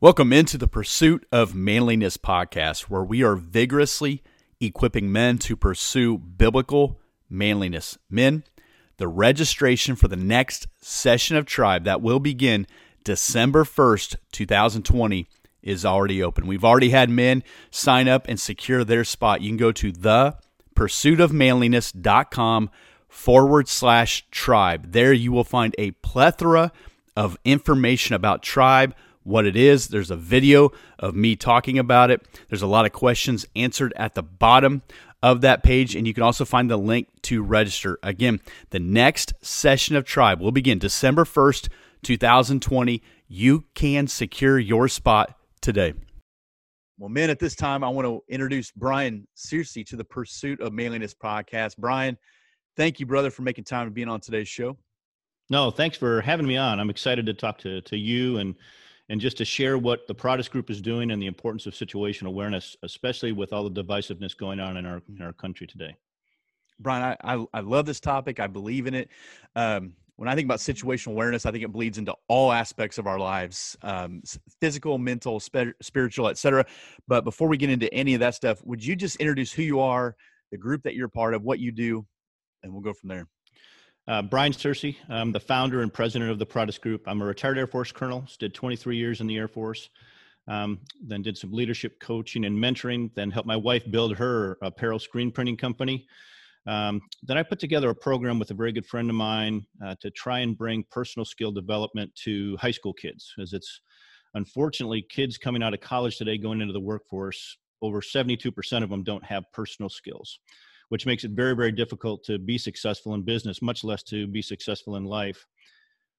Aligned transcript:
Welcome 0.00 0.32
into 0.32 0.56
the 0.56 0.68
Pursuit 0.68 1.26
of 1.32 1.56
Manliness 1.56 2.16
podcast, 2.16 2.82
where 2.82 3.02
we 3.02 3.24
are 3.24 3.34
vigorously 3.34 4.22
equipping 4.60 5.10
men 5.10 5.38
to 5.38 5.56
pursue 5.56 6.18
biblical 6.18 7.00
manliness. 7.28 7.98
Men, 8.08 8.44
the 8.98 9.08
registration 9.08 9.96
for 9.96 10.06
the 10.06 10.14
next 10.14 10.68
session 10.80 11.36
of 11.36 11.46
Tribe 11.46 11.82
that 11.82 12.00
will 12.00 12.20
begin 12.20 12.68
December 13.02 13.64
1st, 13.64 14.14
2020 14.30 15.26
is 15.64 15.84
already 15.84 16.22
open. 16.22 16.46
We've 16.46 16.64
already 16.64 16.90
had 16.90 17.10
men 17.10 17.42
sign 17.72 18.06
up 18.06 18.28
and 18.28 18.38
secure 18.38 18.84
their 18.84 19.02
spot. 19.02 19.40
You 19.40 19.50
can 19.50 19.56
go 19.56 19.72
to 19.72 19.90
the 19.90 20.36
pursuitofmanliness.com 20.76 22.70
forward 23.08 23.66
slash 23.66 24.26
tribe. 24.30 24.92
There 24.92 25.12
you 25.12 25.32
will 25.32 25.42
find 25.42 25.74
a 25.76 25.90
plethora 25.90 26.70
of 27.16 27.36
information 27.44 28.14
about 28.14 28.44
tribe 28.44 28.94
what 29.28 29.46
it 29.46 29.56
is. 29.56 29.88
There's 29.88 30.10
a 30.10 30.16
video 30.16 30.72
of 30.98 31.14
me 31.14 31.36
talking 31.36 31.78
about 31.78 32.10
it. 32.10 32.26
There's 32.48 32.62
a 32.62 32.66
lot 32.66 32.86
of 32.86 32.92
questions 32.92 33.46
answered 33.54 33.92
at 33.96 34.14
the 34.14 34.22
bottom 34.22 34.82
of 35.22 35.40
that 35.42 35.62
page, 35.62 35.94
and 35.94 36.06
you 36.06 36.14
can 36.14 36.22
also 36.22 36.44
find 36.44 36.70
the 36.70 36.76
link 36.76 37.08
to 37.22 37.42
register. 37.42 37.98
Again, 38.02 38.40
the 38.70 38.78
next 38.78 39.34
session 39.42 39.96
of 39.96 40.04
Tribe 40.04 40.40
will 40.40 40.52
begin 40.52 40.78
December 40.78 41.24
1st, 41.24 41.68
2020. 42.02 43.02
You 43.26 43.64
can 43.74 44.06
secure 44.06 44.58
your 44.58 44.88
spot 44.88 45.36
today. 45.60 45.94
Well, 46.98 47.08
men, 47.08 47.30
at 47.30 47.38
this 47.38 47.54
time, 47.54 47.84
I 47.84 47.88
want 47.88 48.06
to 48.06 48.22
introduce 48.28 48.72
Brian 48.72 49.26
Searcy 49.36 49.86
to 49.86 49.96
the 49.96 50.04
Pursuit 50.04 50.60
of 50.60 50.72
Manliness 50.72 51.14
podcast. 51.14 51.76
Brian, 51.76 52.16
thank 52.76 52.98
you, 52.98 53.06
brother, 53.06 53.30
for 53.30 53.42
making 53.42 53.64
time 53.64 53.86
to 53.86 53.92
be 53.92 54.04
on 54.04 54.20
today's 54.20 54.48
show. 54.48 54.76
No, 55.50 55.70
thanks 55.70 55.96
for 55.96 56.20
having 56.20 56.46
me 56.46 56.56
on. 56.56 56.80
I'm 56.80 56.90
excited 56.90 57.26
to 57.26 57.34
talk 57.34 57.58
to, 57.58 57.80
to 57.82 57.96
you 57.96 58.38
and 58.38 58.54
and 59.08 59.20
just 59.20 59.38
to 59.38 59.44
share 59.44 59.78
what 59.78 60.06
the 60.06 60.14
Paratus 60.14 60.50
Group 60.50 60.70
is 60.70 60.80
doing 60.80 61.10
and 61.10 61.20
the 61.20 61.26
importance 61.26 61.66
of 61.66 61.74
situational 61.74 62.28
awareness, 62.28 62.76
especially 62.82 63.32
with 63.32 63.52
all 63.52 63.68
the 63.68 63.82
divisiveness 63.82 64.36
going 64.36 64.60
on 64.60 64.76
in 64.76 64.86
our 64.86 65.02
in 65.08 65.22
our 65.22 65.32
country 65.32 65.66
today. 65.66 65.94
Brian, 66.80 67.16
I 67.20 67.34
I, 67.36 67.44
I 67.54 67.60
love 67.60 67.86
this 67.86 68.00
topic. 68.00 68.40
I 68.40 68.46
believe 68.46 68.86
in 68.86 68.94
it. 68.94 69.08
Um, 69.56 69.94
when 70.16 70.28
I 70.28 70.34
think 70.34 70.46
about 70.46 70.58
situational 70.58 71.12
awareness, 71.12 71.46
I 71.46 71.52
think 71.52 71.62
it 71.62 71.72
bleeds 71.72 71.96
into 71.96 72.12
all 72.26 72.50
aspects 72.50 72.98
of 72.98 73.06
our 73.06 73.20
lives, 73.20 73.76
um, 73.82 74.20
physical, 74.60 74.98
mental, 74.98 75.38
spiritual, 75.38 76.28
etc. 76.28 76.66
But 77.06 77.22
before 77.22 77.46
we 77.46 77.56
get 77.56 77.70
into 77.70 77.92
any 77.94 78.14
of 78.14 78.20
that 78.20 78.34
stuff, 78.34 78.60
would 78.64 78.84
you 78.84 78.96
just 78.96 79.14
introduce 79.16 79.52
who 79.52 79.62
you 79.62 79.78
are, 79.78 80.16
the 80.50 80.58
group 80.58 80.82
that 80.82 80.96
you're 80.96 81.08
part 81.08 81.34
of, 81.34 81.44
what 81.44 81.60
you 81.60 81.70
do, 81.70 82.04
and 82.64 82.72
we'll 82.72 82.82
go 82.82 82.92
from 82.92 83.10
there. 83.10 83.28
Uh, 84.08 84.22
Brian 84.22 84.52
Searcy, 84.52 84.96
I'm 85.10 85.32
the 85.32 85.40
founder 85.40 85.82
and 85.82 85.92
president 85.92 86.30
of 86.30 86.38
the 86.38 86.46
Paratus 86.46 86.80
Group. 86.80 87.02
I'm 87.06 87.20
a 87.20 87.26
retired 87.26 87.58
Air 87.58 87.66
Force 87.66 87.92
colonel, 87.92 88.24
did 88.38 88.54
23 88.54 88.96
years 88.96 89.20
in 89.20 89.26
the 89.26 89.36
Air 89.36 89.48
Force, 89.48 89.90
um, 90.46 90.80
then 91.06 91.20
did 91.20 91.36
some 91.36 91.52
leadership 91.52 92.00
coaching 92.00 92.46
and 92.46 92.56
mentoring, 92.56 93.10
then 93.14 93.30
helped 93.30 93.46
my 93.46 93.56
wife 93.56 93.82
build 93.90 94.16
her 94.16 94.56
apparel 94.62 94.98
screen 94.98 95.30
printing 95.30 95.58
company. 95.58 96.06
Um, 96.66 97.02
then 97.22 97.36
I 97.36 97.42
put 97.42 97.58
together 97.58 97.90
a 97.90 97.94
program 97.94 98.38
with 98.38 98.50
a 98.50 98.54
very 98.54 98.72
good 98.72 98.86
friend 98.86 99.10
of 99.10 99.16
mine 99.16 99.66
uh, 99.84 99.94
to 100.00 100.10
try 100.10 100.38
and 100.38 100.56
bring 100.56 100.86
personal 100.90 101.26
skill 101.26 101.52
development 101.52 102.10
to 102.24 102.56
high 102.56 102.70
school 102.70 102.94
kids, 102.94 103.34
as 103.38 103.52
it's 103.52 103.82
unfortunately 104.32 105.04
kids 105.10 105.36
coming 105.36 105.62
out 105.62 105.74
of 105.74 105.80
college 105.80 106.16
today 106.16 106.38
going 106.38 106.62
into 106.62 106.72
the 106.72 106.80
workforce, 106.80 107.58
over 107.82 108.00
72% 108.00 108.82
of 108.82 108.88
them 108.88 109.04
don't 109.04 109.24
have 109.24 109.44
personal 109.52 109.90
skills 109.90 110.38
which 110.88 111.06
makes 111.06 111.24
it 111.24 111.32
very, 111.32 111.54
very 111.54 111.72
difficult 111.72 112.24
to 112.24 112.38
be 112.38 112.58
successful 112.58 113.14
in 113.14 113.22
business, 113.22 113.62
much 113.62 113.84
less 113.84 114.02
to 114.04 114.26
be 114.26 114.42
successful 114.42 114.96
in 114.96 115.04
life. 115.04 115.46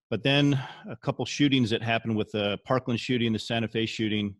But 0.10 0.24
then 0.24 0.60
a 0.90 0.96
couple 0.96 1.26
shootings 1.26 1.70
that 1.70 1.84
happened 1.84 2.16
with 2.16 2.32
the 2.32 2.58
Parkland 2.66 3.00
shooting, 3.00 3.34
the 3.34 3.40
Santa 3.40 3.68
Fe 3.68 3.86
shooting, 3.86 4.36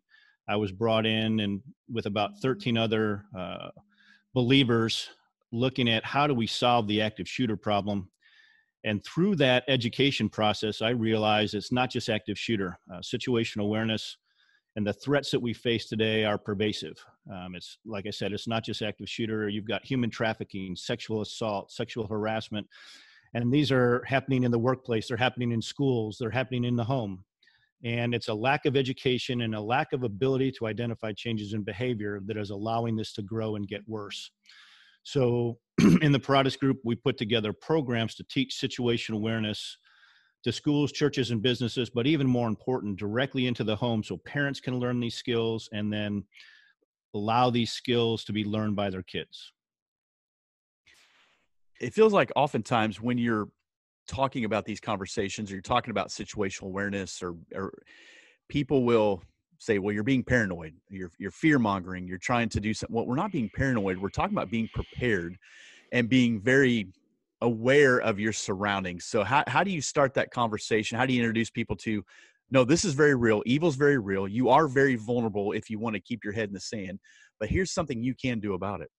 I 0.48 0.56
was 0.56 0.72
brought 0.72 1.06
in 1.06 1.40
and 1.40 1.60
with 1.88 2.06
about 2.06 2.38
13 2.42 2.76
other 2.76 3.24
uh, 3.38 3.68
believers 4.34 5.08
looking 5.52 5.88
at 5.88 6.04
how 6.04 6.26
do 6.26 6.34
we 6.34 6.46
solve 6.46 6.88
the 6.88 7.00
active 7.00 7.28
shooter 7.28 7.56
problem. 7.56 8.10
And 8.84 9.04
through 9.04 9.36
that 9.36 9.64
education 9.68 10.28
process, 10.28 10.80
I 10.80 10.90
realized 10.90 11.54
it's 11.54 11.72
not 11.72 11.90
just 11.90 12.08
active 12.08 12.38
shooter, 12.38 12.78
uh, 12.92 12.98
situational 12.98 13.62
awareness, 13.62 14.16
and 14.76 14.86
the 14.86 14.92
threats 14.92 15.30
that 15.30 15.40
we 15.40 15.52
face 15.52 15.88
today 15.88 16.24
are 16.24 16.38
pervasive. 16.38 16.96
Um, 17.32 17.54
it's 17.54 17.78
like 17.84 18.06
I 18.06 18.10
said, 18.10 18.32
it's 18.32 18.48
not 18.48 18.64
just 18.64 18.82
active 18.82 19.08
shooter. 19.08 19.48
You've 19.48 19.66
got 19.66 19.84
human 19.84 20.10
trafficking, 20.10 20.76
sexual 20.76 21.22
assault, 21.22 21.72
sexual 21.72 22.06
harassment, 22.06 22.66
and 23.34 23.52
these 23.52 23.72
are 23.72 24.02
happening 24.06 24.44
in 24.44 24.50
the 24.50 24.58
workplace. 24.58 25.08
They're 25.08 25.16
happening 25.16 25.52
in 25.52 25.62
schools. 25.62 26.16
They're 26.18 26.30
happening 26.30 26.64
in 26.64 26.76
the 26.76 26.84
home, 26.84 27.24
and 27.84 28.14
it's 28.14 28.28
a 28.28 28.34
lack 28.34 28.64
of 28.66 28.76
education 28.76 29.42
and 29.42 29.54
a 29.54 29.60
lack 29.60 29.92
of 29.92 30.04
ability 30.04 30.52
to 30.52 30.66
identify 30.66 31.12
changes 31.12 31.52
in 31.52 31.62
behavior 31.62 32.20
that 32.26 32.36
is 32.36 32.50
allowing 32.50 32.96
this 32.96 33.12
to 33.14 33.22
grow 33.22 33.56
and 33.56 33.66
get 33.66 33.82
worse. 33.88 34.30
So, 35.02 35.58
in 36.02 36.12
the 36.12 36.20
Paratus 36.20 36.58
Group, 36.58 36.78
we 36.84 36.94
put 36.94 37.16
together 37.16 37.52
programs 37.52 38.14
to 38.16 38.24
teach 38.30 38.60
situational 38.60 39.16
awareness 39.16 39.78
to 40.44 40.52
schools, 40.52 40.92
churches, 40.92 41.30
and 41.30 41.42
businesses, 41.42 41.90
but 41.90 42.06
even 42.06 42.26
more 42.26 42.48
important, 42.48 42.98
directly 42.98 43.46
into 43.46 43.64
the 43.64 43.76
home 43.76 44.02
so 44.02 44.16
parents 44.18 44.60
can 44.60 44.78
learn 44.78 45.00
these 45.00 45.14
skills 45.14 45.68
and 45.72 45.92
then 45.92 46.24
allow 47.14 47.50
these 47.50 47.72
skills 47.72 48.24
to 48.24 48.32
be 48.32 48.44
learned 48.44 48.76
by 48.76 48.88
their 48.88 49.02
kids. 49.02 49.52
It 51.80 51.92
feels 51.92 52.12
like 52.12 52.30
oftentimes 52.36 53.00
when 53.00 53.18
you're 53.18 53.48
talking 54.06 54.44
about 54.44 54.64
these 54.64 54.80
conversations 54.80 55.50
or 55.50 55.54
you're 55.54 55.62
talking 55.62 55.90
about 55.90 56.08
situational 56.08 56.64
awareness 56.64 57.22
or, 57.22 57.36
or 57.54 57.72
people 58.48 58.84
will 58.84 59.22
say, 59.58 59.78
well, 59.78 59.92
you're 59.92 60.02
being 60.02 60.24
paranoid, 60.24 60.74
you're, 60.88 61.10
you're 61.18 61.30
fear 61.30 61.58
mongering, 61.58 62.06
you're 62.06 62.18
trying 62.18 62.48
to 62.48 62.60
do 62.60 62.72
something. 62.72 62.96
Well, 62.96 63.06
we're 63.06 63.14
not 63.14 63.30
being 63.30 63.50
paranoid. 63.54 63.98
We're 63.98 64.08
talking 64.08 64.34
about 64.34 64.50
being 64.50 64.68
prepared 64.74 65.36
and 65.92 66.08
being 66.08 66.40
very 66.40 66.88
aware 67.42 67.98
of 67.98 68.20
your 68.20 68.32
surroundings. 68.32 69.04
So 69.04 69.24
how, 69.24 69.44
how 69.46 69.64
do 69.64 69.70
you 69.70 69.80
start 69.80 70.14
that 70.14 70.30
conversation? 70.30 70.98
How 70.98 71.06
do 71.06 71.12
you 71.12 71.20
introduce 71.20 71.50
people 71.50 71.76
to, 71.76 72.04
no, 72.50 72.64
this 72.64 72.84
is 72.84 72.94
very 72.94 73.14
real. 73.14 73.42
Evil's 73.46 73.76
very 73.76 73.98
real. 73.98 74.28
You 74.28 74.48
are 74.50 74.68
very 74.68 74.96
vulnerable 74.96 75.52
if 75.52 75.70
you 75.70 75.78
want 75.78 75.94
to 75.94 76.00
keep 76.00 76.24
your 76.24 76.32
head 76.32 76.48
in 76.48 76.54
the 76.54 76.60
sand, 76.60 76.98
but 77.38 77.48
here's 77.48 77.70
something 77.70 78.02
you 78.02 78.14
can 78.14 78.40
do 78.40 78.54
about 78.54 78.80
it. 78.80 78.90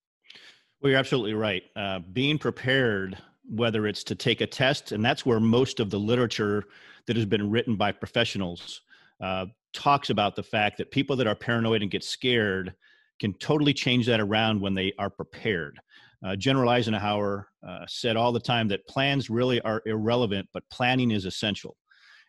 Well, 0.82 0.90
you're 0.90 1.00
absolutely 1.00 1.36
right. 1.36 1.64
Uh, 1.76 2.00
being 2.00 2.40
prepared, 2.40 3.18
whether 3.48 3.86
it's 3.86 4.04
to 4.06 4.16
take 4.16 4.42
a 4.42 4.48
test, 4.48 4.92
and 4.92 5.06
that's 5.06 5.26
where 5.26 5.40
most 5.40 5.80
of 5.80 5.90
the 5.90 6.00
literature 6.00 6.64
that 7.06 7.16
has 7.16 7.26
been 7.26 7.52
written 7.52 7.76
by 7.76 7.92
professionals 7.92 8.82
uh, 9.22 9.46
talks 9.74 10.10
about 10.10 10.36
the 10.36 10.44
fact 10.44 10.78
that 10.78 10.90
people 10.90 11.16
that 11.18 11.28
are 11.28 11.36
paranoid 11.36 11.82
and 11.82 11.92
get 11.92 12.04
scared 12.04 12.74
can 13.20 13.34
totally 13.36 13.74
change 13.74 14.08
that 14.08 14.20
around 14.20 14.60
when 14.60 14.74
they 14.74 14.92
are 14.98 15.10
prepared. 15.10 15.80
Uh, 16.26 16.36
General 16.36 16.70
Eisenhower 16.70 17.48
uh, 17.68 17.86
said 17.88 18.16
all 18.16 18.32
the 18.32 18.40
time 18.40 18.68
that 18.68 18.88
plans 18.88 19.30
really 19.30 19.60
are 19.62 19.82
irrelevant, 19.86 20.48
but 20.54 20.64
planning 20.72 21.12
is 21.12 21.26
essential. 21.26 21.76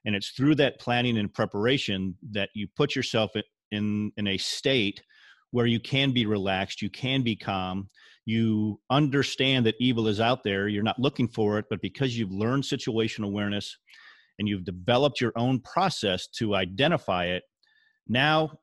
And 0.05 0.17
it's 0.17 0.31
through 0.31 0.57
that 0.57 0.81
planning 0.81 1.19
and 1.19 1.33
preparation 1.33 2.17
that 2.31 2.49
you 2.55 2.67
put 2.77 2.97
yourself 2.97 3.31
in, 3.71 4.13
in 4.17 4.27
a 4.27 4.39
state 4.39 5.03
where 5.51 5.67
you 5.67 5.79
can 5.79 6.13
be 6.13 6.27
relaxed, 6.27 6.81
you 6.81 6.91
can 6.91 7.23
be 7.23 7.37
calm, 7.37 7.89
you 8.25 8.81
understand 8.91 9.67
that 9.67 9.75
evil 9.79 10.09
is 10.09 10.21
out 10.21 10.43
there, 10.43 10.69
you're 10.69 10.83
not 10.83 10.99
looking 10.99 11.29
for 11.29 11.59
it, 11.59 11.67
but 11.69 11.83
because 11.83 12.17
you've 12.17 12.33
learned 12.33 12.63
situational 12.63 13.27
awareness 13.27 13.77
and 14.39 14.49
you've 14.49 14.65
developed 14.65 15.21
your 15.21 15.33
own 15.37 15.61
process 15.61 16.27
to 16.29 16.55
identify 16.55 17.27
it, 17.27 17.43
now 18.09 18.59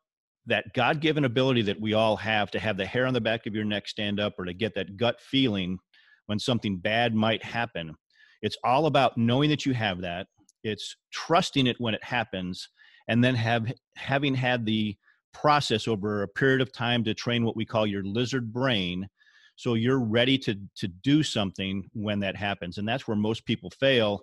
that 0.50 0.74
God 0.74 1.00
given 1.00 1.26
ability 1.26 1.62
that 1.64 1.80
we 1.80 1.94
all 1.94 2.18
have 2.18 2.52
to 2.52 2.60
have 2.60 2.78
the 2.78 2.86
hair 2.86 3.06
on 3.06 3.14
the 3.14 3.22
back 3.22 3.46
of 3.46 3.56
your 3.56 3.66
neck 3.66 3.88
stand 3.88 4.20
up 4.20 4.34
or 4.38 4.46
to 4.46 4.54
get 4.54 4.76
that 4.76 4.98
gut 4.98 5.22
feeling 5.22 5.78
when 6.26 6.40
something 6.40 6.78
bad 6.78 7.16
might 7.16 7.44
happen. 7.44 7.96
It's 8.42 8.58
all 8.64 8.86
about 8.86 9.18
knowing 9.18 9.50
that 9.50 9.66
you 9.66 9.74
have 9.74 10.02
that. 10.02 10.28
It's 10.64 10.96
trusting 11.12 11.68
it 11.68 11.78
when 11.80 11.94
it 11.94 12.04
happens 12.04 12.68
and 13.08 13.24
then 13.24 13.36
have 13.36 13.72
having 13.96 14.36
had 14.36 14.66
the 14.66 14.96
process 15.34 15.88
over 15.88 16.24
a 16.24 16.28
period 16.28 16.62
of 16.62 16.72
time 16.72 17.04
to 17.04 17.14
train 17.14 17.44
what 17.44 17.56
we 17.56 17.66
call 17.66 17.86
your 17.86 18.04
lizard 18.04 18.54
brain 18.54 19.08
so 19.56 19.74
you're 19.74 20.00
ready 20.00 20.38
to 20.38 20.56
to 20.76 20.88
do 20.88 21.22
something 21.22 21.88
when 21.94 22.20
that 22.20 22.36
happens 22.36 22.78
and 22.78 22.88
that's 22.88 23.08
where 23.08 23.18
most 23.18 23.46
people 23.46 23.70
fail 23.80 24.22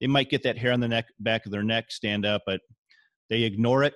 they 0.00 0.06
might 0.06 0.30
get 0.30 0.42
that 0.42 0.58
hair 0.58 0.72
on 0.72 0.80
the 0.80 0.88
neck 0.88 1.06
back 1.20 1.46
of 1.46 1.52
their 1.52 1.62
neck 1.62 1.90
stand 1.90 2.26
up 2.26 2.42
but 2.44 2.60
they 3.30 3.42
ignore 3.42 3.84
it 3.84 3.94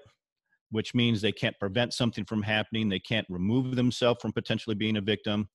which 0.72 0.94
means 0.94 1.20
they 1.20 1.32
can't 1.32 1.58
prevent 1.58 1.92
something 1.92 2.24
from 2.24 2.42
happening. 2.42 2.88
They 2.88 2.98
can't 2.98 3.26
remove 3.28 3.76
themselves 3.76 4.20
from 4.20 4.32
potentially 4.32 4.74
being 4.74 4.96
a 4.96 5.00
victim. 5.00 5.48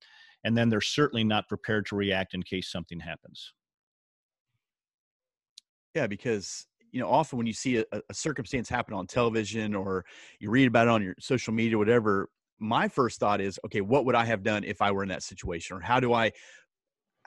And 0.44 0.56
then 0.56 0.70
they're 0.70 0.80
certainly 0.80 1.24
not 1.24 1.50
prepared 1.50 1.88
to 1.88 1.96
react 1.96 2.34
in 2.34 2.44
case 2.44 2.72
something 2.72 3.00
happens. 3.00 3.54
Yeah, 5.96 6.08
because 6.08 6.68
you 6.92 7.00
know 7.02 7.10
often 7.10 7.38
when 7.38 7.48
you 7.48 7.54
see 7.54 7.78
a, 7.78 7.86
a 7.92 8.14
circumstance 8.14 8.70
happen 8.70 8.94
on 8.94 9.08
television 9.08 9.74
or 9.74 10.06
you 10.40 10.52
read 10.52 10.68
about 10.68 10.88
it 10.88 10.92
on 10.92 11.04
your 11.04 11.16
social 11.20 11.54
media, 11.54 11.78
whatever, 11.78 12.30
my 12.60 12.88
first 12.88 13.20
thought 13.20 13.42
is, 13.42 13.60
okay, 13.66 13.82
what 13.82 14.06
would 14.06 14.16
I 14.16 14.26
have 14.26 14.44
done 14.44 14.64
if 14.64 14.82
I 14.82 14.92
were 14.92 15.04
in 15.04 15.10
that 15.10 15.24
situation, 15.24 15.78
or 15.78 15.80
how 15.80 16.00
do 16.00 16.14
I 16.14 16.32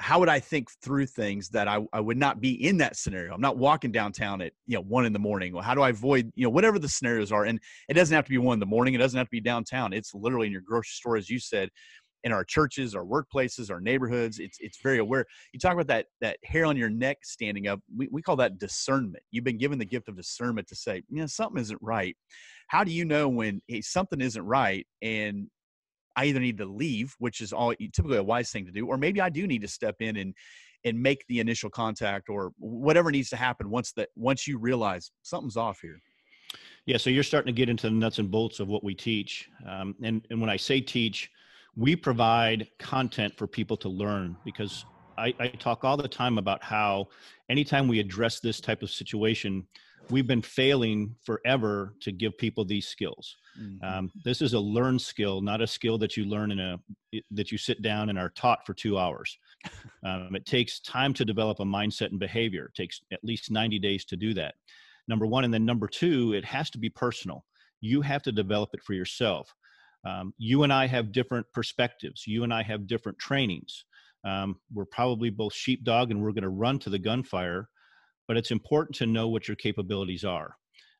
how 0.00 0.18
would 0.18 0.30
I 0.30 0.40
think 0.40 0.70
through 0.82 1.06
things 1.06 1.50
that 1.50 1.68
I, 1.68 1.78
I 1.92 2.00
would 2.00 2.16
not 2.16 2.40
be 2.40 2.66
in 2.66 2.78
that 2.78 2.96
scenario? 2.96 3.34
I'm 3.34 3.40
not 3.40 3.58
walking 3.58 3.92
downtown 3.92 4.40
at 4.40 4.52
you 4.66 4.76
know 4.76 4.82
one 4.82 5.04
in 5.04 5.12
the 5.12 5.18
morning. 5.18 5.52
Well, 5.52 5.62
how 5.62 5.74
do 5.74 5.82
I 5.82 5.90
avoid 5.90 6.32
you 6.34 6.44
know 6.44 6.50
whatever 6.50 6.78
the 6.78 6.88
scenarios 6.88 7.30
are? 7.30 7.44
And 7.44 7.60
it 7.88 7.94
doesn't 7.94 8.14
have 8.14 8.24
to 8.24 8.30
be 8.30 8.38
one 8.38 8.54
in 8.54 8.60
the 8.60 8.66
morning. 8.66 8.94
It 8.94 8.98
doesn't 8.98 9.18
have 9.18 9.26
to 9.26 9.30
be 9.30 9.40
downtown. 9.40 9.92
It's 9.92 10.14
literally 10.14 10.46
in 10.46 10.52
your 10.52 10.62
grocery 10.62 10.92
store, 10.92 11.16
as 11.16 11.28
you 11.28 11.38
said, 11.38 11.68
in 12.24 12.32
our 12.32 12.44
churches, 12.44 12.94
our 12.94 13.04
workplaces, 13.04 13.70
our 13.70 13.80
neighborhoods. 13.80 14.38
It's 14.38 14.56
it's 14.60 14.78
very 14.82 14.98
aware. 14.98 15.26
You 15.52 15.60
talk 15.60 15.74
about 15.74 15.88
that 15.88 16.06
that 16.22 16.38
hair 16.44 16.64
on 16.64 16.78
your 16.78 16.90
neck 16.90 17.18
standing 17.22 17.68
up. 17.68 17.80
We 17.94 18.08
we 18.10 18.22
call 18.22 18.36
that 18.36 18.58
discernment. 18.58 19.22
You've 19.30 19.44
been 19.44 19.58
given 19.58 19.78
the 19.78 19.84
gift 19.84 20.08
of 20.08 20.16
discernment 20.16 20.66
to 20.68 20.74
say, 20.74 21.02
you 21.10 21.20
know, 21.20 21.26
something 21.26 21.60
isn't 21.60 21.80
right. 21.82 22.16
How 22.68 22.84
do 22.84 22.90
you 22.90 23.04
know 23.04 23.28
when 23.28 23.60
hey, 23.68 23.82
something 23.82 24.22
isn't 24.22 24.42
right 24.42 24.86
and 25.02 25.48
I 26.20 26.24
either 26.24 26.40
need 26.40 26.58
to 26.58 26.66
leave, 26.66 27.14
which 27.18 27.40
is 27.40 27.50
all 27.50 27.72
typically 27.74 28.18
a 28.18 28.22
wise 28.22 28.50
thing 28.50 28.66
to 28.66 28.72
do, 28.72 28.86
or 28.86 28.98
maybe 28.98 29.22
I 29.22 29.30
do 29.30 29.46
need 29.46 29.62
to 29.62 29.68
step 29.68 29.96
in 30.00 30.16
and 30.16 30.34
and 30.84 31.00
make 31.00 31.26
the 31.28 31.40
initial 31.40 31.68
contact 31.70 32.28
or 32.30 32.52
whatever 32.58 33.10
needs 33.10 33.28
to 33.30 33.36
happen 33.36 33.70
once 33.70 33.92
that 33.92 34.08
once 34.16 34.46
you 34.46 34.58
realize 34.58 35.10
something's 35.22 35.56
off 35.56 35.78
here. 35.80 36.00
Yeah, 36.86 36.96
so 36.96 37.10
you're 37.10 37.22
starting 37.22 37.54
to 37.54 37.56
get 37.56 37.68
into 37.68 37.86
the 37.88 37.94
nuts 37.94 38.18
and 38.18 38.30
bolts 38.30 38.60
of 38.60 38.68
what 38.68 38.84
we 38.84 38.94
teach, 38.94 39.48
um, 39.66 39.94
and 40.02 40.26
and 40.30 40.40
when 40.40 40.50
I 40.50 40.58
say 40.58 40.80
teach, 40.80 41.30
we 41.74 41.96
provide 41.96 42.68
content 42.78 43.32
for 43.38 43.46
people 43.46 43.76
to 43.78 43.88
learn 43.88 44.36
because 44.44 44.84
I, 45.16 45.34
I 45.38 45.48
talk 45.48 45.84
all 45.84 45.96
the 45.96 46.08
time 46.08 46.36
about 46.36 46.62
how 46.62 47.08
anytime 47.48 47.88
we 47.88 47.98
address 47.98 48.40
this 48.40 48.60
type 48.60 48.82
of 48.82 48.90
situation, 48.90 49.66
we've 50.10 50.26
been 50.26 50.42
failing 50.42 51.14
forever 51.24 51.94
to 52.02 52.12
give 52.12 52.36
people 52.38 52.64
these 52.64 52.86
skills. 52.86 53.36
Mm-hmm. 53.60 53.84
Um, 53.84 54.10
this 54.24 54.42
is 54.42 54.54
a 54.54 54.60
learned 54.60 55.00
skill, 55.00 55.40
not 55.40 55.60
a 55.60 55.66
skill 55.66 55.98
that 55.98 56.16
you 56.16 56.24
learn 56.24 56.50
in 56.50 56.60
a 56.60 56.78
that 57.30 57.50
you 57.50 57.58
sit 57.58 57.82
down 57.82 58.08
and 58.08 58.18
are 58.18 58.30
taught 58.30 58.64
for 58.66 58.74
two 58.74 58.98
hours. 58.98 59.36
Um, 60.02 60.34
it 60.34 60.46
takes 60.46 60.80
time 60.80 61.12
to 61.12 61.26
develop 61.26 61.60
a 61.60 61.64
mindset 61.64 62.08
and 62.08 62.18
behavior. 62.18 62.64
It 62.64 62.74
takes 62.74 63.02
at 63.12 63.22
least 63.22 63.50
90 63.50 63.78
days 63.78 64.06
to 64.06 64.16
do 64.16 64.32
that. 64.32 64.54
Number 65.08 65.26
one, 65.26 65.44
and 65.44 65.52
then 65.52 65.66
number 65.66 65.86
two, 65.86 66.32
it 66.32 66.42
has 66.46 66.70
to 66.70 66.78
be 66.78 66.88
personal. 66.88 67.44
You 67.82 68.00
have 68.00 68.22
to 68.22 68.32
develop 68.32 68.70
it 68.72 68.82
for 68.82 68.94
yourself. 68.94 69.54
Um, 70.06 70.32
you 70.38 70.62
and 70.62 70.72
I 70.72 70.86
have 70.86 71.12
different 71.12 71.46
perspectives. 71.52 72.26
You 72.26 72.44
and 72.44 72.54
I 72.54 72.62
have 72.62 72.86
different 72.86 73.18
trainings. 73.18 73.84
Um, 74.24 74.56
we're 74.72 74.86
probably 74.86 75.28
both 75.28 75.52
sheepdog, 75.52 76.10
and 76.10 76.22
we're 76.22 76.32
going 76.32 76.44
to 76.44 76.48
run 76.48 76.78
to 76.80 76.90
the 76.90 76.98
gunfire. 76.98 77.68
But 78.30 78.36
it's 78.36 78.52
important 78.52 78.94
to 78.98 79.06
know 79.06 79.26
what 79.26 79.48
your 79.48 79.56
capabilities 79.56 80.24
are 80.24 80.54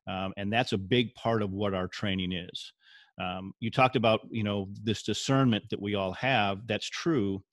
um, 0.05 0.33
and 0.37 0.51
that's 0.51 0.73
a 0.73 0.77
big 0.77 1.13
part 1.15 1.41
of 1.41 1.51
what 1.51 1.73
our 1.73 1.87
training 1.87 2.31
is. 2.33 2.73
Um, 3.21 3.53
you 3.59 3.69
talked 3.69 3.95
about 3.95 4.21
you 4.29 4.43
know 4.43 4.67
this 4.83 5.03
discernment 5.03 5.65
that 5.69 5.81
we 5.81 5.95
all 5.95 6.13
have 6.13 6.65
that's 6.65 6.89
true 6.89 7.43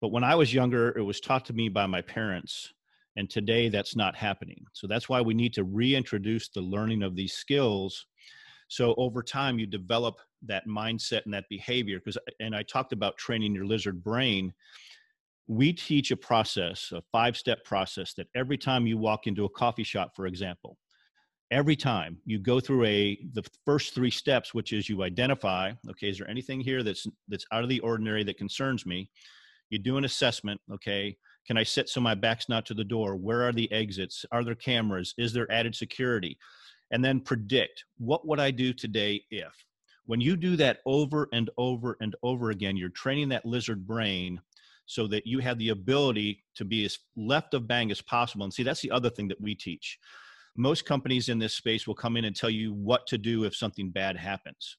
but 0.00 0.12
when 0.12 0.22
i 0.22 0.34
was 0.34 0.54
younger 0.54 0.96
it 0.96 1.02
was 1.02 1.20
taught 1.20 1.44
to 1.46 1.52
me 1.52 1.68
by 1.68 1.86
my 1.86 2.02
parents 2.02 2.72
and 3.16 3.28
today 3.28 3.68
that's 3.68 3.96
not 3.96 4.14
happening. 4.14 4.64
So 4.72 4.86
that's 4.86 5.08
why 5.08 5.20
we 5.20 5.34
need 5.34 5.52
to 5.54 5.64
reintroduce 5.64 6.48
the 6.48 6.60
learning 6.60 7.02
of 7.02 7.16
these 7.16 7.32
skills 7.32 8.06
so 8.70 8.94
over 8.98 9.20
time 9.20 9.58
you 9.58 9.66
develop 9.66 10.14
that 10.46 10.66
mindset 10.66 11.24
and 11.24 11.34
that 11.34 11.44
behavior 11.50 11.98
because 11.98 12.16
and 12.38 12.54
i 12.54 12.62
talked 12.62 12.92
about 12.92 13.18
training 13.18 13.52
your 13.52 13.66
lizard 13.66 14.02
brain 14.02 14.54
we 15.50 15.72
teach 15.72 16.12
a 16.12 16.16
process 16.16 16.92
a 16.92 17.02
five 17.10 17.36
step 17.36 17.64
process 17.64 18.14
that 18.14 18.28
every 18.36 18.56
time 18.56 18.86
you 18.86 18.96
walk 18.96 19.26
into 19.26 19.44
a 19.44 19.48
coffee 19.48 19.82
shop 19.82 20.12
for 20.14 20.26
example 20.26 20.78
every 21.50 21.74
time 21.74 22.16
you 22.24 22.38
go 22.38 22.60
through 22.60 22.84
a 22.84 23.18
the 23.32 23.42
first 23.64 23.92
three 23.92 24.10
steps 24.10 24.54
which 24.54 24.72
is 24.72 24.88
you 24.88 25.02
identify 25.02 25.72
okay 25.88 26.08
is 26.08 26.18
there 26.18 26.30
anything 26.30 26.60
here 26.60 26.82
that's 26.82 27.06
that's 27.28 27.44
out 27.52 27.64
of 27.64 27.68
the 27.68 27.80
ordinary 27.80 28.22
that 28.22 28.38
concerns 28.38 28.86
me? 28.86 29.10
You 29.70 29.78
do 29.78 29.96
an 29.96 30.04
assessment 30.04 30.60
okay 30.72 31.16
can 31.46 31.56
i 31.56 31.64
sit 31.64 31.88
so 31.88 32.00
my 32.00 32.14
back's 32.14 32.48
not 32.48 32.64
to 32.66 32.74
the 32.74 32.84
door? 32.84 33.16
Where 33.16 33.42
are 33.42 33.52
the 33.52 33.70
exits? 33.72 34.24
Are 34.30 34.44
there 34.44 34.54
cameras? 34.54 35.14
Is 35.18 35.32
there 35.32 35.50
added 35.50 35.74
security? 35.74 36.38
And 36.92 37.04
then 37.04 37.20
predict 37.20 37.84
what 37.98 38.26
would 38.26 38.38
i 38.38 38.52
do 38.52 38.72
today 38.72 39.24
if? 39.30 39.52
When 40.06 40.20
you 40.20 40.36
do 40.36 40.56
that 40.56 40.78
over 40.86 41.28
and 41.32 41.50
over 41.58 41.96
and 42.00 42.14
over 42.22 42.50
again 42.50 42.76
you're 42.76 42.90
training 42.90 43.30
that 43.30 43.46
lizard 43.46 43.84
brain 43.84 44.40
so 44.90 45.06
that 45.06 45.26
you 45.26 45.38
have 45.38 45.58
the 45.58 45.68
ability 45.68 46.42
to 46.56 46.64
be 46.64 46.84
as 46.84 46.98
left 47.16 47.54
of 47.54 47.68
bang 47.68 47.90
as 47.90 48.00
possible 48.00 48.44
and 48.44 48.52
see 48.52 48.62
that's 48.62 48.82
the 48.82 48.90
other 48.90 49.10
thing 49.10 49.28
that 49.28 49.40
we 49.40 49.54
teach 49.54 49.98
most 50.56 50.84
companies 50.84 51.28
in 51.28 51.38
this 51.38 51.54
space 51.54 51.86
will 51.86 51.94
come 51.94 52.16
in 52.16 52.24
and 52.24 52.34
tell 52.34 52.50
you 52.50 52.72
what 52.74 53.06
to 53.06 53.18
do 53.18 53.44
if 53.44 53.54
something 53.54 53.90
bad 53.90 54.16
happens. 54.16 54.76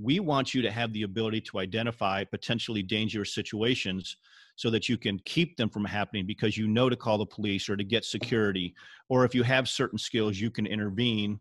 We 0.00 0.18
want 0.18 0.54
you 0.54 0.62
to 0.62 0.70
have 0.70 0.92
the 0.92 1.02
ability 1.02 1.42
to 1.42 1.58
identify 1.58 2.24
potentially 2.24 2.82
dangerous 2.82 3.34
situations 3.34 4.16
so 4.56 4.70
that 4.70 4.88
you 4.88 4.96
can 4.96 5.20
keep 5.24 5.56
them 5.56 5.68
from 5.68 5.84
happening 5.84 6.26
because 6.26 6.56
you 6.56 6.68
know 6.68 6.88
to 6.88 6.96
call 6.96 7.18
the 7.18 7.26
police 7.26 7.68
or 7.68 7.76
to 7.76 7.84
get 7.84 8.04
security. 8.04 8.74
Or 9.08 9.24
if 9.24 9.34
you 9.34 9.42
have 9.42 9.68
certain 9.68 9.98
skills, 9.98 10.40
you 10.40 10.50
can 10.50 10.66
intervene. 10.66 11.40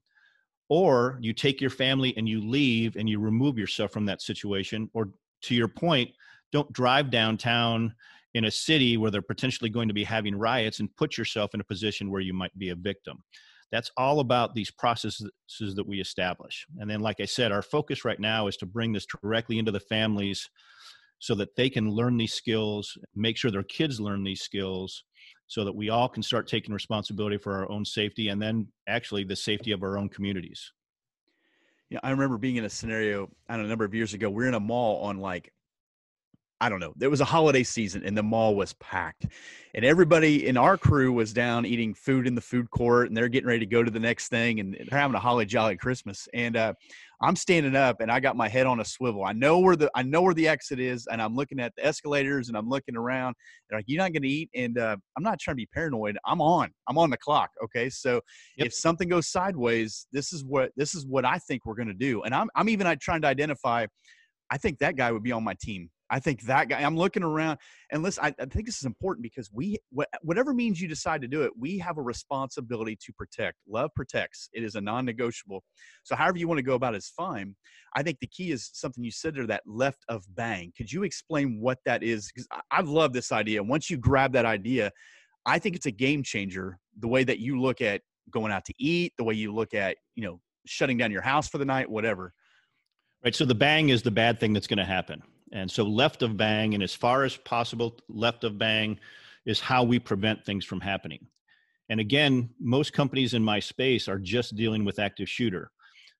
Or 0.67 1.17
you 1.21 1.33
take 1.33 1.61
your 1.61 1.71
family 1.71 2.15
and 2.15 2.29
you 2.29 2.41
leave 2.41 2.95
and 2.95 3.09
you 3.09 3.19
remove 3.19 3.57
yourself 3.57 3.91
from 3.91 4.05
that 4.05 4.21
situation. 4.21 4.89
Or 4.93 5.09
to 5.43 5.55
your 5.55 5.67
point, 5.67 6.11
don't 6.51 6.71
drive 6.73 7.11
downtown 7.11 7.93
in 8.33 8.45
a 8.45 8.51
city 8.51 8.97
where 8.97 9.11
they're 9.11 9.21
potentially 9.21 9.69
going 9.69 9.87
to 9.87 9.93
be 9.93 10.03
having 10.03 10.35
riots 10.35 10.79
and 10.79 10.95
put 10.95 11.17
yourself 11.17 11.53
in 11.53 11.61
a 11.61 11.65
position 11.65 12.11
where 12.11 12.21
you 12.21 12.33
might 12.33 12.57
be 12.57 12.69
a 12.69 12.75
victim. 12.75 13.23
That's 13.71 13.91
all 13.97 14.19
about 14.19 14.55
these 14.55 14.71
processes 14.71 15.29
that 15.75 15.87
we 15.87 15.99
establish. 15.99 16.65
And 16.79 16.89
then 16.89 17.01
like 17.01 17.19
i 17.19 17.25
said 17.25 17.51
our 17.51 17.61
focus 17.61 18.05
right 18.05 18.19
now 18.19 18.47
is 18.47 18.57
to 18.57 18.65
bring 18.65 18.93
this 18.93 19.05
directly 19.05 19.59
into 19.59 19.71
the 19.71 19.79
families 19.79 20.49
so 21.19 21.35
that 21.35 21.55
they 21.55 21.69
can 21.69 21.89
learn 21.91 22.17
these 22.17 22.33
skills 22.33 22.97
make 23.13 23.35
sure 23.35 23.51
their 23.51 23.63
kids 23.63 23.99
learn 23.99 24.23
these 24.23 24.41
skills 24.41 25.03
so 25.47 25.65
that 25.65 25.75
we 25.75 25.89
all 25.89 26.07
can 26.07 26.23
start 26.23 26.47
taking 26.47 26.73
responsibility 26.73 27.37
for 27.37 27.53
our 27.53 27.69
own 27.69 27.83
safety 27.83 28.29
and 28.29 28.41
then 28.41 28.67
actually 28.87 29.23
the 29.23 29.35
safety 29.35 29.71
of 29.71 29.83
our 29.83 29.97
own 29.97 30.07
communities. 30.09 30.71
Yeah 31.89 31.99
i 32.03 32.11
remember 32.11 32.37
being 32.37 32.55
in 32.55 32.65
a 32.65 32.69
scenario 32.69 33.29
i 33.49 33.53
don't 33.53 33.63
know 33.63 33.65
a 33.65 33.69
number 33.69 33.85
of 33.85 33.93
years 33.93 34.13
ago 34.13 34.29
we 34.29 34.45
are 34.45 34.47
in 34.47 34.53
a 34.53 34.59
mall 34.59 35.01
on 35.03 35.17
like 35.17 35.51
I 36.61 36.67
don't 36.67 36.81
know. 36.81 36.93
There 36.97 37.09
was 37.09 37.21
a 37.21 37.25
holiday 37.25 37.63
season 37.63 38.03
and 38.05 38.17
the 38.17 38.23
mall 38.23 38.55
was 38.55 38.73
packed. 38.73 39.27
And 39.75 39.85
everybody 39.85 40.47
in 40.47 40.57
our 40.57 40.77
crew 40.77 41.13
was 41.13 41.31
down 41.31 41.65
eating 41.65 41.93
food 41.93 42.27
in 42.27 42.35
the 42.35 42.41
food 42.41 42.69
court 42.69 43.07
and 43.07 43.15
they're 43.15 43.29
getting 43.29 43.47
ready 43.47 43.59
to 43.59 43.65
go 43.65 43.81
to 43.81 43.91
the 43.91 43.99
next 43.99 44.27
thing 44.27 44.59
and 44.59 44.73
they're 44.73 44.99
having 44.99 45.15
a 45.15 45.19
holly 45.19 45.45
jolly 45.45 45.77
Christmas. 45.77 46.27
And 46.33 46.57
uh, 46.57 46.73
I'm 47.21 47.37
standing 47.37 47.77
up 47.77 48.01
and 48.01 48.11
I 48.11 48.19
got 48.19 48.35
my 48.35 48.49
head 48.49 48.67
on 48.67 48.81
a 48.81 48.85
swivel. 48.85 49.23
I 49.23 49.31
know 49.31 49.59
where 49.59 49.77
the 49.77 49.89
I 49.95 50.03
know 50.03 50.21
where 50.21 50.33
the 50.33 50.49
exit 50.49 50.81
is 50.81 51.07
and 51.09 51.21
I'm 51.21 51.33
looking 51.33 51.61
at 51.61 51.73
the 51.77 51.85
escalators 51.85 52.49
and 52.49 52.57
I'm 52.57 52.67
looking 52.67 52.97
around. 52.97 53.35
And 53.69 53.77
like, 53.77 53.85
you're 53.87 54.01
not 54.01 54.11
gonna 54.11 54.27
eat. 54.27 54.49
And 54.53 54.77
uh, 54.77 54.97
I'm 55.15 55.23
not 55.23 55.39
trying 55.39 55.55
to 55.55 55.61
be 55.61 55.67
paranoid. 55.67 56.17
I'm 56.25 56.41
on. 56.41 56.71
I'm 56.89 56.97
on 56.97 57.09
the 57.09 57.17
clock. 57.17 57.51
Okay. 57.63 57.89
So 57.89 58.19
yep. 58.57 58.67
if 58.67 58.73
something 58.73 59.07
goes 59.07 59.27
sideways, 59.27 60.07
this 60.11 60.33
is 60.33 60.43
what 60.43 60.71
this 60.75 60.93
is 60.93 61.05
what 61.05 61.23
I 61.23 61.37
think 61.37 61.65
we're 61.65 61.75
gonna 61.75 61.93
do. 61.93 62.23
And 62.23 62.35
I'm 62.35 62.49
I'm 62.55 62.67
even 62.67 62.93
trying 62.99 63.21
to 63.21 63.27
identify 63.27 63.85
I 64.51 64.57
think 64.57 64.79
that 64.79 64.97
guy 64.97 65.11
would 65.11 65.23
be 65.23 65.31
on 65.31 65.43
my 65.43 65.55
team 65.61 65.89
I 66.09 66.19
think 66.19 66.41
that 66.43 66.69
guy, 66.69 66.81
I'm 66.81 66.97
looking 66.97 67.23
around 67.23 67.59
and 67.91 68.01
listen, 68.01 68.25
I, 68.25 68.33
I, 68.39 68.45
think 68.45 68.65
this 68.65 68.77
is 68.77 68.85
important 68.85 69.23
because 69.23 69.49
we, 69.53 69.77
whatever 70.21 70.53
means 70.53 70.81
you 70.81 70.87
decide 70.87 71.21
to 71.21 71.27
do 71.27 71.43
it, 71.43 71.51
we 71.57 71.77
have 71.79 71.97
a 71.97 72.01
responsibility 72.01 72.97
to 73.05 73.13
protect. 73.13 73.57
Love 73.67 73.91
protects. 73.95 74.49
It 74.53 74.63
is 74.63 74.75
a 74.75 74.81
non 74.81 75.05
negotiable. 75.05 75.63
So, 76.03 76.15
however 76.15 76.37
you 76.37 76.47
want 76.47 76.57
to 76.57 76.63
go 76.63 76.73
about 76.73 76.95
it 76.95 76.97
is 76.97 77.11
fine. 77.15 77.55
I 77.95 78.03
think 78.03 78.19
the 78.19 78.27
key 78.27 78.51
is 78.51 78.69
something 78.73 79.03
you 79.03 79.11
said 79.11 79.35
there 79.35 79.47
that 79.47 79.63
left 79.65 80.03
of 80.09 80.23
bang. 80.35 80.73
Could 80.77 80.91
you 80.91 81.03
explain 81.03 81.59
what 81.59 81.79
that 81.85 82.03
is? 82.03 82.31
Because 82.33 82.47
I, 82.51 82.61
I 82.71 82.81
love 82.81 83.13
this 83.13 83.31
idea. 83.31 83.61
Once 83.63 83.89
you 83.89 83.97
grab 83.97 84.33
that 84.33 84.45
idea, 84.45 84.91
I 85.45 85.59
think 85.59 85.75
it's 85.75 85.85
a 85.85 85.91
game 85.91 86.23
changer 86.23 86.79
the 86.99 87.07
way 87.07 87.23
that 87.23 87.39
you 87.39 87.59
look 87.59 87.81
at 87.81 88.01
going 88.31 88.51
out 88.51 88.65
to 88.65 88.73
eat, 88.77 89.13
the 89.17 89.23
way 89.23 89.33
you 89.33 89.53
look 89.53 89.73
at, 89.73 89.97
you 90.15 90.23
know, 90.23 90.39
shutting 90.65 90.97
down 90.97 91.11
your 91.11 91.21
house 91.21 91.47
for 91.47 91.57
the 91.57 91.65
night, 91.65 91.89
whatever. 91.89 92.33
Right. 93.23 93.35
So 93.35 93.45
the 93.45 93.55
bang 93.55 93.89
is 93.89 94.01
the 94.01 94.11
bad 94.11 94.39
thing 94.39 94.53
that's 94.53 94.67
going 94.67 94.77
to 94.77 94.85
happen. 94.85 95.21
And 95.51 95.69
so 95.69 95.83
left 95.83 96.21
of 96.21 96.37
bang 96.37 96.73
and 96.73 96.83
as 96.83 96.93
far 96.93 97.23
as 97.23 97.37
possible 97.37 97.97
left 98.07 98.43
of 98.43 98.57
bang 98.57 98.99
is 99.45 99.59
how 99.59 99.83
we 99.83 99.99
prevent 99.99 100.45
things 100.45 100.65
from 100.65 100.79
happening. 100.79 101.25
And 101.89 101.99
again, 101.99 102.49
most 102.59 102.93
companies 102.93 103.33
in 103.33 103.43
my 103.43 103.59
space 103.59 104.07
are 104.07 104.19
just 104.19 104.55
dealing 104.55 104.85
with 104.85 104.99
active 104.99 105.27
shooter. 105.27 105.71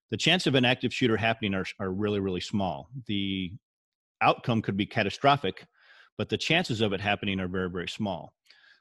The 0.10 0.18
chance 0.18 0.48
of 0.48 0.56
an 0.56 0.66
active 0.66 0.92
shooter 0.92 1.18
happening 1.18 1.54
are, 1.54 1.66
are 1.80 1.92
really, 1.92 2.20
really 2.20 2.42
small. 2.42 2.90
The 3.06 3.52
outcome 4.22 4.64
could 4.64 4.76
be 4.76 4.88
catastrophic, 4.88 5.66
but 6.18 6.30
the 6.30 6.38
chances 6.38 6.82
of 6.82 6.94
it 6.94 7.02
happening 7.02 7.40
are 7.40 7.48
very, 7.48 7.70
very 7.70 7.88
small. 7.88 8.34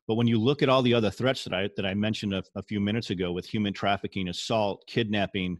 But 0.06 0.14
when 0.14 0.26
you 0.26 0.40
look 0.40 0.62
at 0.62 0.70
all 0.70 0.80
the 0.80 0.94
other 0.94 1.10
threats 1.10 1.44
that 1.44 1.52
I 1.52 1.68
that 1.76 1.84
I 1.84 1.92
mentioned 1.92 2.32
a, 2.32 2.42
a 2.54 2.62
few 2.62 2.80
minutes 2.80 3.10
ago, 3.10 3.30
with 3.30 3.44
human 3.44 3.74
trafficking, 3.74 4.28
assault, 4.28 4.84
kidnapping, 4.86 5.58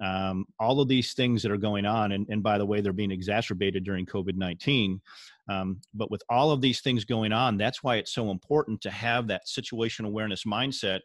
um, 0.00 0.46
all 0.58 0.80
of 0.80 0.88
these 0.88 1.14
things 1.14 1.42
that 1.42 1.52
are 1.52 1.56
going 1.56 1.86
on, 1.86 2.12
and, 2.12 2.26
and 2.28 2.42
by 2.42 2.58
the 2.58 2.66
way, 2.66 2.80
they're 2.80 2.92
being 2.92 3.10
exacerbated 3.10 3.84
during 3.84 4.06
COVID 4.06 4.36
nineteen. 4.36 5.00
Um, 5.48 5.80
but 5.94 6.10
with 6.10 6.22
all 6.28 6.50
of 6.50 6.60
these 6.60 6.80
things 6.80 7.04
going 7.04 7.32
on, 7.32 7.56
that's 7.56 7.82
why 7.82 7.96
it's 7.96 8.12
so 8.12 8.30
important 8.30 8.80
to 8.82 8.90
have 8.90 9.26
that 9.28 9.46
situational 9.46 10.06
awareness 10.06 10.44
mindset, 10.44 11.00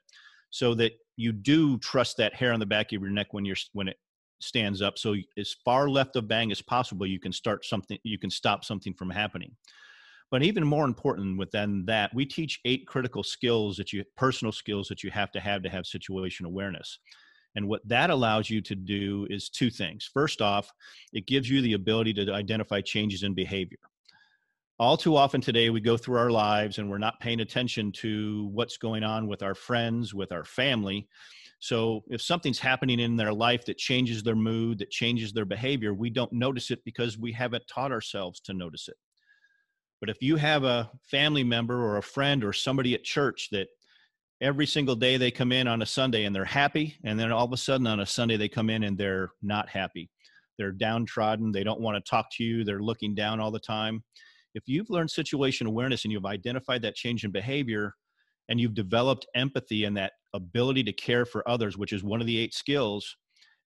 so 0.49 0.75
that 0.75 0.93
you 1.15 1.31
do 1.31 1.77
trust 1.79 2.17
that 2.17 2.35
hair 2.35 2.53
on 2.53 2.59
the 2.59 2.65
back 2.65 2.93
of 2.93 3.01
your 3.01 3.11
neck 3.11 3.33
when 3.33 3.45
you're 3.45 3.55
when 3.73 3.87
it 3.87 3.97
stands 4.41 4.81
up. 4.81 4.97
So 4.97 5.15
as 5.37 5.55
far 5.63 5.89
left 5.89 6.15
of 6.17 6.27
bang 6.27 6.51
as 6.51 6.61
possible, 6.61 7.07
you 7.07 7.19
can 7.19 7.31
start 7.31 7.65
something. 7.65 7.97
You 8.03 8.19
can 8.19 8.29
stop 8.29 8.65
something 8.65 8.93
from 8.93 9.09
happening. 9.09 9.55
but 10.33 10.41
even 10.41 10.65
more 10.65 10.85
important 10.85 11.37
within 11.37 11.85
that, 11.85 12.11
we 12.11 12.25
teach 12.25 12.59
eight 12.65 12.87
critical 12.87 13.21
skills 13.21 13.77
that 13.77 13.93
you, 13.93 14.03
personal 14.17 14.51
skills 14.51 14.87
that 14.87 15.03
you 15.03 15.11
have 15.11 15.31
to 15.31 15.39
have 15.39 15.61
to 15.61 15.69
have 15.69 15.85
situation 15.85 16.47
awareness. 16.47 16.97
And 17.55 17.67
what 17.67 17.87
that 17.87 18.09
allows 18.09 18.49
you 18.49 18.61
to 18.61 18.75
do 18.75 19.27
is 19.29 19.49
two 19.49 19.69
things. 19.69 20.09
First 20.11 20.41
off, 20.41 20.71
it 21.11 21.27
gives 21.27 21.49
you 21.49 21.61
the 21.61 21.73
ability 21.73 22.13
to 22.15 22.33
identify 22.33 22.81
changes 22.81 23.23
in 23.23 23.33
behavior. 23.33 23.77
All 24.79 24.97
too 24.97 25.15
often 25.15 25.39
today, 25.39 25.69
we 25.69 25.81
go 25.81 25.97
through 25.97 26.17
our 26.17 26.31
lives 26.31 26.79
and 26.79 26.89
we're 26.89 26.97
not 26.97 27.19
paying 27.19 27.41
attention 27.41 27.91
to 27.93 28.49
what's 28.51 28.77
going 28.77 29.03
on 29.03 29.27
with 29.27 29.43
our 29.43 29.53
friends, 29.53 30.13
with 30.13 30.31
our 30.31 30.43
family. 30.43 31.07
So, 31.59 32.03
if 32.09 32.21
something's 32.21 32.59
happening 32.59 32.99
in 32.99 33.15
their 33.15 33.31
life 33.31 33.63
that 33.65 33.77
changes 33.77 34.23
their 34.23 34.35
mood, 34.35 34.79
that 34.79 34.89
changes 34.89 35.31
their 35.31 35.45
behavior, 35.45 35.93
we 35.93 36.09
don't 36.09 36.33
notice 36.33 36.71
it 36.71 36.83
because 36.83 37.17
we 37.17 37.31
haven't 37.31 37.67
taught 37.67 37.91
ourselves 37.91 38.41
to 38.41 38.53
notice 38.53 38.89
it. 38.89 38.97
But 40.01 40.09
if 40.09 40.21
you 40.21 40.35
have 40.35 40.65
a 40.65 40.91
family 41.03 41.45
member 41.45 41.81
or 41.81 41.95
a 41.95 42.03
friend 42.03 42.43
or 42.43 42.51
somebody 42.51 42.93
at 42.93 43.05
church 43.05 43.47
that 43.51 43.67
every 44.43 44.67
single 44.67 44.95
day 44.95 45.15
they 45.17 45.31
come 45.31 45.51
in 45.51 45.67
on 45.67 45.81
a 45.81 45.85
Sunday 45.85 46.25
and 46.25 46.35
they're 46.35 46.45
happy, 46.45 46.97
and 47.03 47.17
then 47.19 47.31
all 47.31 47.45
of 47.45 47.53
a 47.53 47.57
sudden 47.57 47.87
on 47.87 48.01
a 48.01 48.05
Sunday 48.05 48.37
they 48.37 48.49
come 48.49 48.69
in 48.69 48.83
and 48.83 48.97
they're 48.97 49.31
not 49.41 49.69
happy, 49.69 50.09
they're 50.57 50.73
downtrodden, 50.73 51.51
they 51.51 51.63
don't 51.63 51.79
want 51.79 51.95
to 51.95 52.09
talk 52.09 52.27
to 52.33 52.43
you, 52.43 52.63
they're 52.63 52.81
looking 52.81 53.15
down 53.15 53.39
all 53.39 53.51
the 53.51 53.59
time. 53.59 54.03
If 54.53 54.63
you've 54.67 54.89
learned 54.89 55.09
situation 55.09 55.65
awareness 55.65 56.03
and 56.03 56.11
you've 56.11 56.25
identified 56.25 56.81
that 56.83 56.95
change 56.95 57.23
in 57.23 57.31
behavior, 57.31 57.93
and 58.49 58.59
you've 58.59 58.73
developed 58.73 59.25
empathy 59.35 59.85
and 59.85 59.95
that 59.95 60.11
ability 60.33 60.83
to 60.83 60.93
care 60.93 61.25
for 61.25 61.47
others, 61.47 61.77
which 61.77 61.93
is 61.93 62.03
one 62.03 62.19
of 62.19 62.27
the 62.27 62.37
eight 62.37 62.53
skills, 62.53 63.15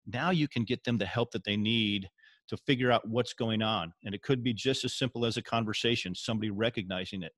now 0.05 0.29
you 0.29 0.47
can 0.47 0.63
get 0.63 0.83
them 0.83 0.99
the 0.99 1.05
help 1.05 1.31
that 1.31 1.43
they 1.43 1.57
need 1.57 2.07
to 2.47 2.57
figure 2.57 2.91
out 2.91 3.07
what's 3.07 3.33
going 3.33 3.61
on. 3.63 3.91
And 4.05 4.13
it 4.13 4.21
could 4.21 4.43
be 4.43 4.53
just 4.53 4.85
as 4.85 4.95
simple 4.95 5.25
as 5.25 5.35
a 5.35 5.41
conversation, 5.41 6.13
somebody 6.13 6.51
recognizing 6.51 7.23
it. 7.23 7.31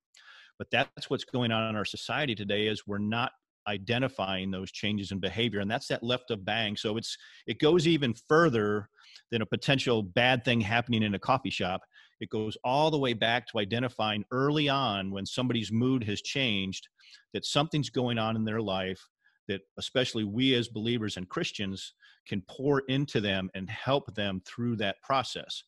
But 0.59 0.67
that's 0.71 1.09
what's 1.09 1.23
going 1.23 1.51
on 1.51 1.69
in 1.69 1.75
our 1.75 1.85
society 1.85 2.35
today 2.35 2.67
is 2.67 2.85
we're 2.85 2.99
not 2.99 3.31
identifying 3.67 4.51
those 4.51 4.71
changes 4.71 5.11
in 5.11 5.19
behavior 5.19 5.59
and 5.59 5.69
that's 5.69 5.87
that 5.87 6.01
left 6.01 6.31
of 6.31 6.43
bang 6.43 6.75
so 6.75 6.97
it's 6.97 7.17
it 7.45 7.59
goes 7.59 7.87
even 7.87 8.15
further 8.27 8.89
than 9.31 9.41
a 9.41 9.45
potential 9.45 10.01
bad 10.01 10.43
thing 10.43 10.59
happening 10.59 11.03
in 11.03 11.13
a 11.13 11.19
coffee 11.19 11.51
shop 11.51 11.81
it 12.19 12.29
goes 12.29 12.57
all 12.63 12.89
the 12.89 12.97
way 12.97 13.13
back 13.13 13.45
to 13.45 13.59
identifying 13.59 14.23
early 14.31 14.69
on 14.69 15.11
when 15.11 15.25
somebody's 15.25 15.71
mood 15.71 16.03
has 16.03 16.21
changed 16.21 16.87
that 17.33 17.45
something's 17.45 17.89
going 17.89 18.17
on 18.17 18.35
in 18.35 18.45
their 18.45 18.61
life 18.61 19.01
that 19.49 19.61
especially 19.77 20.23
we 20.23 20.53
as 20.53 20.69
believers 20.69 21.17
and 21.17 21.27
Christians 21.27 21.93
can 22.25 22.41
pour 22.47 22.81
into 22.81 23.19
them 23.19 23.49
and 23.55 23.69
help 23.69 24.13
them 24.15 24.41
through 24.45 24.77
that 24.77 25.01
process. 25.01 25.63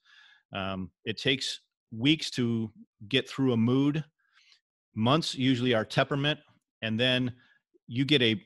Um, 0.53 0.91
it 1.03 1.17
takes 1.17 1.59
weeks 1.91 2.29
to 2.31 2.71
get 3.09 3.27
through 3.27 3.53
a 3.53 3.57
mood, 3.57 4.05
months 4.95 5.35
usually 5.35 5.73
are 5.73 5.85
temperament, 5.85 6.39
and 6.81 6.99
then 6.99 7.33
you 7.87 8.05
get 8.05 8.21
a 8.21 8.41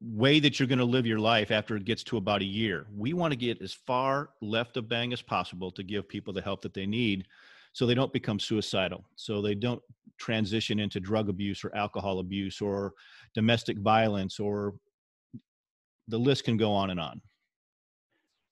way 0.00 0.38
that 0.40 0.58
you're 0.58 0.68
going 0.68 0.78
to 0.78 0.84
live 0.84 1.06
your 1.06 1.18
life 1.18 1.50
after 1.50 1.76
it 1.76 1.84
gets 1.84 2.02
to 2.04 2.16
about 2.16 2.42
a 2.42 2.46
year. 2.46 2.86
We 2.94 3.14
want 3.14 3.32
to 3.32 3.38
get 3.38 3.62
as 3.62 3.72
far 3.72 4.30
left 4.42 4.76
of 4.76 4.88
bang 4.88 5.12
as 5.12 5.22
possible 5.22 5.70
to 5.72 5.82
give 5.82 6.08
people 6.08 6.34
the 6.34 6.42
help 6.42 6.60
that 6.62 6.74
they 6.74 6.86
need 6.86 7.26
so 7.72 7.86
they 7.86 7.94
don't 7.94 8.12
become 8.12 8.38
suicidal 8.38 9.04
so 9.16 9.42
they 9.42 9.54
don't 9.54 9.82
transition 10.18 10.78
into 10.78 11.00
drug 11.00 11.28
abuse 11.28 11.64
or 11.64 11.74
alcohol 11.74 12.20
abuse 12.20 12.60
or 12.60 12.94
domestic 13.34 13.78
violence 13.78 14.38
or 14.38 14.74
the 16.08 16.18
list 16.18 16.44
can 16.44 16.56
go 16.56 16.72
on 16.72 16.90
and 16.90 17.00
on 17.00 17.20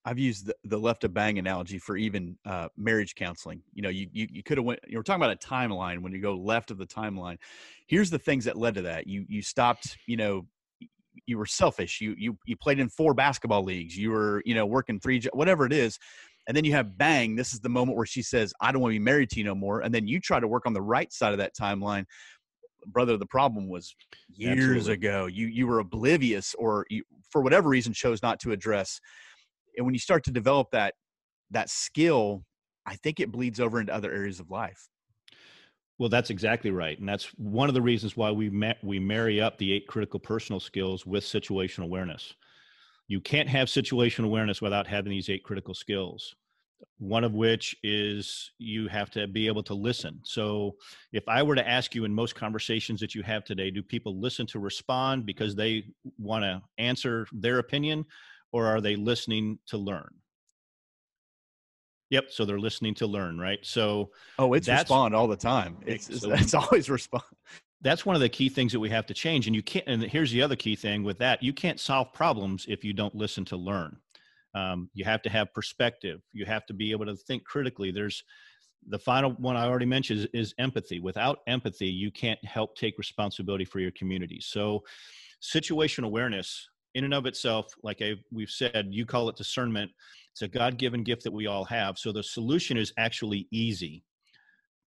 I've 0.05 0.19
used 0.19 0.47
the, 0.47 0.57
the 0.65 0.79
left 0.79 1.05
of 1.05 1.15
bang 1.15 1.39
analogy 1.39 1.79
for 1.79 1.97
even 1.97 2.37
uh, 2.45 2.69
marriage 2.77 3.15
counseling. 3.15 3.63
You 3.73 3.83
know, 3.83 3.89
you 3.89 4.09
you, 4.13 4.27
you 4.31 4.43
could 4.43 4.59
have 4.59 4.65
went. 4.65 4.81
You 4.87 4.99
were 4.99 5.05
talking 5.05 5.23
about 5.23 5.37
a 5.37 5.47
timeline. 5.47 6.01
When 6.01 6.13
you 6.13 6.21
go 6.21 6.35
left 6.35 6.71
of 6.71 6.79
the 6.79 6.87
timeline, 6.87 7.39
here's 7.87 8.11
the 8.11 8.19
things 8.19 8.45
that 8.47 8.57
led 8.57 8.75
to 8.75 8.83
that. 8.83 9.07
You 9.07 9.25
you 9.29 9.43
stopped. 9.43 9.97
You 10.07 10.17
know, 10.17 10.47
you 11.27 11.39
were 11.39 11.47
selfish. 11.47 12.01
You 12.01 12.15
you 12.19 12.37
you 12.47 12.57
played 12.57 12.81
in 12.81 12.89
four 12.89 13.15
basketball 13.15 13.63
leagues. 13.63 13.97
You 13.97 14.11
were 14.11 14.43
you 14.45 14.55
know 14.55 14.67
working 14.67 14.99
three 14.99 15.23
whatever 15.33 15.67
it 15.67 15.73
is. 15.73 15.99
And 16.49 16.57
then 16.57 16.65
you 16.65 16.73
have 16.73 16.99
bang, 16.99 17.37
this 17.37 17.53
is 17.53 17.61
the 17.61 17.69
moment 17.69 17.97
where 17.97 18.07
she 18.07 18.23
says, 18.23 18.53
I 18.61 18.73
don't 18.73 18.83
want 18.83 18.93
to 18.93 18.99
be 18.99 19.05
married 19.05 19.31
to 19.31 19.39
you 19.39 19.45
no 19.45 19.55
more. 19.55 19.81
And 19.81 19.95
then 19.95 20.09
you 20.09 20.19
try 20.19 20.41
to 20.41 20.49
work 20.49 20.67
on 20.67 20.73
the 20.73 20.83
right 20.83 21.13
side 21.13 21.31
of 21.33 21.39
that 21.39 21.55
timeline. 21.55 22.05
Brother, 22.87 23.17
the 23.17 23.27
problem 23.27 23.69
was 23.69 23.95
years 24.29 24.89
Absolutely. 24.89 24.93
ago. 24.93 25.27
You 25.27 25.47
you 25.47 25.69
were 25.69 25.79
oblivious 25.79 26.55
or 26.59 26.85
you, 26.91 27.05
for 27.31 27.43
whatever 27.43 27.69
reason 27.69 27.93
chose 27.93 28.23
not 28.23 28.41
to 28.41 28.51
address. 28.51 29.01
And 29.77 29.87
when 29.87 29.95
you 29.95 30.01
start 30.01 30.25
to 30.25 30.31
develop 30.31 30.69
that 30.73 30.95
that 31.51 31.71
skill, 31.71 32.45
I 32.87 32.97
think 32.97 33.21
it 33.21 33.31
bleeds 33.31 33.61
over 33.61 33.81
into 33.81 33.95
other 33.95 34.13
areas 34.13 34.41
of 34.41 34.51
life. 34.51 34.89
Well, 35.99 36.09
that's 36.09 36.31
exactly 36.31 36.71
right, 36.71 36.99
and 36.99 37.09
that's 37.09 37.27
one 37.37 37.69
of 37.69 37.75
the 37.75 37.83
reasons 37.83 38.17
why 38.17 38.31
we 38.31 38.51
ma- 38.51 38.73
we 38.83 38.99
marry 38.99 39.41
up 39.41 39.59
the 39.59 39.73
eight 39.73 39.87
critical 39.87 40.19
personal 40.19 40.61
skills 40.61 41.07
with 41.07 41.25
situational 41.25 41.85
awareness 41.85 42.35
you 43.09 43.21
can't 43.21 43.49
have 43.49 43.69
situation 43.69 44.25
awareness 44.25 44.63
without 44.63 44.87
having 44.87 45.11
these 45.11 45.29
eight 45.29 45.45
critical 45.45 45.75
skills 45.75 46.35
one 46.99 47.23
of 47.23 47.35
which 47.35 47.77
is 47.85 48.51
you 48.59 48.89
have 48.89 49.11
to 49.11 49.27
be 49.29 49.47
able 49.47 49.63
to 49.63 49.75
listen 49.75 50.19
so 50.25 50.75
if 51.13 51.23
i 51.29 51.43
were 51.43 51.55
to 51.55 51.69
ask 51.69 51.95
you 51.95 52.05
in 52.05 52.13
most 52.13 52.35
conversations 52.35 53.01
that 53.01 53.15
you 53.15 53.23
have 53.23 53.45
today 53.45 53.71
do 53.71 53.83
people 53.83 54.19
listen 54.19 54.47
to 54.47 54.59
respond 54.59 55.27
because 55.27 55.55
they 55.55 55.85
want 56.19 56.43
to 56.43 56.61
answer 56.79 57.27
their 57.33 57.59
opinion 57.59 58.05
or 58.53 58.67
are 58.67 58.81
they 58.81 58.97
listening 58.97 59.59
to 59.67 59.79
learn 59.79 60.11
Yep. 62.11 62.25
So 62.29 62.45
they're 62.45 62.59
listening 62.59 62.93
to 62.97 63.07
learn, 63.07 63.39
right? 63.39 63.59
So 63.63 64.11
oh, 64.39 64.53
it's 64.53 64.69
respond 64.69 65.15
all 65.15 65.27
the 65.27 65.35
time. 65.35 65.79
It's 65.87 66.21
so, 66.21 66.31
it's 66.33 66.53
always 66.55 66.91
respond 66.91 67.25
that's 67.83 68.07
one 68.07 68.15
of 68.15 68.23
the 68.23 68.29
key 68.29 68.49
things 68.49 68.73
that 68.73 68.81
we 68.81 68.89
have 68.89 69.07
to 69.07 69.15
change 69.15 69.47
and 69.47 69.55
you 69.55 69.63
can't 69.63 69.87
and 69.87 70.03
here's 70.03 70.31
the 70.31 70.41
other 70.41 70.57
key 70.57 70.77
thing 70.77 71.03
with 71.03 71.19
that 71.19 71.43
you 71.43 71.53
can't 71.53 71.81
solve 71.81 72.13
problems 72.13 72.65
if 72.69 72.85
you 72.85 72.93
don't 72.93 73.15
listen 73.15 73.45
to 73.45 73.57
learn 73.57 73.97
um, 74.55 74.89
you 74.95 75.05
have 75.05 75.23
to 75.23 75.29
have 75.29 75.53
perspective 75.53 76.21
you 76.33 76.45
have 76.47 76.65
to 76.67 76.73
be 76.73 76.93
able 76.93 77.05
to 77.05 77.17
think 77.17 77.45
critically 77.45 77.91
there's 77.91 78.25
the 78.89 78.99
final 78.99 79.33
one 79.33 79.57
i 79.57 79.67
already 79.67 79.87
mentioned 79.87 80.21
is, 80.21 80.27
is 80.33 80.55
empathy 80.59 81.01
without 81.01 81.41
empathy 81.47 81.89
you 81.89 82.11
can't 82.11 82.43
help 82.45 82.77
take 82.77 82.97
responsibility 82.99 83.65
for 83.65 83.81
your 83.81 83.93
community 83.93 84.41
so 84.41 84.83
situation 85.41 86.05
awareness 86.05 86.69
in 86.95 87.05
and 87.05 87.15
of 87.15 87.27
itself 87.27 87.67
like 87.83 88.03
I, 88.03 88.15
we've 88.31 88.51
said 88.51 88.89
you 88.91 89.07
call 89.07 89.29
it 89.29 89.37
discernment 89.37 89.91
it's 90.33 90.43
a 90.43 90.49
god-given 90.49 91.03
gift 91.03 91.25
that 91.25 91.33
we 91.33 91.47
all 91.47 91.65
have 91.65 91.99
so 91.99 92.13
the 92.13 92.23
solution 92.23 92.77
is 92.77 92.93
actually 92.97 93.49
easy 93.51 94.03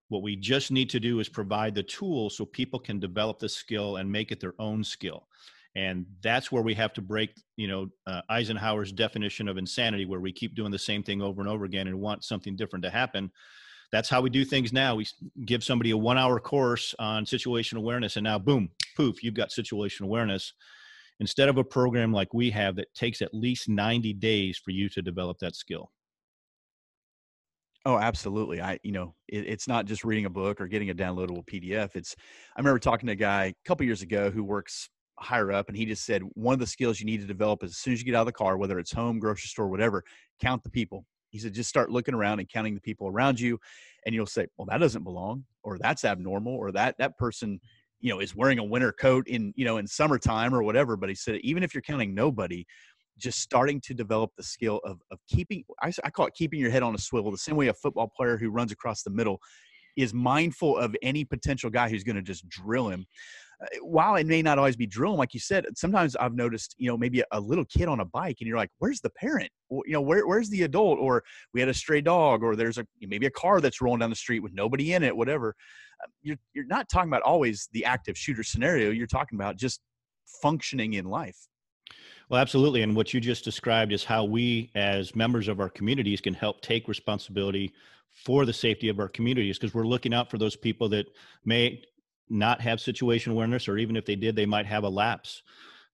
what 0.09 0.23
we 0.23 0.37
just 0.37 0.71
need 0.71 0.91
to 0.91 1.01
do 1.01 1.21
is 1.21 1.29
provide 1.29 1.75
the 1.75 1.83
tools 1.83 2.37
so 2.37 2.45
people 2.47 2.81
can 2.81 2.99
develop 2.99 3.39
the 3.39 3.49
skill 3.49 3.97
and 3.97 4.11
make 4.11 4.33
it 4.33 4.41
their 4.41 4.55
own 4.59 4.83
skill. 4.83 5.29
And 5.77 6.07
that's 6.23 6.51
where 6.51 6.63
we 6.63 6.75
have 6.75 6.93
to 6.95 7.03
break, 7.03 7.31
you 7.57 7.69
know, 7.69 7.89
uh, 8.07 8.23
Eisenhower's 8.31 8.91
definition 8.91 9.49
of 9.49 9.59
insanity, 9.59 10.07
where 10.07 10.19
we 10.19 10.33
keep 10.33 10.55
doing 10.55 10.73
the 10.73 10.79
same 10.79 11.03
thing 11.03 11.21
over 11.21 11.41
and 11.41 11.49
over 11.49 11.67
again 11.67 11.87
and 11.87 12.01
want 12.01 12.25
something 12.25 12.57
different 12.57 12.83
to 12.85 12.91
happen. 12.91 13.31
That's 13.93 14.09
how 14.09 14.21
we 14.21 14.31
do 14.31 14.45
things 14.45 14.73
now. 14.73 14.97
We 14.97 15.07
give 15.45 15.63
somebody 15.63 15.91
a 15.91 15.97
one 15.97 16.19
hour 16.19 16.41
course 16.41 16.95
on 16.99 17.25
situation 17.25 17.79
awareness, 17.79 18.17
and 18.17 18.25
now, 18.25 18.39
boom, 18.39 18.71
poof, 18.97 19.23
you've 19.23 19.35
got 19.35 19.53
situation 19.53 20.05
awareness 20.05 20.53
instead 21.21 21.49
of 21.49 21.59
a 21.59 21.65
program 21.65 22.13
like 22.13 22.33
we 22.33 22.51
have 22.51 22.77
that 22.77 22.93
takes 22.95 23.23
at 23.23 23.35
least 23.35 23.69
90 23.69 24.13
days 24.15 24.59
for 24.59 24.71
you 24.71 24.89
to 24.91 25.03
develop 25.03 25.39
that 25.39 25.57
skill. 25.57 25.91
Oh, 27.85 27.99
absolutely. 27.99 28.61
I, 28.61 28.79
you 28.83 28.93
know, 28.93 29.15
it, 29.29 29.47
it's 29.47 29.69
not 29.69 29.87
just 29.87 30.05
reading 30.05 30.27
a 30.27 30.31
book 30.31 30.61
or 30.61 30.67
getting 30.67 30.91
a 30.91 30.95
downloadable 30.95 31.47
PDF. 31.47 31.97
It's, 31.97 32.15
I 32.57 32.61
remember 32.61 32.79
talking 32.79 33.07
to 33.07 33.13
a 33.13 33.17
guy 33.17 33.45
a 33.47 33.55
couple 33.65 33.87
years 33.87 34.03
ago 34.03 34.31
who 34.31 34.45
works 34.45 34.91
higher 35.19 35.53
up, 35.53 35.69
and 35.69 35.77
he 35.77 35.87
just 35.87 36.05
said 36.05 36.23
one 36.35 36.53
of 36.53 36.61
the 36.61 36.67
skills 36.67 37.01
you 37.01 37.07
need 37.07 37.21
to 37.21 37.27
develop 37.27 37.63
is 37.63 37.71
as 37.71 37.79
soon 37.79 37.93
as 37.93 38.01
you 38.01 38.05
get 38.05 38.15
out 38.15 38.23
of 38.23 38.27
the 38.27 38.33
car, 38.33 38.57
whether 38.57 38.79
it's 38.79 38.93
home, 38.93 39.19
grocery 39.19 39.49
store, 39.49 39.69
whatever, 39.69 40.05
count 40.41 40.63
the 40.63 40.71
people. 40.71 41.05
He 41.31 41.39
said 41.39 41.53
just 41.53 41.69
start 41.69 41.91
looking 41.91 42.15
around 42.15 42.41
and 42.41 42.49
counting 42.49 42.75
the 42.75 42.81
people 42.81 43.07
around 43.07 43.39
you, 43.39 43.59
and 44.07 44.15
you'll 44.15 44.27
say, 44.27 44.47
well, 44.57 44.67
that 44.67 44.79
doesn't 44.79 45.05
belong, 45.05 45.45
or 45.63 45.79
that's 45.79 46.05
abnormal, 46.05 46.55
or 46.55 46.73
that 46.73 46.97
that 46.99 47.19
person, 47.19 47.61
you 48.01 48.13
know, 48.13 48.21
is 48.21 48.35
wearing 48.35 48.59
a 48.59 48.65
winter 48.65 48.93
coat 48.93 49.27
in 49.29 49.53
you 49.57 49.65
know 49.65 49.79
in 49.79 49.87
summertime 49.87 50.55
or 50.55 50.63
whatever. 50.63 50.97
But 50.97 51.09
he 51.09 51.15
said 51.15 51.37
even 51.43 51.63
if 51.63 51.75
you're 51.75 51.83
counting 51.83 52.15
nobody, 52.15 52.65
just 53.19 53.41
starting 53.41 53.81
to 53.83 53.95
develop 53.95 54.31
the 54.37 54.43
skill 54.43 54.81
of, 54.85 55.01
of 55.11 55.19
keeping 55.29 55.65
I, 55.83 55.93
I 56.05 56.11
call 56.11 56.27
it 56.27 56.35
keeping 56.35 56.61
your 56.61 56.71
head 56.71 56.83
on 56.83 56.95
a 56.95 56.99
swivel 56.99 57.31
the 57.31 57.39
same 57.39 57.57
way 57.57 57.69
a 57.69 57.75
football 57.75 58.11
player 58.17 58.37
who 58.37 58.51
runs 58.51 58.73
across 58.73 59.03
the 59.03 59.11
middle 59.11 59.41
is 59.97 60.15
mindful 60.15 60.79
of 60.79 60.95
any 61.03 61.25
potential 61.25 61.71
guy 61.71 61.89
who's 61.89 62.05
going 62.05 62.17
to 62.17 62.23
just 62.23 62.49
drill 62.49 62.89
him 62.89 63.05
while 63.83 64.15
it 64.17 64.27
may 64.27 64.41
not 64.41 64.59
always 64.59 64.77
be 64.77 64.87
drilling 64.87 65.19
like 65.19 65.35
you 65.35 65.41
said 65.41 65.65
sometimes 65.75 66.15
i've 66.17 66.35
noticed 66.35 66.77
you 66.79 66.89
know 66.89 66.97
maybe 66.97 67.23
a, 67.33 67.41
little 67.41 67.65
kid 67.65 67.89
on 67.89 68.01
a 68.01 68.05
bike 68.05 68.37
and 68.41 68.47
you're 68.47 68.57
like 68.57 68.71
where's 68.79 69.01
the 69.01 69.11
parent? 69.11 69.51
You 69.71 69.93
know 69.93 70.01
where, 70.01 70.27
where's 70.27 70.49
the 70.49 70.63
adult? 70.63 70.99
Or 70.99 71.23
we 71.53 71.61
had 71.61 71.69
a 71.69 71.75
stray 71.75 72.01
dog 72.01 72.43
or 72.43 72.57
there's 72.57 72.79
a 72.79 72.87
maybe 73.01 73.27
a 73.27 73.31
car 73.31 73.61
that's 73.61 73.81
rolling 73.81 74.01
down 74.01 74.11
the 74.11 74.17
street 74.17 74.41
with 74.41 74.53
nobody 74.53 74.95
in 74.95 75.03
it 75.03 75.17
whatever. 75.17 75.55
Uh, 76.03 76.09
you're, 76.23 76.37
you're 76.55 76.67
not 76.67 76.89
talking 76.89 77.11
about 77.11 77.23
always 77.23 77.69
the 77.73 77.85
active 77.85 78.17
shooter 78.17 78.43
scenario 78.43 78.91
you're 78.91 79.07
talking 79.07 79.39
about 79.39 79.57
just 79.57 79.81
functioning 80.43 80.95
in 80.95 81.05
life. 81.05 81.37
Well, 82.29 82.41
absolutely. 82.41 82.83
And 82.83 82.95
what 82.95 83.15
you 83.15 83.21
just 83.21 83.43
described 83.43 83.91
is 83.91 84.05
how 84.05 84.25
we, 84.25 84.71
as 84.75 85.17
members 85.17 85.49
of 85.49 85.61
our 85.61 85.71
communities, 85.71 86.21
can 86.21 86.35
help 86.35 86.61
take 86.61 86.87
responsibility 86.87 87.73
for 88.11 88.45
the 88.45 88.53
safety 88.53 88.91
of 88.91 88.99
our 88.99 89.09
communities 89.09 89.59
because 89.59 89.75
we're 89.75 89.87
looking 89.87 90.13
out 90.13 90.31
for 90.31 90.37
those 90.37 90.55
people 90.55 90.91
that 90.91 91.07
may 91.47 91.83
not 92.31 92.61
have 92.61 92.81
situation 92.81 93.33
awareness, 93.33 93.69
or 93.69 93.79
even 93.79 93.97
if 93.97 94.05
they 94.05 94.17
did, 94.17 94.37
they 94.37 94.47
might 94.47 94.67
have 94.67 94.85
a 94.85 94.89
lapse. 94.89 95.43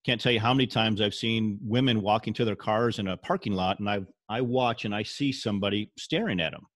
Can't 0.04 0.20
tell 0.20 0.32
you 0.32 0.40
how 0.40 0.52
many 0.52 0.66
times 0.66 1.00
I've 1.00 1.14
seen 1.14 1.58
women 1.62 2.02
walking 2.02 2.34
to 2.34 2.44
their 2.44 2.56
cars 2.56 2.98
in 2.98 3.08
a 3.08 3.16
parking 3.16 3.54
lot, 3.54 3.78
and 3.78 3.88
I 3.88 4.00
I 4.28 4.40
watch 4.40 4.84
and 4.84 4.94
I 4.94 5.02
see 5.02 5.32
somebody 5.32 5.90
staring 5.98 6.40
at 6.40 6.52
them. 6.52 6.66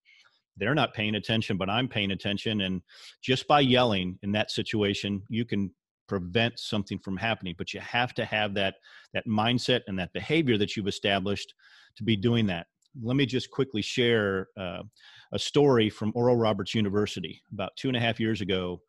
They're 0.56 0.74
not 0.74 0.94
paying 0.94 1.14
attention, 1.14 1.56
but 1.56 1.70
I'm 1.70 1.88
paying 1.88 2.10
attention, 2.10 2.62
and 2.62 2.82
just 3.22 3.46
by 3.46 3.60
yelling 3.60 4.18
in 4.22 4.32
that 4.32 4.50
situation, 4.50 5.22
you 5.28 5.44
can 5.44 5.70
prevent 6.08 6.58
something 6.58 6.98
from 6.98 7.16
happening. 7.16 7.54
But 7.56 7.74
you 7.74 7.80
have 7.80 8.14
to 8.14 8.24
have 8.24 8.54
that 8.54 8.76
that 9.12 9.26
mindset 9.26 9.82
and 9.86 9.98
that 9.98 10.12
behavior 10.12 10.56
that 10.58 10.76
you've 10.76 10.88
established 10.88 11.54
to 11.96 12.04
be 12.04 12.16
doing 12.16 12.46
that. 12.46 12.66
Let 13.02 13.16
me 13.16 13.26
just 13.26 13.50
quickly 13.50 13.82
share 13.82 14.48
uh, 14.56 14.82
a 15.32 15.38
story 15.38 15.90
from 15.90 16.12
Oral 16.14 16.36
Roberts 16.36 16.74
University 16.74 17.42
about 17.52 17.76
two 17.76 17.88
and 17.88 17.96
a 17.96 18.00
half 18.00 18.18
years 18.18 18.40
ago 18.40 18.80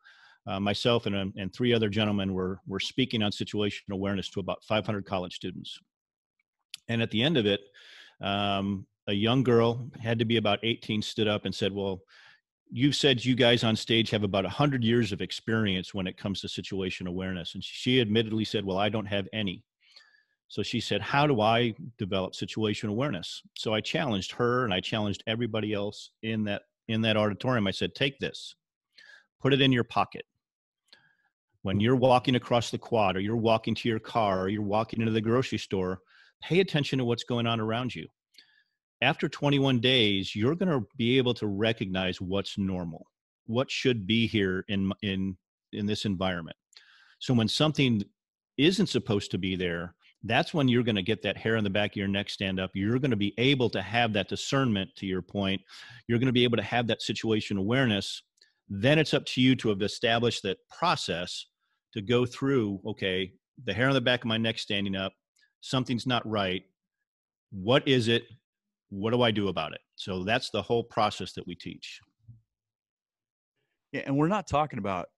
uh, 0.50 0.58
myself 0.58 1.06
and, 1.06 1.14
um, 1.14 1.32
and 1.36 1.52
three 1.52 1.72
other 1.72 1.88
gentlemen 1.88 2.34
were, 2.34 2.58
were 2.66 2.80
speaking 2.80 3.22
on 3.22 3.30
situational 3.30 3.92
awareness 3.92 4.28
to 4.30 4.40
about 4.40 4.64
500 4.64 5.06
college 5.06 5.34
students. 5.34 5.78
And 6.88 7.00
at 7.00 7.10
the 7.12 7.22
end 7.22 7.36
of 7.36 7.46
it, 7.46 7.60
um, 8.20 8.84
a 9.06 9.12
young 9.12 9.44
girl 9.44 9.88
had 10.00 10.18
to 10.18 10.24
be 10.24 10.38
about 10.38 10.58
18 10.64 11.02
stood 11.02 11.28
up 11.28 11.44
and 11.44 11.54
said, 11.54 11.72
well, 11.72 12.00
you've 12.68 12.96
said 12.96 13.24
you 13.24 13.36
guys 13.36 13.62
on 13.62 13.76
stage 13.76 14.10
have 14.10 14.24
about 14.24 14.42
100 14.42 14.82
years 14.82 15.12
of 15.12 15.20
experience 15.20 15.94
when 15.94 16.08
it 16.08 16.16
comes 16.16 16.40
to 16.40 16.48
situation 16.48 17.06
awareness. 17.06 17.54
And 17.54 17.62
she 17.62 18.00
admittedly 18.00 18.44
said, 18.44 18.64
well, 18.64 18.78
I 18.78 18.88
don't 18.88 19.06
have 19.06 19.28
any. 19.32 19.62
So 20.48 20.64
she 20.64 20.80
said, 20.80 21.00
How 21.00 21.28
do 21.28 21.40
I 21.40 21.74
develop 21.96 22.34
situation 22.34 22.88
awareness? 22.88 23.40
So 23.56 23.72
I 23.72 23.80
challenged 23.80 24.32
her 24.32 24.64
and 24.64 24.74
I 24.74 24.80
challenged 24.80 25.22
everybody 25.28 25.72
else 25.72 26.10
in 26.24 26.42
that 26.44 26.62
in 26.88 27.02
that 27.02 27.16
auditorium. 27.16 27.68
I 27.68 27.70
said, 27.70 27.94
Take 27.94 28.18
this, 28.18 28.56
put 29.40 29.52
it 29.52 29.60
in 29.60 29.70
your 29.70 29.84
pocket 29.84 30.24
when 31.62 31.80
you're 31.80 31.96
walking 31.96 32.36
across 32.36 32.70
the 32.70 32.78
quad 32.78 33.16
or 33.16 33.20
you're 33.20 33.36
walking 33.36 33.74
to 33.74 33.88
your 33.88 33.98
car 33.98 34.40
or 34.40 34.48
you're 34.48 34.62
walking 34.62 35.00
into 35.00 35.12
the 35.12 35.20
grocery 35.20 35.58
store, 35.58 36.00
pay 36.42 36.60
attention 36.60 36.98
to 36.98 37.04
what's 37.04 37.24
going 37.24 37.46
on 37.46 37.60
around 37.60 37.94
you. 37.94 38.06
After 39.02 39.28
21 39.28 39.80
days, 39.80 40.34
you're 40.34 40.54
going 40.54 40.70
to 40.70 40.86
be 40.96 41.18
able 41.18 41.34
to 41.34 41.46
recognize 41.46 42.20
what's 42.20 42.58
normal, 42.58 43.06
what 43.46 43.70
should 43.70 44.06
be 44.06 44.26
here 44.26 44.64
in 44.68 44.92
in 45.02 45.36
in 45.72 45.86
this 45.86 46.04
environment. 46.04 46.56
So 47.18 47.34
when 47.34 47.48
something 47.48 48.02
isn't 48.58 48.88
supposed 48.88 49.30
to 49.30 49.38
be 49.38 49.56
there, 49.56 49.94
that's 50.24 50.52
when 50.52 50.68
you're 50.68 50.82
going 50.82 50.96
to 50.96 51.02
get 51.02 51.22
that 51.22 51.36
hair 51.36 51.56
on 51.56 51.64
the 51.64 51.70
back 51.70 51.92
of 51.92 51.96
your 51.96 52.08
neck 52.08 52.28
stand 52.28 52.60
up. 52.60 52.70
You're 52.74 52.98
going 52.98 53.10
to 53.10 53.16
be 53.16 53.34
able 53.38 53.70
to 53.70 53.80
have 53.80 54.12
that 54.12 54.28
discernment 54.28 54.90
to 54.96 55.06
your 55.06 55.22
point. 55.22 55.62
You're 56.08 56.18
going 56.18 56.26
to 56.26 56.32
be 56.32 56.44
able 56.44 56.58
to 56.58 56.62
have 56.62 56.86
that 56.88 57.00
situation 57.02 57.56
awareness. 57.56 58.22
Then 58.68 58.98
it's 58.98 59.14
up 59.14 59.24
to 59.26 59.40
you 59.40 59.56
to 59.56 59.70
have 59.70 59.82
established 59.82 60.42
that 60.42 60.58
process 60.68 61.46
to 61.92 62.00
go 62.00 62.24
through 62.26 62.80
okay 62.86 63.32
the 63.64 63.72
hair 63.72 63.88
on 63.88 63.94
the 63.94 64.00
back 64.00 64.20
of 64.20 64.26
my 64.26 64.38
neck 64.38 64.58
standing 64.58 64.96
up 64.96 65.12
something's 65.60 66.06
not 66.06 66.26
right 66.28 66.62
what 67.50 67.86
is 67.86 68.08
it 68.08 68.24
what 68.90 69.12
do 69.12 69.22
i 69.22 69.30
do 69.30 69.48
about 69.48 69.72
it? 69.72 69.80
So 69.94 70.24
that's 70.24 70.50
the 70.50 70.62
whole 70.62 70.84
process 70.84 71.32
that 71.34 71.46
we 71.46 71.54
teach. 71.54 72.00
Yeah 73.92 74.02
and 74.06 74.16
we're 74.16 74.28
not 74.28 74.46
talking 74.46 74.78
about 74.78 75.08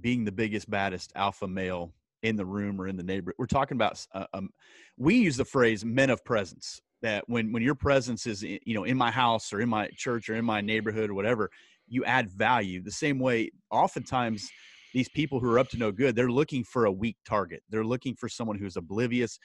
being 0.00 0.24
the 0.24 0.32
biggest 0.32 0.70
baddest 0.70 1.12
alpha 1.14 1.46
male 1.46 1.92
in 2.22 2.36
the 2.36 2.44
room 2.44 2.80
or 2.80 2.86
in 2.86 2.96
the 2.96 3.02
neighborhood. 3.02 3.34
We're 3.38 3.46
talking 3.46 3.76
about 3.76 4.04
uh, 4.14 4.26
um, 4.34 4.50
we 4.98 5.14
use 5.16 5.36
the 5.36 5.44
phrase 5.44 5.84
men 5.84 6.10
of 6.10 6.24
presence 6.24 6.80
that 7.02 7.24
when 7.28 7.52
when 7.52 7.62
your 7.62 7.74
presence 7.74 8.26
is 8.26 8.42
you 8.42 8.74
know 8.74 8.84
in 8.84 8.96
my 8.96 9.10
house 9.10 9.52
or 9.52 9.60
in 9.60 9.68
my 9.68 9.88
church 9.96 10.28
or 10.28 10.34
in 10.34 10.44
my 10.44 10.60
neighborhood 10.60 11.10
or 11.10 11.14
whatever 11.14 11.50
you 11.88 12.04
add 12.04 12.30
value. 12.30 12.82
The 12.82 12.90
same 12.90 13.18
way 13.18 13.50
oftentimes 13.70 14.48
these 14.94 15.08
people 15.08 15.40
who 15.40 15.50
are 15.50 15.58
up 15.58 15.68
to 15.70 15.78
no 15.78 15.92
good, 15.92 16.16
they're 16.16 16.30
looking 16.30 16.64
for 16.64 16.86
a 16.86 16.92
weak 16.92 17.16
target. 17.26 17.62
They're 17.70 17.84
looking 17.84 18.14
for 18.14 18.28
someone 18.28 18.58
who's 18.58 18.76
oblivious. 18.76 19.38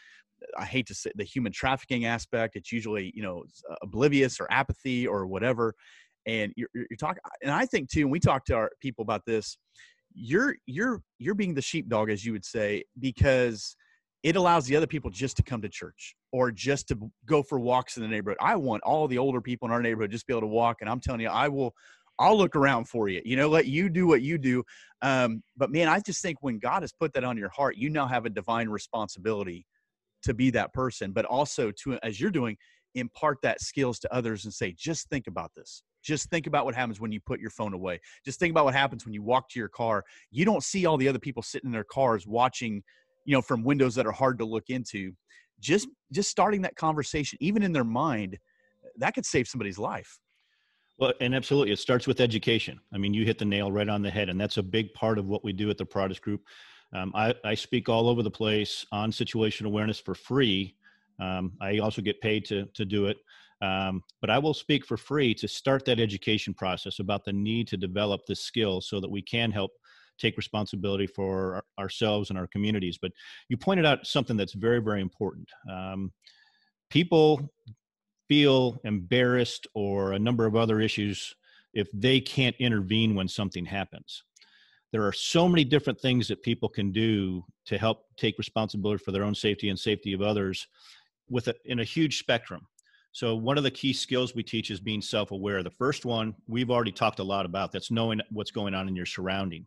I 0.58 0.66
hate 0.66 0.88
to 0.88 0.96
say 0.96 1.12
the 1.16 1.24
human 1.24 1.52
trafficking 1.52 2.06
aspect. 2.06 2.56
It's 2.56 2.72
usually, 2.72 3.12
you 3.16 3.24
know, 3.24 3.46
uh, 3.70 3.76
oblivious 3.82 4.40
or 4.40 4.48
apathy 4.52 5.08
or 5.08 5.28
whatever. 5.28 5.74
And 6.26 6.52
you're, 6.56 6.70
you're 6.74 6.98
talking, 7.00 7.22
and 7.44 7.52
I 7.52 7.66
think 7.66 7.90
too, 7.90 8.02
and 8.02 8.12
we 8.12 8.20
talk 8.20 8.46
to 8.46 8.56
our 8.56 8.72
people 8.82 9.04
about 9.04 9.22
this, 9.26 9.58
you're, 10.14 10.56
you're, 10.66 11.02
you're 11.20 11.36
being 11.36 11.54
the 11.54 11.62
sheepdog, 11.62 12.10
as 12.10 12.26
you 12.26 12.32
would 12.32 12.46
say, 12.46 12.84
because 13.00 13.76
it 14.24 14.36
allows 14.36 14.66
the 14.66 14.76
other 14.76 14.88
people 14.88 15.12
just 15.12 15.38
to 15.38 15.44
come 15.44 15.62
to 15.62 15.70
church 15.70 16.16
or 16.32 16.52
just 16.52 16.88
to 16.88 16.98
go 17.26 17.44
for 17.44 17.60
walks 17.60 17.96
in 17.96 18.04
the 18.04 18.10
neighborhood. 18.10 18.40
I 18.42 18.56
want 18.56 18.82
all 18.84 19.08
the 19.08 19.20
older 19.20 19.40
people 19.40 19.68
in 19.68 19.72
our 19.72 19.82
neighborhood 19.82 20.10
just 20.10 20.26
be 20.26 20.34
able 20.34 20.42
to 20.42 20.48
walk. 20.48 20.78
And 20.82 20.90
I'm 20.90 21.00
telling 21.00 21.22
you, 21.22 21.30
I 21.30 21.48
will, 21.48 21.76
I'll 22.20 22.38
look 22.38 22.56
around 22.56 22.88
for 22.88 23.10
you. 23.10 23.22
You 23.26 23.36
know, 23.36 23.50
let 23.50 23.68
you 23.68 23.90
do 23.90 24.08
what 24.08 24.22
you 24.22 24.38
do. 24.38 24.64
Um, 25.02 25.44
but 25.58 25.72
man, 25.72 25.88
I 25.88 26.00
just 26.00 26.22
think 26.22 26.38
when 26.42 26.60
God 26.60 26.84
has 26.84 26.92
put 26.94 27.14
that 27.14 27.24
on 27.24 27.38
your 27.38 27.50
heart, 27.50 27.78
you 27.78 27.90
now 27.90 28.08
have 28.08 28.26
a 28.26 28.30
divine 28.30 28.70
responsibility 28.70 29.66
to 30.24 30.34
be 30.34 30.50
that 30.52 30.74
person, 30.74 31.12
but 31.12 31.26
also 31.26 31.72
to, 31.84 32.00
as 32.04 32.20
you're 32.20 32.32
doing, 32.32 32.58
impart 32.96 33.38
that 33.44 33.62
skills 33.62 34.00
to 34.00 34.14
others 34.14 34.46
and 34.46 34.54
say, 34.54 34.74
just 34.78 35.10
think 35.10 35.28
about 35.28 35.52
this. 35.56 35.84
Just 36.02 36.30
think 36.30 36.48
about 36.48 36.66
what 36.66 36.76
happens 36.76 37.00
when 37.00 37.12
you 37.12 37.20
put 37.20 37.40
your 37.40 37.50
phone 37.50 37.74
away. 37.74 38.00
Just 38.24 38.40
think 38.40 38.52
about 38.52 38.66
what 38.66 38.76
happens 38.76 39.06
when 39.06 39.14
you 39.14 39.24
walk 39.24 39.50
to 39.50 39.60
your 39.60 39.70
car. 39.70 40.04
You 40.32 40.46
don't 40.46 40.64
see 40.64 40.86
all 40.86 40.98
the 40.98 41.08
other 41.08 41.20
people 41.20 41.44
sitting 41.44 41.68
in 41.68 41.74
their 41.74 41.84
cars 41.84 42.28
watching, 42.28 42.84
you 43.26 43.34
know, 43.34 43.42
from 43.42 43.64
windows 43.64 43.96
that 43.96 44.06
are 44.06 44.12
hard 44.12 44.38
to 44.40 44.46
look 44.46 44.70
into. 44.70 45.14
Just 45.60 45.88
just 46.12 46.30
starting 46.30 46.62
that 46.62 46.76
conversation, 46.76 47.38
even 47.42 47.64
in 47.64 47.72
their 47.72 47.84
mind, 47.84 48.38
that 48.98 49.16
could 49.16 49.26
save 49.26 49.48
somebody's 49.48 49.80
life. 49.80 50.20
Well, 50.98 51.14
and 51.20 51.36
absolutely, 51.36 51.74
it 51.74 51.80
starts 51.80 52.08
with 52.08 52.22
education. 52.22 52.80
I 52.94 52.98
mean, 52.98 53.14
you 53.14 53.26
hit 53.26 53.38
the 53.38 53.46
nail 53.46 53.72
right 53.72 53.90
on 53.90 54.02
the 54.02 54.10
head, 54.10 54.30
and 54.30 54.40
that's 54.40 54.58
a 54.58 54.64
big 54.64 54.94
part 54.94 55.18
of 55.18 55.26
what 55.26 55.44
we 55.44 55.52
do 55.52 55.70
at 55.70 55.78
the 55.78 55.86
Paratus 55.86 56.22
Group. 56.22 56.42
Um, 56.94 57.12
I, 57.14 57.34
I, 57.44 57.56
speak 57.56 57.90
all 57.90 58.08
over 58.08 58.24
the 58.24 58.32
place 58.32 58.86
on 58.92 59.12
situation 59.12 59.66
awareness 59.66 60.00
for 60.00 60.16
free. 60.16 60.76
Um, 61.20 61.54
I 61.60 61.80
also 61.80 62.02
get 62.02 62.22
paid 62.22 62.46
to 62.46 62.66
to 62.74 62.86
do 62.86 63.08
it, 63.08 63.18
um, 63.62 64.04
but 64.22 64.30
I 64.30 64.38
will 64.38 64.54
speak 64.54 64.86
for 64.86 64.96
free 64.96 65.34
to 65.36 65.48
start 65.48 65.84
that 65.86 66.00
education 66.00 66.54
process 66.54 67.00
about 67.00 67.26
the 67.26 67.34
need 67.34 67.68
to 67.70 67.78
develop 67.78 68.26
this 68.26 68.40
skill 68.40 68.80
so 68.80 69.02
that 69.02 69.12
we 69.12 69.22
can 69.22 69.52
help 69.52 69.72
take 70.18 70.38
responsibility 70.38 71.08
for 71.08 71.56
our, 71.56 71.84
ourselves 71.84 72.30
and 72.30 72.40
our 72.40 72.48
communities. 72.48 72.98
But 73.02 73.12
you 73.50 73.58
pointed 73.58 73.86
out 73.86 74.08
something 74.08 74.38
that's 74.38 74.54
very 74.54 74.80
very 74.80 75.02
important. 75.02 75.50
Um, 75.70 76.14
people 76.90 77.52
feel 78.28 78.80
embarrassed 78.84 79.68
or 79.74 80.14
a 80.14 80.20
number 80.20 80.46
of 80.46 80.56
other 80.56 80.80
issues 80.80 81.36
if 81.74 81.88
they 81.94 82.20
can't 82.20 82.56
intervene 82.60 83.16
when 83.16 83.28
something 83.28 83.66
happens. 83.66 84.24
There 84.92 85.06
are 85.06 85.14
so 85.14 85.50
many 85.50 85.66
different 85.66 86.00
things 86.00 86.28
that 86.30 86.42
people 86.42 86.70
can 86.70 86.92
do 86.92 87.44
to 87.66 87.78
help 87.78 88.06
take 88.18 88.38
responsibility 88.38 89.04
for 89.04 89.12
their 89.12 89.24
own 89.24 89.36
safety 89.36 89.70
and 89.70 89.78
safety 89.78 90.14
of 90.14 90.22
others 90.22 90.68
with 91.30 91.48
a, 91.50 91.56
in 91.66 91.80
a 91.80 91.84
huge 91.84 92.20
spectrum. 92.20 92.66
So 93.12 93.36
one 93.36 93.58
of 93.58 93.64
the 93.64 93.72
key 93.72 93.94
skills 93.94 94.36
we 94.36 94.44
teach 94.44 94.72
is 94.72 94.80
being 94.80 95.02
self-aware. 95.02 95.64
The 95.64 95.70
first 95.70 96.06
one 96.06 96.36
we've 96.48 96.70
already 96.70 96.92
talked 96.92 97.20
a 97.20 97.24
lot 97.24 97.46
about 97.46 97.72
that's 97.72 97.92
knowing 97.92 98.22
what's 98.30 98.52
going 98.52 98.74
on 98.74 98.88
in 98.88 98.96
your 98.96 99.06
surrounding. 99.06 99.66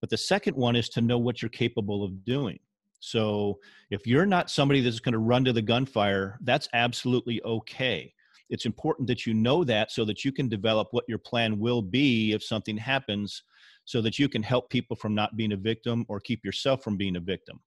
But 0.00 0.10
the 0.10 0.16
second 0.16 0.56
one 0.56 0.74
is 0.74 0.88
to 0.90 1.00
know 1.00 1.18
what 1.18 1.40
you're 1.40 1.48
capable 1.48 2.02
of 2.02 2.24
doing. 2.24 2.58
So 3.02 3.58
if 3.90 4.06
you're 4.06 4.26
not 4.26 4.48
somebody 4.48 4.80
that's 4.80 5.00
going 5.00 5.12
to 5.12 5.18
run 5.18 5.44
to 5.44 5.52
the 5.52 5.60
gunfire, 5.60 6.38
that's 6.42 6.68
absolutely 6.72 7.42
okay. 7.42 8.14
It's 8.48 8.64
important 8.64 9.08
that 9.08 9.26
you 9.26 9.34
know 9.34 9.64
that 9.64 9.90
so 9.90 10.04
that 10.04 10.24
you 10.24 10.30
can 10.30 10.48
develop 10.48 10.86
what 10.92 11.04
your 11.08 11.18
plan 11.18 11.58
will 11.58 11.82
be 11.82 12.32
if 12.32 12.44
something 12.44 12.76
happens 12.76 13.42
so 13.86 14.00
that 14.02 14.20
you 14.20 14.28
can 14.28 14.42
help 14.42 14.70
people 14.70 14.94
from 14.94 15.16
not 15.16 15.36
being 15.36 15.50
a 15.50 15.56
victim 15.56 16.06
or 16.08 16.20
keep 16.20 16.44
yourself 16.44 16.84
from 16.84 16.96
being 16.96 17.16
a 17.16 17.20
victim. 17.20 17.60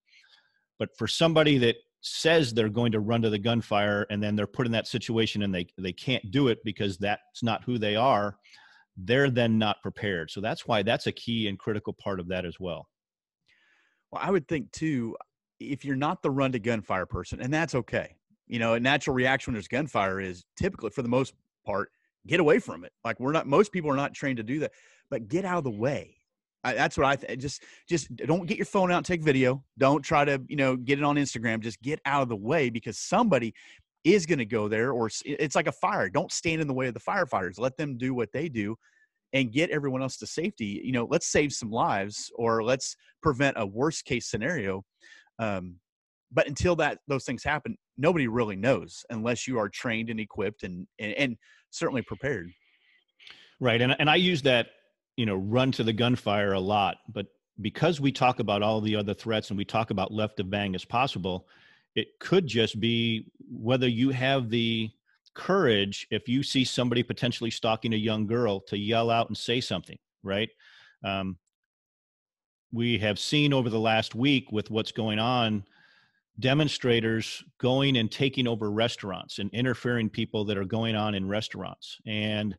But 0.80 0.96
for 0.98 1.06
somebody 1.06 1.58
that 1.58 1.76
says 2.00 2.54
they're 2.54 2.70
going 2.70 2.94
to 2.94 3.02
run 3.02 3.22
to 3.24 3.30
the 3.30 3.38
gunfire 3.38 4.06
and 4.10 4.24
then 4.24 4.38
they're 4.38 4.48
put 4.48 4.66
in 4.66 4.72
that 4.72 4.88
situation 4.88 5.44
and 5.44 5.54
they, 5.54 5.68
they 5.78 5.92
can't 5.92 6.32
do 6.32 6.48
it 6.48 6.60
because 6.64 6.98
that's 6.98 7.44
not 7.44 7.64
who 7.66 7.78
they 7.78 7.98
are, 7.98 8.38
they're 8.96 9.30
then 9.30 9.58
not 9.58 9.82
prepared. 9.82 10.32
So 10.32 10.40
that's 10.40 10.66
why 10.66 10.82
that's 10.82 11.08
a 11.08 11.12
key 11.12 11.50
and 11.50 11.60
critical 11.60 11.92
part 11.92 12.22
of 12.22 12.30
that 12.30 12.46
as 12.46 12.58
well. 12.58 12.88
Well, 14.16 14.24
I 14.26 14.32
would 14.32 14.48
think 14.48 14.72
too, 14.72 15.18
if 15.60 15.84
you're 15.84 15.98
not 15.98 16.22
the 16.22 16.32
run 16.32 16.54
to 16.54 16.60
gunfire 16.60 17.06
person, 17.06 17.42
and 17.42 17.54
that's 17.54 17.76
okay. 17.76 18.16
You 18.48 18.60
know, 18.60 18.76
a 18.76 18.80
natural 18.80 19.14
reaction 19.14 19.52
when 19.52 19.56
there's 19.56 19.68
gunfire 19.68 20.22
is 20.22 20.46
typically, 20.56 20.90
for 20.92 21.02
the 21.02 21.10
most 21.10 21.34
part, 21.66 21.92
get 22.26 22.40
away 22.40 22.60
from 22.60 22.86
it. 22.86 22.94
Like 23.04 23.20
we're 23.20 23.34
not, 23.34 23.46
most 23.46 23.74
people 23.74 23.92
are 23.92 23.96
not 23.98 24.14
trained 24.14 24.38
to 24.38 24.44
do 24.44 24.60
that, 24.60 24.72
but 25.10 25.28
get 25.28 25.44
out 25.44 25.58
of 25.58 25.66
the 25.66 25.72
way. 25.72 26.16
I, 26.64 26.76
that's 26.76 26.98
what 26.98 27.08
I 27.08 27.18
th- 27.18 27.40
just 27.40 27.64
just 27.90 28.16
don't 28.16 28.46
get 28.48 28.56
your 28.56 28.66
phone 28.66 28.90
out 28.90 29.04
take 29.04 29.22
video. 29.22 29.62
Don't 29.78 30.02
try 30.02 30.24
to 30.24 30.42
you 30.48 30.56
know 30.56 30.78
get 30.78 30.98
it 30.98 31.04
on 31.04 31.18
Instagram. 31.18 31.60
Just 31.60 31.82
get 31.82 32.00
out 32.06 32.22
of 32.22 32.30
the 32.30 32.38
way 32.38 32.70
because 32.70 32.98
somebody 32.98 33.54
is 34.06 34.26
going 34.26 34.40
to 34.40 34.46
go 34.46 34.70
there, 34.70 34.94
or 34.94 35.10
it's 35.26 35.56
like 35.56 35.68
a 35.68 35.74
fire. 35.74 36.08
Don't 36.10 36.32
stand 36.32 36.62
in 36.62 36.68
the 36.68 36.74
way 36.74 36.88
of 36.88 36.94
the 36.94 37.02
firefighters. 37.02 37.60
Let 37.60 37.76
them 37.76 37.98
do 37.98 38.14
what 38.14 38.32
they 38.32 38.48
do 38.48 38.78
and 39.34 39.52
get 39.52 39.70
everyone 39.70 40.02
else 40.02 40.18
to 40.18 40.28
safety 40.28 40.82
you 40.84 40.92
know 40.92 41.08
let's 41.10 41.28
save 41.28 41.52
some 41.52 41.72
lives 41.72 42.32
or 42.36 42.64
let's 42.64 42.96
prevent 43.22 43.56
a 43.60 43.66
worst 43.66 44.06
case 44.06 44.28
scenario 44.28 44.84
um, 45.40 45.80
but 46.32 46.48
until 46.48 46.76
that 46.76 47.00
those 47.08 47.24
things 47.24 47.44
happen, 47.44 47.78
nobody 47.98 48.28
really 48.28 48.56
knows 48.56 49.06
unless 49.10 49.48
you 49.48 49.58
are 49.58 49.70
trained 49.70 50.10
and 50.10 50.20
equipped 50.20 50.64
and 50.64 50.88
and, 51.00 51.14
and 51.14 51.38
certainly 51.72 52.02
prepared. 52.02 52.52
Right, 53.60 53.82
and 53.82 53.96
and 54.00 54.10
I 54.10 54.16
use 54.16 54.42
that 54.44 54.68
you 55.18 55.26
know 55.26 55.36
run 55.36 55.72
to 55.74 55.84
the 55.84 55.94
gunfire 55.94 56.54
a 56.54 56.60
lot, 56.60 56.98
but 57.12 57.28
because 57.62 58.02
we 58.02 58.12
talk 58.12 58.40
about 58.40 58.62
all 58.62 58.82
the 58.82 58.96
other 58.96 59.14
threats 59.14 59.50
and 59.50 59.58
we 59.58 59.64
talk 59.66 59.90
about 59.90 60.12
left 60.12 60.40
of 60.42 60.50
bang 60.50 60.76
as 60.76 60.84
possible, 60.84 61.48
it 61.96 62.08
could 62.20 62.46
just 62.46 62.80
be 62.80 63.32
whether 63.50 63.88
you 63.88 64.10
have 64.10 64.50
the 64.50 64.90
courage 65.36 66.08
if 66.10 66.28
you 66.28 66.42
see 66.42 66.64
somebody 66.64 67.04
potentially 67.04 67.52
stalking 67.52 67.94
a 67.94 67.98
young 67.98 68.26
girl 68.26 68.60
to 68.62 68.78
yell 68.78 69.12
out 69.12 69.28
and 69.28 69.38
say 69.38 69.62
something 69.62 69.98
right? 70.26 70.50
Um, 71.06 71.38
we 72.74 72.98
have 72.98 73.20
seen 73.20 73.54
over 73.54 73.70
the 73.70 73.80
last 73.80 74.16
week 74.16 74.52
with 74.52 74.70
what's 74.70 74.92
going 74.92 75.20
on 75.20 75.64
demonstrators 76.38 77.46
going 77.62 77.96
and 77.96 78.12
taking 78.12 78.46
over 78.46 78.70
restaurants 78.70 79.40
and 79.40 79.50
interfering 79.54 80.10
people 80.10 80.44
that 80.44 80.58
are 80.58 80.66
going 80.66 80.94
on 80.94 81.16
in 81.16 81.26
restaurants. 81.26 81.98
And 82.06 82.58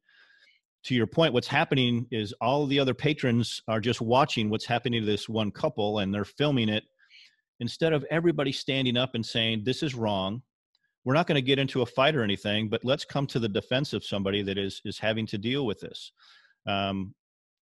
to 0.85 0.95
your 0.95 1.07
point 1.07 1.35
what's 1.35 1.47
happening 1.47 2.07
is 2.11 2.33
all 2.41 2.67
the 2.67 2.81
other 2.81 2.95
patrons 2.95 3.61
are 3.69 3.81
just 3.81 4.01
watching 4.01 4.49
what's 4.49 4.65
happening 4.65 5.03
to 5.03 5.07
this 5.07 5.29
one 5.29 5.51
couple 5.51 5.99
and 5.99 6.15
they're 6.15 6.25
filming 6.25 6.71
it 6.71 6.85
instead 7.61 7.93
of 7.93 8.07
everybody 8.11 8.51
standing 8.51 8.97
up 8.97 9.15
and 9.15 9.27
saying 9.27 9.63
this 9.63 9.83
is 9.83 9.95
wrong 9.95 10.41
we're 11.07 11.15
not 11.15 11.29
going 11.29 11.37
to 11.37 11.43
get 11.43 11.61
into 11.61 11.83
a 11.83 11.87
fight 11.87 12.17
or 12.17 12.25
anything, 12.25 12.69
but 12.69 12.85
let's 12.85 13.05
come 13.05 13.29
to 13.29 13.39
the 13.39 13.49
defense 13.49 13.93
of 13.93 14.05
somebody 14.05 14.43
that 14.43 14.59
is 14.59 14.83
is 14.85 14.99
having 14.99 15.25
to 15.29 15.39
deal 15.39 15.65
with 15.65 15.79
this. 15.79 16.11
Um, 16.67 17.15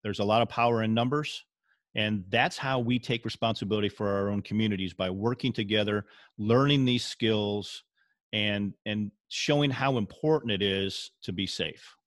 there's 0.01 0.19
a 0.19 0.23
lot 0.23 0.41
of 0.41 0.47
power 0.47 0.81
in 0.81 0.93
numbers, 0.93 1.43
and 1.93 2.23
that's 2.29 2.57
how 2.57 2.79
we 2.79 2.97
take 2.99 3.25
responsibility 3.25 3.89
for 3.89 4.09
our 4.09 4.29
own 4.29 4.41
communities 4.43 4.93
by 4.93 5.09
working 5.09 5.51
together, 5.51 6.05
learning 6.37 6.85
these 6.85 7.03
skills, 7.03 7.83
and 8.31 8.73
and 8.85 9.11
showing 9.27 9.69
how 9.69 9.97
important 9.97 10.53
it 10.53 10.61
is 10.61 11.11
to 11.23 11.33
be 11.33 11.45
safe. 11.45 11.97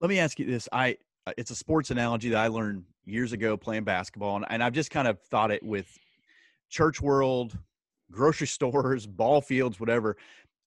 Let 0.00 0.08
me 0.08 0.18
ask 0.18 0.40
you 0.40 0.46
this: 0.46 0.68
I 0.72 0.96
uh, 1.28 1.32
it's 1.36 1.52
a 1.52 1.56
sports 1.56 1.92
analogy 1.92 2.30
that 2.30 2.38
I 2.38 2.48
learned 2.48 2.82
years 3.04 3.32
ago 3.32 3.56
playing 3.56 3.84
basketball, 3.84 4.34
and, 4.34 4.46
and 4.50 4.64
I've 4.64 4.72
just 4.72 4.90
kind 4.90 5.06
of 5.06 5.20
thought 5.30 5.52
it 5.52 5.62
with 5.62 5.86
church 6.70 7.00
world, 7.00 7.56
grocery 8.10 8.46
stores, 8.46 9.06
ball 9.06 9.40
fields, 9.40 9.80
whatever, 9.80 10.16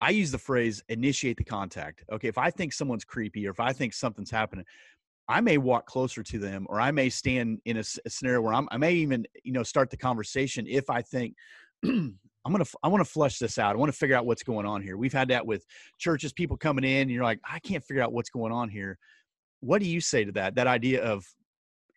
I 0.02 0.12
use 0.12 0.32
the 0.32 0.38
phrase 0.38 0.82
initiate 0.89 1.38
the 1.38 1.43
contact. 1.43 2.06
Okay, 2.12 2.28
if 2.28 2.38
I 2.38 2.49
think 2.49 2.73
someone's 2.73 3.04
creepy 3.04 3.47
or 3.47 3.52
if 3.52 3.60
I 3.60 3.73
think 3.73 3.93
something's 3.93 4.32
happening, 4.32 4.65
I 5.28 5.41
may 5.41 5.58
walk 5.58 5.86
closer 5.86 6.23
to 6.23 6.39
them 6.39 6.65
or 6.69 6.80
I 6.80 6.91
may 6.91 7.10
stand 7.10 7.60
in 7.65 7.78
a, 7.78 7.84
a 8.06 8.10
scenario 8.10 8.41
where 8.41 8.54
I'm, 8.54 8.67
I 8.71 8.78
may 8.78 8.93
even, 8.93 9.25
you 9.43 9.52
know, 9.52 9.63
start 9.63 9.89
the 9.89 9.97
conversation 9.97 10.65
if 10.67 10.89
I 10.89 11.02
think 11.02 11.36
I'm 11.86 12.17
to, 12.45 12.65
I 12.82 12.88
want 12.88 13.04
to 13.04 13.12
flush 13.12 13.38
this 13.38 13.58
out. 13.60 13.75
I 13.75 13.78
want 13.78 13.91
to 13.91 13.97
figure 13.97 14.15
out 14.15 14.25
what's 14.25 14.43
going 14.43 14.65
on 14.65 14.82
here. 14.82 14.97
We've 14.97 15.13
had 15.13 15.28
that 15.28 15.45
with 15.45 15.65
churches, 15.97 16.34
people 16.34 16.58
coming 16.58 16.84
in, 16.84 17.04
and 17.04 17.12
you're 17.12 17.23
like, 17.23 17.39
I 17.47 17.60
can't 17.60 17.84
figure 17.84 18.02
out 18.02 18.13
what's 18.13 18.30
going 18.30 18.52
on 18.52 18.69
here. 18.69 18.97
What 19.60 19.82
do 19.82 19.88
you 19.88 19.99
say 20.02 20.23
to 20.23 20.32
that? 20.34 20.56
That 20.56 20.67
idea 20.67 21.04
of 21.04 21.25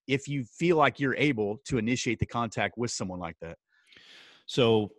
if 0.09 0.27
you 0.29 0.45
feel 0.45 0.77
like 0.77 0.99
you're 0.99 1.15
able 1.15 1.61
to 1.67 1.79
initiate 1.79 2.19
the 2.19 2.27
contact 2.27 2.77
with 2.77 2.91
someone 2.91 3.21
like 3.21 3.37
that? 3.41 3.57
So 4.47 4.91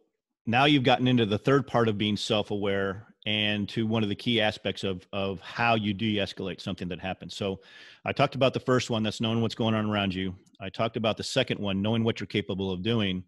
now 0.45 0.65
you've 0.65 0.83
gotten 0.83 1.07
into 1.07 1.25
the 1.25 1.37
third 1.37 1.67
part 1.67 1.87
of 1.87 1.97
being 1.97 2.17
self-aware 2.17 3.07
and 3.25 3.69
to 3.69 3.87
one 3.87 4.03
of 4.03 4.09
the 4.09 4.15
key 4.15 4.41
aspects 4.41 4.83
of 4.83 5.07
of 5.13 5.39
how 5.39 5.75
you 5.75 5.93
de-escalate 5.93 6.59
something 6.59 6.89
that 6.89 6.99
happens. 6.99 7.35
So 7.35 7.61
i 8.05 8.11
talked 8.11 8.35
about 8.35 8.53
the 8.53 8.59
first 8.59 8.89
one 8.89 9.03
that's 9.03 9.21
knowing 9.21 9.41
what's 9.41 9.55
going 9.55 9.73
on 9.73 9.89
around 9.89 10.13
you. 10.13 10.35
I 10.59 10.69
talked 10.69 10.97
about 10.97 11.17
the 11.17 11.23
second 11.23 11.59
one 11.59 11.81
knowing 11.81 12.03
what 12.03 12.19
you're 12.19 12.27
capable 12.27 12.71
of 12.71 12.83
doing. 12.83 13.23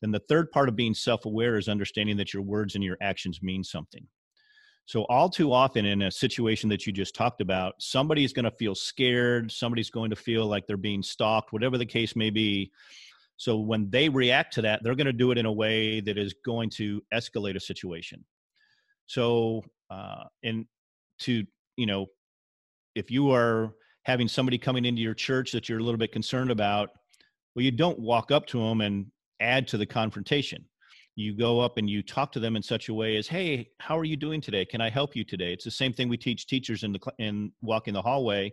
Then 0.00 0.10
the 0.10 0.22
third 0.28 0.50
part 0.50 0.68
of 0.68 0.76
being 0.76 0.94
self-aware 0.94 1.56
is 1.56 1.68
understanding 1.68 2.16
that 2.16 2.32
your 2.32 2.42
words 2.42 2.74
and 2.74 2.84
your 2.84 2.96
actions 3.00 3.42
mean 3.42 3.64
something. 3.64 4.06
So 4.86 5.02
all 5.02 5.28
too 5.28 5.52
often 5.52 5.84
in 5.84 6.02
a 6.02 6.10
situation 6.10 6.68
that 6.70 6.86
you 6.86 6.92
just 6.92 7.14
talked 7.14 7.40
about 7.40 7.74
somebody's 7.78 8.32
going 8.32 8.46
to 8.46 8.50
feel 8.52 8.74
scared 8.74 9.52
somebody's 9.52 9.90
going 9.90 10.10
to 10.10 10.16
feel 10.16 10.46
like 10.46 10.66
they're 10.66 10.78
being 10.78 11.02
stalked 11.02 11.52
whatever 11.52 11.76
the 11.76 11.86
case 11.86 12.16
may 12.16 12.30
be 12.30 12.72
so 13.38 13.56
when 13.56 13.88
they 13.88 14.08
react 14.08 14.52
to 14.54 14.62
that, 14.62 14.82
they're 14.82 14.96
going 14.96 15.06
to 15.06 15.12
do 15.12 15.30
it 15.30 15.38
in 15.38 15.46
a 15.46 15.52
way 15.52 16.00
that 16.00 16.18
is 16.18 16.34
going 16.44 16.70
to 16.70 17.00
escalate 17.14 17.54
a 17.54 17.60
situation. 17.60 18.24
So, 19.06 19.62
uh, 19.90 20.24
and 20.42 20.66
to, 21.20 21.46
you 21.76 21.86
know, 21.86 22.06
if 22.96 23.12
you 23.12 23.30
are 23.30 23.74
having 24.02 24.26
somebody 24.26 24.58
coming 24.58 24.84
into 24.84 25.00
your 25.00 25.14
church 25.14 25.52
that 25.52 25.68
you're 25.68 25.78
a 25.78 25.82
little 25.82 25.98
bit 25.98 26.10
concerned 26.10 26.50
about, 26.50 26.90
well, 27.54 27.64
you 27.64 27.70
don't 27.70 27.98
walk 28.00 28.32
up 28.32 28.44
to 28.48 28.58
them 28.58 28.80
and 28.80 29.06
add 29.38 29.68
to 29.68 29.78
the 29.78 29.86
confrontation. 29.86 30.64
You 31.14 31.36
go 31.36 31.60
up 31.60 31.78
and 31.78 31.88
you 31.88 32.02
talk 32.02 32.32
to 32.32 32.40
them 32.40 32.56
in 32.56 32.62
such 32.62 32.88
a 32.88 32.94
way 32.94 33.16
as, 33.16 33.28
"Hey, 33.28 33.70
how 33.78 33.96
are 33.96 34.04
you 34.04 34.16
doing 34.16 34.40
today? 34.40 34.64
Can 34.64 34.80
I 34.80 34.90
help 34.90 35.14
you 35.14 35.24
today?" 35.24 35.52
It's 35.52 35.64
the 35.64 35.70
same 35.70 35.92
thing 35.92 36.08
we 36.08 36.16
teach 36.16 36.46
teachers 36.46 36.82
in 36.82 36.92
the 36.92 37.00
in 37.18 37.52
walking 37.60 37.94
the 37.94 38.02
hallway. 38.02 38.52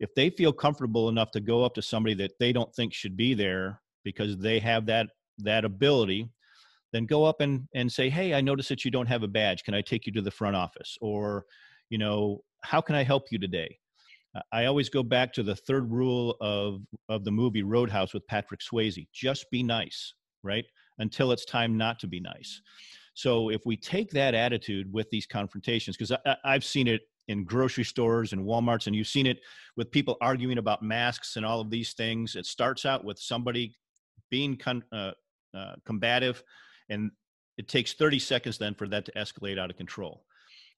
If 0.00 0.14
they 0.14 0.30
feel 0.30 0.52
comfortable 0.52 1.08
enough 1.08 1.30
to 1.32 1.40
go 1.40 1.64
up 1.64 1.74
to 1.74 1.82
somebody 1.82 2.14
that 2.16 2.38
they 2.38 2.52
don't 2.52 2.74
think 2.74 2.94
should 2.94 3.16
be 3.16 3.34
there 3.34 3.80
because 4.10 4.38
they 4.38 4.58
have 4.58 4.86
that 4.86 5.06
that 5.38 5.64
ability 5.64 6.28
then 6.92 7.04
go 7.04 7.24
up 7.24 7.40
and 7.40 7.68
and 7.74 7.90
say 7.92 8.08
hey 8.08 8.32
i 8.34 8.40
notice 8.40 8.68
that 8.68 8.84
you 8.84 8.90
don't 8.90 9.06
have 9.06 9.22
a 9.22 9.28
badge. 9.28 9.64
Can 9.64 9.74
i 9.74 9.82
take 9.82 10.06
you 10.06 10.12
to 10.12 10.22
the 10.22 10.30
front 10.30 10.56
office? 10.56 10.96
Or 11.00 11.44
you 11.90 11.98
know 11.98 12.40
how 12.62 12.80
can 12.80 12.94
i 12.96 13.02
help 13.02 13.24
you 13.30 13.38
today? 13.38 13.78
I 14.52 14.66
always 14.66 14.88
go 14.88 15.02
back 15.02 15.32
to 15.34 15.42
the 15.42 15.56
third 15.56 15.90
rule 15.90 16.36
of 16.40 16.80
of 17.08 17.24
the 17.24 17.30
movie 17.30 17.62
roadhouse 17.62 18.14
with 18.14 18.26
patrick 18.26 18.60
swayze 18.60 19.06
just 19.12 19.50
be 19.50 19.62
nice 19.62 20.14
right? 20.42 20.64
Until 20.98 21.32
it's 21.32 21.44
time 21.44 21.76
not 21.76 21.98
to 22.00 22.06
be 22.06 22.20
nice. 22.20 22.62
So 23.14 23.50
if 23.50 23.62
we 23.66 23.76
take 23.76 24.10
that 24.12 24.34
attitude 24.34 24.92
with 24.92 25.10
these 25.10 25.26
confrontations 25.26 25.96
because 25.96 26.16
i've 26.44 26.64
seen 26.64 26.86
it 26.88 27.02
in 27.28 27.44
grocery 27.44 27.84
stores 27.84 28.32
and 28.32 28.42
walmarts 28.42 28.86
and 28.86 28.96
you've 28.96 29.06
seen 29.06 29.26
it 29.26 29.38
with 29.76 29.90
people 29.90 30.16
arguing 30.20 30.58
about 30.58 30.82
masks 30.82 31.36
and 31.36 31.44
all 31.44 31.60
of 31.60 31.68
these 31.68 31.92
things. 31.92 32.36
It 32.36 32.46
starts 32.46 32.86
out 32.86 33.04
with 33.04 33.18
somebody 33.18 33.74
being 34.30 34.56
con- 34.56 34.84
uh, 34.92 35.12
uh, 35.54 35.74
combative, 35.84 36.42
and 36.88 37.10
it 37.56 37.68
takes 37.68 37.94
30 37.94 38.18
seconds 38.18 38.58
then 38.58 38.74
for 38.74 38.88
that 38.88 39.04
to 39.06 39.12
escalate 39.12 39.58
out 39.58 39.70
of 39.70 39.76
control. 39.76 40.24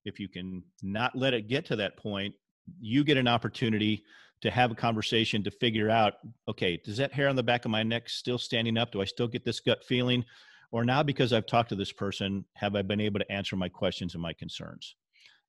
If 0.05 0.19
you 0.19 0.29
can 0.29 0.63
not 0.83 1.15
let 1.15 1.35
it 1.35 1.49
get 1.49 1.67
to 1.67 1.77
that 1.77 1.97
point, 1.97 2.35
you 2.81 3.05
get 3.05 3.17
an 3.17 3.29
opportunity 3.29 4.05
to 4.43 4.51
have 4.51 4.71
a 4.71 4.75
conversation 4.75 5.43
to 5.43 5.51
figure 5.51 5.91
out 5.91 6.15
okay, 6.49 6.81
does 6.83 6.97
that 6.97 7.13
hair 7.13 7.29
on 7.29 7.37
the 7.37 7.43
back 7.43 7.65
of 7.65 7.71
my 7.71 7.83
neck 7.83 8.09
still 8.09 8.39
standing 8.39 8.79
up? 8.79 8.93
Do 8.93 9.03
I 9.03 9.05
still 9.05 9.29
get 9.29 9.45
this 9.45 9.61
gut 9.61 9.85
feeling? 9.85 10.25
Or 10.73 10.85
now, 10.85 11.03
because 11.03 11.33
I've 11.33 11.47
talked 11.47 11.71
to 11.71 11.77
this 11.77 11.93
person, 11.93 12.45
have 12.55 12.77
I 12.77 12.83
been 12.83 13.01
able 13.01 13.19
to 13.19 13.33
answer 13.33 13.57
my 13.57 13.69
questions 13.69 14.15
and 14.15 14.23
my 14.23 14.33
concerns? 14.33 14.95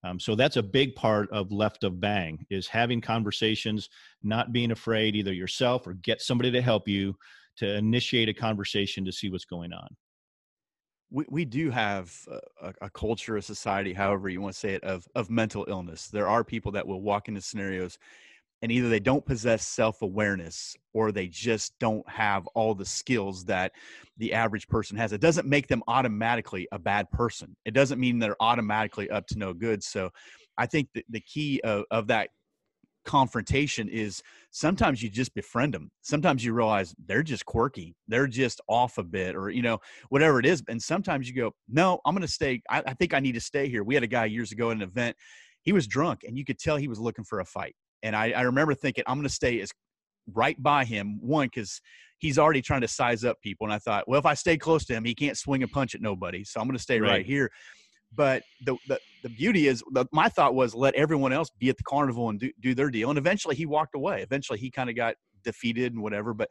Um, 0.03 0.19
so 0.19 0.33
that's 0.35 0.57
a 0.57 0.63
big 0.63 0.95
part 0.95 1.29
of 1.31 1.51
left 1.51 1.83
of 1.83 1.99
bang 2.01 2.45
is 2.49 2.67
having 2.67 3.01
conversations, 3.01 3.89
not 4.23 4.51
being 4.51 4.71
afraid 4.71 5.15
either 5.15 5.31
yourself 5.31 5.85
or 5.85 5.93
get 5.93 6.21
somebody 6.21 6.49
to 6.51 6.61
help 6.61 6.87
you 6.87 7.15
to 7.57 7.75
initiate 7.75 8.29
a 8.29 8.33
conversation 8.33 9.05
to 9.05 9.11
see 9.11 9.29
what's 9.29 9.45
going 9.45 9.73
on 9.73 9.87
we, 11.11 11.25
we 11.29 11.45
do 11.45 11.69
have 11.69 12.13
a, 12.61 12.73
a, 12.81 12.89
culture, 12.89 13.35
a 13.35 13.41
society, 13.41 13.93
however 13.93 14.29
you 14.29 14.41
want 14.41 14.53
to 14.53 14.59
say 14.59 14.73
it, 14.73 14.83
of 14.83 15.05
of 15.13 15.29
mental 15.29 15.65
illness. 15.67 16.07
There 16.07 16.27
are 16.27 16.43
people 16.43 16.71
that 16.71 16.87
will 16.87 17.01
walk 17.01 17.27
into 17.27 17.41
scenarios, 17.41 17.99
and 18.61 18.71
either 18.71 18.89
they 18.89 18.99
don't 18.99 19.25
possess 19.25 19.67
self 19.67 20.01
awareness 20.01 20.75
or 20.93 21.11
they 21.11 21.27
just 21.27 21.77
don't 21.79 22.07
have 22.09 22.47
all 22.47 22.73
the 22.73 22.85
skills 22.85 23.43
that 23.45 23.73
the 24.17 24.33
average 24.33 24.67
person 24.67 24.97
has. 24.97 25.11
It 25.11 25.21
doesn't 25.21 25.47
make 25.47 25.67
them 25.67 25.83
automatically 25.87 26.67
a 26.71 26.79
bad 26.79 27.11
person. 27.11 27.55
It 27.65 27.73
doesn't 27.73 27.99
mean 27.99 28.17
they're 28.17 28.41
automatically 28.41 29.09
up 29.09 29.27
to 29.27 29.37
no 29.37 29.53
good. 29.53 29.83
So, 29.83 30.09
I 30.57 30.65
think 30.65 30.89
the 31.09 31.21
key 31.21 31.59
of, 31.63 31.83
of 31.91 32.07
that 32.07 32.29
confrontation 33.05 33.89
is 33.89 34.21
sometimes 34.51 35.01
you 35.01 35.09
just 35.09 35.33
befriend 35.33 35.73
them. 35.73 35.89
Sometimes 36.01 36.43
you 36.43 36.53
realize 36.53 36.93
they're 37.05 37.23
just 37.23 37.45
quirky. 37.45 37.95
They're 38.07 38.27
just 38.27 38.61
off 38.67 38.97
a 38.97 39.03
bit 39.03 39.35
or, 39.35 39.49
you 39.49 39.61
know, 39.61 39.79
whatever 40.09 40.39
it 40.39 40.45
is. 40.45 40.63
And 40.67 40.81
sometimes 40.81 41.27
you 41.27 41.35
go, 41.35 41.51
no, 41.69 41.99
I'm 42.05 42.13
going 42.13 42.21
to 42.21 42.31
stay. 42.31 42.61
I, 42.69 42.83
I, 42.85 42.93
think 42.93 43.13
I 43.13 43.19
need 43.19 43.33
to 43.33 43.41
stay 43.41 43.69
here. 43.69 43.83
We 43.83 43.95
had 43.95 44.03
a 44.03 44.07
guy 44.07 44.25
years 44.25 44.51
ago 44.51 44.71
at 44.71 44.77
an 44.77 44.83
event. 44.83 45.15
He 45.63 45.73
was 45.73 45.87
drunk 45.87 46.21
and 46.25 46.37
you 46.37 46.45
could 46.45 46.59
tell 46.59 46.77
he 46.77 46.87
was 46.87 46.99
looking 46.99 47.25
for 47.25 47.39
a 47.39 47.45
fight. 47.45 47.75
And 48.03 48.15
I, 48.15 48.31
I 48.31 48.41
remember 48.41 48.73
thinking, 48.73 49.03
I'm 49.07 49.17
going 49.17 49.27
to 49.27 49.33
stay 49.33 49.59
as 49.61 49.71
right 50.33 50.61
by 50.61 50.85
him. 50.85 51.19
One, 51.21 51.47
because 51.47 51.81
he's 52.19 52.37
already 52.37 52.61
trying 52.61 52.81
to 52.81 52.87
size 52.87 53.23
up 53.23 53.37
people. 53.41 53.65
And 53.65 53.73
I 53.73 53.79
thought, 53.79 54.07
well, 54.07 54.19
if 54.19 54.25
I 54.25 54.33
stay 54.33 54.57
close 54.57 54.85
to 54.85 54.93
him, 54.93 55.03
he 55.03 55.15
can't 55.15 55.37
swing 55.37 55.63
a 55.63 55.67
punch 55.67 55.95
at 55.95 56.01
nobody. 56.01 56.43
So 56.43 56.59
I'm 56.59 56.67
going 56.67 56.77
to 56.77 56.81
stay 56.81 56.99
right, 56.99 57.09
right 57.09 57.25
here 57.25 57.49
but 58.15 58.43
the, 58.65 58.75
the, 58.87 58.99
the 59.21 59.29
beauty 59.29 59.67
is 59.67 59.83
the, 59.91 60.05
my 60.11 60.29
thought 60.29 60.55
was 60.55 60.73
let 60.73 60.95
everyone 60.95 61.33
else 61.33 61.49
be 61.59 61.69
at 61.69 61.77
the 61.77 61.83
carnival 61.83 62.29
and 62.29 62.39
do, 62.39 62.51
do 62.59 62.73
their 62.73 62.89
deal. 62.89 63.09
And 63.09 63.17
eventually 63.17 63.55
he 63.55 63.65
walked 63.65 63.95
away. 63.95 64.21
Eventually 64.21 64.59
he 64.59 64.71
kind 64.71 64.89
of 64.89 64.95
got 64.95 65.15
defeated 65.43 65.93
and 65.93 66.01
whatever. 66.01 66.33
But 66.33 66.49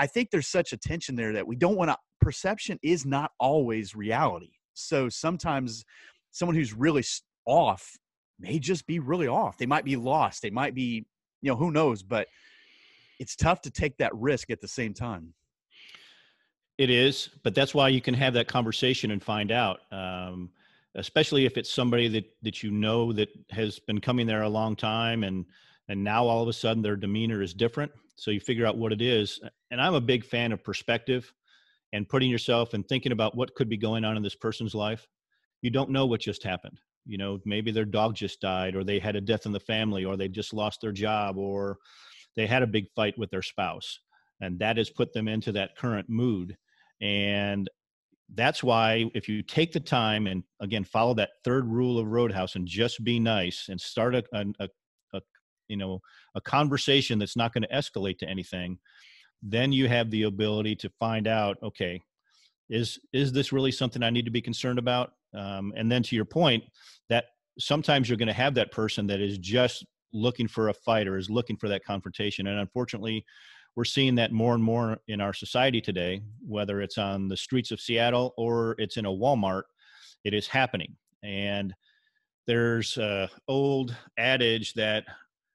i 0.00 0.06
think 0.06 0.30
there's 0.30 0.46
such 0.46 0.72
a 0.72 0.76
tension 0.76 1.16
there 1.16 1.32
that 1.32 1.46
we 1.46 1.56
don't 1.56 1.76
want 1.76 1.90
to 1.90 1.96
perception 2.20 2.78
is 2.82 3.06
not 3.06 3.30
always 3.38 3.94
reality. 3.94 4.50
So 4.74 5.08
sometimes 5.08 5.84
someone 6.30 6.56
who's 6.56 6.72
really 6.72 7.04
off 7.46 7.96
may 8.38 8.58
just 8.58 8.86
be 8.86 8.98
really 8.98 9.26
off. 9.26 9.58
They 9.58 9.66
might 9.66 9.84
be 9.84 9.96
lost. 9.96 10.42
They 10.42 10.50
might 10.50 10.74
be 10.74 11.06
you 11.40 11.50
know 11.50 11.56
who 11.56 11.70
knows? 11.70 12.02
But 12.02 12.28
it's 13.18 13.36
tough 13.36 13.60
to 13.62 13.70
take 13.70 13.96
that 13.98 14.14
risk 14.14 14.50
at 14.50 14.60
the 14.60 14.68
same 14.68 14.94
time. 14.94 15.34
It 16.78 16.90
is, 16.90 17.30
but 17.42 17.54
that's 17.56 17.74
why 17.74 17.88
you 17.88 18.00
can 18.00 18.14
have 18.14 18.34
that 18.34 18.46
conversation 18.46 19.10
and 19.10 19.22
find 19.22 19.50
out. 19.50 19.80
Um, 19.90 20.50
especially 20.98 21.46
if 21.46 21.56
it's 21.56 21.72
somebody 21.72 22.08
that 22.08 22.24
that 22.42 22.62
you 22.62 22.70
know 22.70 23.12
that 23.12 23.28
has 23.50 23.78
been 23.78 24.00
coming 24.00 24.26
there 24.26 24.42
a 24.42 24.48
long 24.48 24.76
time 24.76 25.22
and 25.24 25.46
and 25.88 26.02
now 26.04 26.26
all 26.26 26.42
of 26.42 26.48
a 26.48 26.52
sudden 26.52 26.82
their 26.82 26.96
demeanor 26.96 27.40
is 27.40 27.54
different. 27.54 27.90
So 28.16 28.30
you 28.30 28.40
figure 28.40 28.66
out 28.66 28.76
what 28.76 28.92
it 28.92 29.00
is. 29.00 29.40
And 29.70 29.80
i'm 29.80 29.94
a 29.94 30.00
big 30.00 30.24
fan 30.24 30.52
of 30.52 30.62
perspective 30.62 31.32
and 31.92 32.08
putting 32.08 32.28
yourself 32.28 32.74
and 32.74 32.86
thinking 32.86 33.12
about 33.12 33.36
what 33.36 33.54
could 33.54 33.68
be 33.68 33.78
going 33.78 34.04
on 34.04 34.16
in 34.16 34.22
this 34.22 34.34
person's 34.34 34.74
life. 34.74 35.06
You 35.62 35.70
don't 35.70 35.90
know 35.90 36.04
what 36.04 36.20
just 36.20 36.42
happened. 36.42 36.78
You 37.06 37.16
know 37.16 37.38
maybe 37.46 37.70
their 37.70 37.84
dog 37.84 38.14
just 38.14 38.40
died 38.40 38.74
or 38.74 38.84
they 38.84 38.98
had 38.98 39.16
a 39.16 39.20
death 39.20 39.46
in 39.46 39.52
the 39.52 39.60
family 39.60 40.04
or 40.04 40.16
they 40.16 40.28
just 40.28 40.52
lost 40.52 40.80
their 40.80 40.92
job 40.92 41.38
or 41.38 41.78
they 42.36 42.46
had 42.46 42.62
a 42.62 42.66
big 42.66 42.86
fight 42.94 43.16
with 43.16 43.30
their 43.30 43.42
spouse. 43.42 44.00
And 44.40 44.58
that 44.58 44.76
has 44.76 44.90
put 44.90 45.12
them 45.12 45.26
into 45.26 45.52
that 45.52 45.76
current 45.76 46.08
mood. 46.08 46.56
And 47.00 47.68
that's 48.34 48.62
why 48.62 49.10
if 49.14 49.28
you 49.28 49.42
take 49.42 49.72
the 49.72 49.80
time 49.80 50.26
and 50.26 50.42
again 50.60 50.84
follow 50.84 51.14
that 51.14 51.30
third 51.44 51.66
rule 51.66 51.98
of 51.98 52.06
roadhouse 52.06 52.56
and 52.56 52.66
just 52.66 53.02
be 53.02 53.18
nice 53.18 53.66
and 53.68 53.80
start 53.80 54.14
a, 54.14 54.22
a, 54.32 54.68
a 55.14 55.20
you 55.68 55.76
know 55.76 56.00
a 56.34 56.40
conversation 56.40 57.18
that's 57.18 57.36
not 57.36 57.52
going 57.52 57.62
to 57.62 57.74
escalate 57.74 58.18
to 58.18 58.28
anything 58.28 58.78
then 59.42 59.72
you 59.72 59.88
have 59.88 60.10
the 60.10 60.24
ability 60.24 60.76
to 60.76 60.90
find 60.98 61.26
out 61.26 61.56
okay 61.62 62.02
is 62.70 62.98
is 63.12 63.32
this 63.32 63.52
really 63.52 63.72
something 63.72 64.02
i 64.02 64.10
need 64.10 64.24
to 64.24 64.30
be 64.30 64.42
concerned 64.42 64.78
about? 64.78 65.12
Um, 65.34 65.72
and 65.76 65.90
then 65.90 66.02
to 66.04 66.16
your 66.16 66.24
point 66.24 66.64
that 67.08 67.26
sometimes 67.58 68.08
you're 68.08 68.18
going 68.18 68.28
to 68.28 68.34
have 68.34 68.54
that 68.54 68.72
person 68.72 69.06
that 69.08 69.20
is 69.20 69.38
just 69.38 69.84
looking 70.12 70.48
for 70.48 70.68
a 70.68 70.74
fight 70.74 71.06
or 71.06 71.18
is 71.18 71.28
looking 71.28 71.56
for 71.56 71.68
that 71.68 71.84
confrontation. 71.84 72.46
And 72.46 72.60
unfortunately 72.60 73.24
we're 73.78 73.84
seeing 73.84 74.16
that 74.16 74.32
more 74.32 74.54
and 74.54 74.64
more 74.64 74.98
in 75.06 75.20
our 75.20 75.32
society 75.32 75.80
today, 75.80 76.20
whether 76.44 76.80
it's 76.80 76.98
on 76.98 77.28
the 77.28 77.36
streets 77.36 77.70
of 77.70 77.80
Seattle 77.80 78.34
or 78.36 78.74
it's 78.76 78.96
in 78.96 79.06
a 79.06 79.08
Walmart, 79.08 79.62
it 80.24 80.34
is 80.34 80.48
happening. 80.48 80.96
And 81.22 81.72
there's 82.48 82.98
a 82.98 83.30
old 83.46 83.94
adage 84.18 84.74
that 84.74 85.04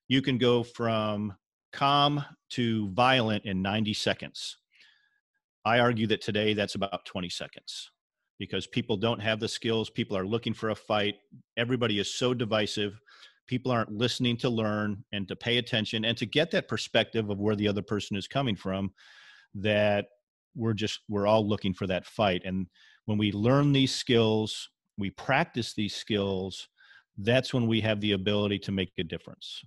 you 0.08 0.22
can 0.22 0.38
go 0.38 0.64
from 0.64 1.34
calm 1.74 2.24
to 2.52 2.88
violent 2.92 3.44
in 3.44 3.62
90 3.62 3.94
seconds. 3.94 4.56
I 5.66 5.80
argue 5.80 6.08
that 6.08 6.22
today 6.22 6.54
that's 6.54 6.76
about 6.76 7.04
20 7.04 7.28
seconds 7.28 7.92
because 8.40 8.68
people 8.68 8.96
don't 8.96 9.20
have 9.20 9.42
the 9.42 9.50
skills. 9.50 9.90
People 9.90 10.16
are 10.16 10.26
looking 10.26 10.54
for 10.54 10.70
a 10.70 10.76
fight. 10.76 11.16
Everybody 11.58 12.00
is 12.00 12.14
so 12.14 12.34
divisive 12.34 13.02
people 13.48 13.72
aren't 13.72 13.92
listening 13.92 14.38
to 14.38 14.50
learn 14.50 15.04
and 15.12 15.28
to 15.28 15.36
pay 15.36 15.58
attention 15.58 16.06
and 16.06 16.18
to 16.18 16.26
get 16.26 16.52
that 16.52 16.68
perspective 16.68 17.30
of 17.30 17.40
where 17.40 17.56
the 17.56 17.68
other 17.68 17.82
person 17.82 18.16
is 18.18 18.28
coming 18.28 18.56
from 18.56 18.92
that 19.56 20.06
we're 20.56 20.74
just 20.74 21.00
we're 21.10 21.28
all 21.28 21.48
looking 21.48 21.74
for 21.74 21.88
that 21.88 22.06
fight 22.06 22.42
and 22.46 22.68
when 23.06 23.18
we 23.18 23.32
learn 23.32 23.72
these 23.72 23.94
skills 23.94 24.70
we 24.98 25.10
practice 25.10 25.74
these 25.74 25.96
skills 25.96 26.70
that's 27.20 27.54
when 27.54 27.68
we 27.68 27.82
have 27.82 28.00
the 28.02 28.14
ability 28.14 28.58
to 28.58 28.72
make 28.72 28.92
a 28.98 29.04
difference 29.04 29.64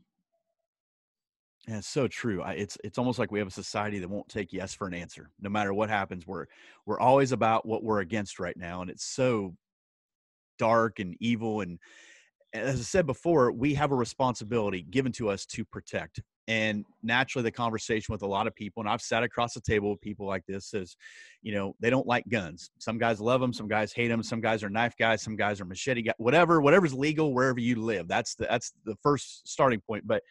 yeah, 1.69 1.79
it's 1.79 1.89
so 1.89 2.07
true. 2.07 2.43
I, 2.43 2.53
it's 2.53 2.79
it's 2.85 2.97
almost 2.97 3.19
like 3.19 3.33
we 3.33 3.41
have 3.41 3.49
a 3.49 3.53
society 3.53 3.99
that 3.99 4.09
won't 4.09 4.29
take 4.29 4.53
yes 4.53 4.73
for 4.73 4.87
an 4.87 4.95
answer, 4.95 5.31
no 5.41 5.51
matter 5.51 5.75
what 5.75 5.91
happens. 5.91 6.25
We're 6.25 6.47
we're 6.85 7.01
always 7.01 7.33
about 7.33 7.67
what 7.67 7.83
we're 7.83 8.01
against 8.01 8.39
right 8.39 8.57
now, 8.57 8.83
and 8.83 8.91
it's 8.91 9.05
so 9.05 9.57
dark 10.59 11.01
and 11.01 11.17
evil. 11.19 11.62
And 11.62 11.81
as 12.57 12.81
I 12.81 12.83
said 12.83 13.07
before, 13.07 13.53
we 13.53 13.75
have 13.75 13.92
a 13.92 13.95
responsibility 13.95 14.83
given 14.83 15.12
to 15.12 15.29
us 15.29 15.47
to 15.47 15.64
protect. 15.64 16.21
And 16.49 16.85
naturally, 17.03 17.42
the 17.42 17.51
conversation 17.51 18.12
with 18.12 18.23
a 18.23 18.27
lot 18.27 18.47
of 18.47 18.55
people, 18.55 18.81
and 18.81 18.88
I've 18.88 19.01
sat 19.01 19.25
across 19.25 19.55
the 19.55 19.61
table 19.61 19.90
with 19.90 20.01
people 20.01 20.27
like 20.27 20.45
this, 20.47 20.75
is, 20.75 20.97
you 21.42 21.53
know, 21.53 21.75
they 21.81 21.90
don't 21.90 22.07
like 22.07 22.25
guns. 22.29 22.71
Some 22.79 22.99
guys 22.99 23.21
love 23.21 23.40
them, 23.40 23.53
some 23.53 23.66
guys 23.66 23.92
hate 23.92 24.09
them, 24.09 24.23
some 24.23 24.40
guys 24.40 24.62
are 24.62 24.71
knife 24.71 24.95
guys, 24.97 25.23
some 25.23 25.35
guys 25.35 25.61
are 25.61 25.64
machete 25.64 26.03
guys. 26.03 26.14
Whatever, 26.19 26.61
whatever's 26.61 26.95
legal 26.95 27.35
wherever 27.35 27.59
you 27.59 27.83
live. 27.83 28.07
That's 28.07 28.37
the 28.37 28.47
that's 28.49 28.73
the 28.85 28.95
first 29.03 29.49
starting 29.49 29.81
point. 29.81 30.07
But 30.07 30.23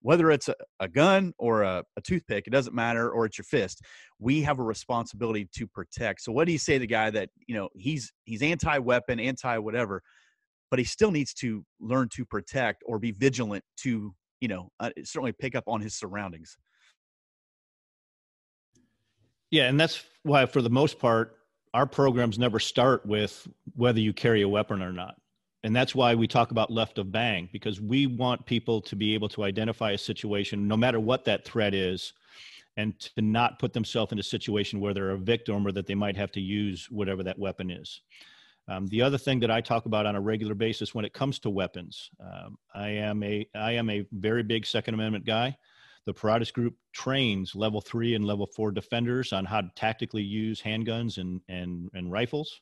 whether 0.00 0.30
it's 0.30 0.48
a, 0.48 0.54
a 0.80 0.88
gun 0.88 1.34
or 1.38 1.62
a, 1.62 1.82
a, 1.96 2.00
toothpick, 2.00 2.46
it 2.46 2.50
doesn't 2.50 2.74
matter, 2.74 3.10
or 3.10 3.26
it's 3.26 3.36
your 3.36 3.44
fist. 3.44 3.82
We 4.18 4.42
have 4.42 4.58
a 4.58 4.62
responsibility 4.62 5.48
to 5.56 5.66
protect. 5.66 6.22
So, 6.22 6.32
what 6.32 6.46
do 6.46 6.52
you 6.52 6.58
say 6.58 6.74
to 6.74 6.78
the 6.78 6.86
guy 6.86 7.10
that 7.10 7.30
you 7.46 7.54
know 7.54 7.68
he's 7.74 8.12
he's 8.24 8.42
anti-weapon, 8.42 9.20
anti-whatever? 9.20 10.02
But 10.70 10.78
he 10.78 10.84
still 10.84 11.10
needs 11.10 11.32
to 11.34 11.64
learn 11.80 12.08
to 12.14 12.24
protect 12.24 12.82
or 12.86 12.98
be 12.98 13.12
vigilant 13.12 13.64
to 13.78 14.14
you 14.40 14.48
know 14.48 14.70
uh, 14.80 14.90
certainly 15.04 15.32
pick 15.32 15.54
up 15.54 15.64
on 15.66 15.80
his 15.80 15.94
surroundings. 15.94 16.56
Yeah 19.50 19.64
and 19.64 19.80
that's 19.80 20.04
why 20.22 20.46
for 20.46 20.62
the 20.62 20.70
most 20.70 20.98
part 20.98 21.38
our 21.74 21.86
programs 21.86 22.38
never 22.38 22.58
start 22.58 23.04
with 23.06 23.46
whether 23.74 24.00
you 24.00 24.12
carry 24.12 24.42
a 24.42 24.48
weapon 24.48 24.82
or 24.82 24.92
not. 24.92 25.16
And 25.64 25.74
that's 25.74 25.94
why 25.94 26.14
we 26.14 26.26
talk 26.26 26.50
about 26.50 26.70
left 26.70 26.98
of 26.98 27.10
bang 27.10 27.48
because 27.52 27.80
we 27.80 28.06
want 28.06 28.46
people 28.46 28.80
to 28.82 28.96
be 28.96 29.14
able 29.14 29.28
to 29.30 29.44
identify 29.44 29.92
a 29.92 29.98
situation 29.98 30.68
no 30.68 30.76
matter 30.76 31.00
what 31.00 31.24
that 31.24 31.44
threat 31.44 31.74
is 31.74 32.12
and 32.76 32.98
to 33.00 33.20
not 33.20 33.58
put 33.58 33.72
themselves 33.72 34.12
in 34.12 34.20
a 34.20 34.22
situation 34.22 34.80
where 34.80 34.94
they're 34.94 35.10
a 35.10 35.18
victim 35.18 35.66
or 35.66 35.72
that 35.72 35.86
they 35.86 35.96
might 35.96 36.16
have 36.16 36.30
to 36.32 36.40
use 36.40 36.88
whatever 36.90 37.24
that 37.24 37.38
weapon 37.38 37.70
is 37.70 38.00
um, 38.68 38.86
the 38.88 39.00
other 39.00 39.16
thing 39.16 39.40
that 39.40 39.50
I 39.50 39.60
talk 39.62 39.86
about 39.86 40.04
on 40.04 40.14
a 40.14 40.20
regular 40.20 40.54
basis 40.54 40.94
when 40.94 41.06
it 41.06 41.14
comes 41.14 41.38
to 41.40 41.50
weapons, 41.50 42.10
um, 42.20 42.58
I 42.74 42.90
am 42.90 43.22
a 43.22 43.48
I 43.54 43.72
am 43.72 43.88
a 43.88 44.06
very 44.12 44.42
big 44.42 44.66
Second 44.66 44.94
Amendment 44.94 45.24
guy. 45.24 45.56
The 46.04 46.12
Paratus 46.12 46.52
Group 46.52 46.74
trains 46.92 47.54
level 47.54 47.80
three 47.80 48.14
and 48.14 48.24
level 48.24 48.46
four 48.46 48.70
defenders 48.70 49.32
on 49.32 49.44
how 49.44 49.62
to 49.62 49.70
tactically 49.74 50.22
use 50.22 50.60
handguns 50.60 51.16
and 51.16 51.40
and 51.48 51.88
and 51.94 52.12
rifles. 52.12 52.60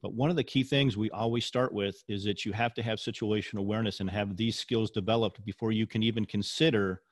But 0.00 0.14
one 0.14 0.30
of 0.30 0.36
the 0.36 0.44
key 0.44 0.62
things 0.62 0.96
we 0.96 1.10
always 1.10 1.44
start 1.44 1.72
with 1.72 2.04
is 2.06 2.22
that 2.24 2.44
you 2.44 2.52
have 2.52 2.74
to 2.74 2.82
have 2.82 2.98
situational 2.98 3.60
awareness 3.60 3.98
and 3.98 4.08
have 4.08 4.36
these 4.36 4.56
skills 4.56 4.90
developed 4.92 5.44
before 5.44 5.72
you 5.72 5.86
can 5.86 6.04
even 6.04 6.24
consider 6.24 7.02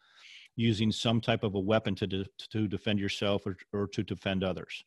using 0.55 0.93
some 0.93 1.21
type 1.21 1.43
of 1.43 1.57
a 1.57 1.61
weapon 1.61 1.97
to 1.97 2.07
de- 2.07 2.27
to 2.51 2.69
defend 2.69 3.01
yourself 3.01 3.45
or, 3.45 3.57
or 3.73 3.89
to 3.89 4.05
defend 4.05 4.45
others 4.45 4.85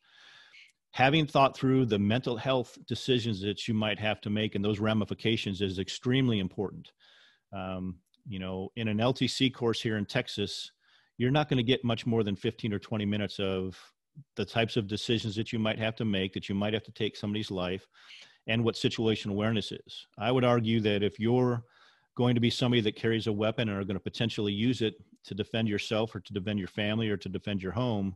having 0.91 1.27
thought 1.27 1.55
through 1.55 1.85
the 1.85 1.99
mental 1.99 2.37
health 2.37 2.77
decisions 2.87 3.41
that 3.41 3.67
you 3.67 3.73
might 3.73 3.99
have 3.99 4.21
to 4.21 4.29
make 4.29 4.55
and 4.55 4.63
those 4.63 4.79
ramifications 4.79 5.61
is 5.61 5.79
extremely 5.79 6.39
important. 6.39 6.91
Um, 7.53 7.97
you 8.27 8.39
know, 8.39 8.69
in 8.75 8.87
an 8.87 8.97
LTC 8.97 9.53
course 9.53 9.81
here 9.81 9.97
in 9.97 10.05
Texas, 10.05 10.71
you're 11.17 11.31
not 11.31 11.49
going 11.49 11.57
to 11.57 11.63
get 11.63 11.83
much 11.83 12.05
more 12.05 12.23
than 12.23 12.35
15 12.35 12.73
or 12.73 12.79
20 12.79 13.05
minutes 13.05 13.39
of 13.39 13.77
the 14.35 14.45
types 14.45 14.77
of 14.77 14.87
decisions 14.87 15.35
that 15.35 15.53
you 15.53 15.59
might 15.59 15.79
have 15.79 15.95
to 15.95 16.05
make, 16.05 16.33
that 16.33 16.49
you 16.49 16.55
might 16.55 16.73
have 16.73 16.83
to 16.83 16.91
take 16.91 17.15
somebody's 17.15 17.51
life, 17.51 17.85
and 18.47 18.63
what 18.63 18.75
situation 18.75 19.31
awareness 19.31 19.71
is. 19.71 20.07
I 20.17 20.31
would 20.31 20.43
argue 20.43 20.79
that 20.81 21.03
if 21.03 21.19
you're 21.19 21.63
going 22.15 22.35
to 22.35 22.41
be 22.41 22.49
somebody 22.49 22.81
that 22.81 22.95
carries 22.95 23.27
a 23.27 23.31
weapon 23.31 23.69
and 23.69 23.77
are 23.77 23.83
going 23.83 23.95
to 23.95 24.03
potentially 24.03 24.53
use 24.53 24.81
it 24.81 24.95
to 25.25 25.35
defend 25.35 25.67
yourself 25.67 26.15
or 26.15 26.19
to 26.19 26.33
defend 26.33 26.57
your 26.57 26.67
family 26.67 27.09
or 27.09 27.17
to 27.17 27.29
defend 27.29 27.61
your 27.61 27.71
home, 27.71 28.15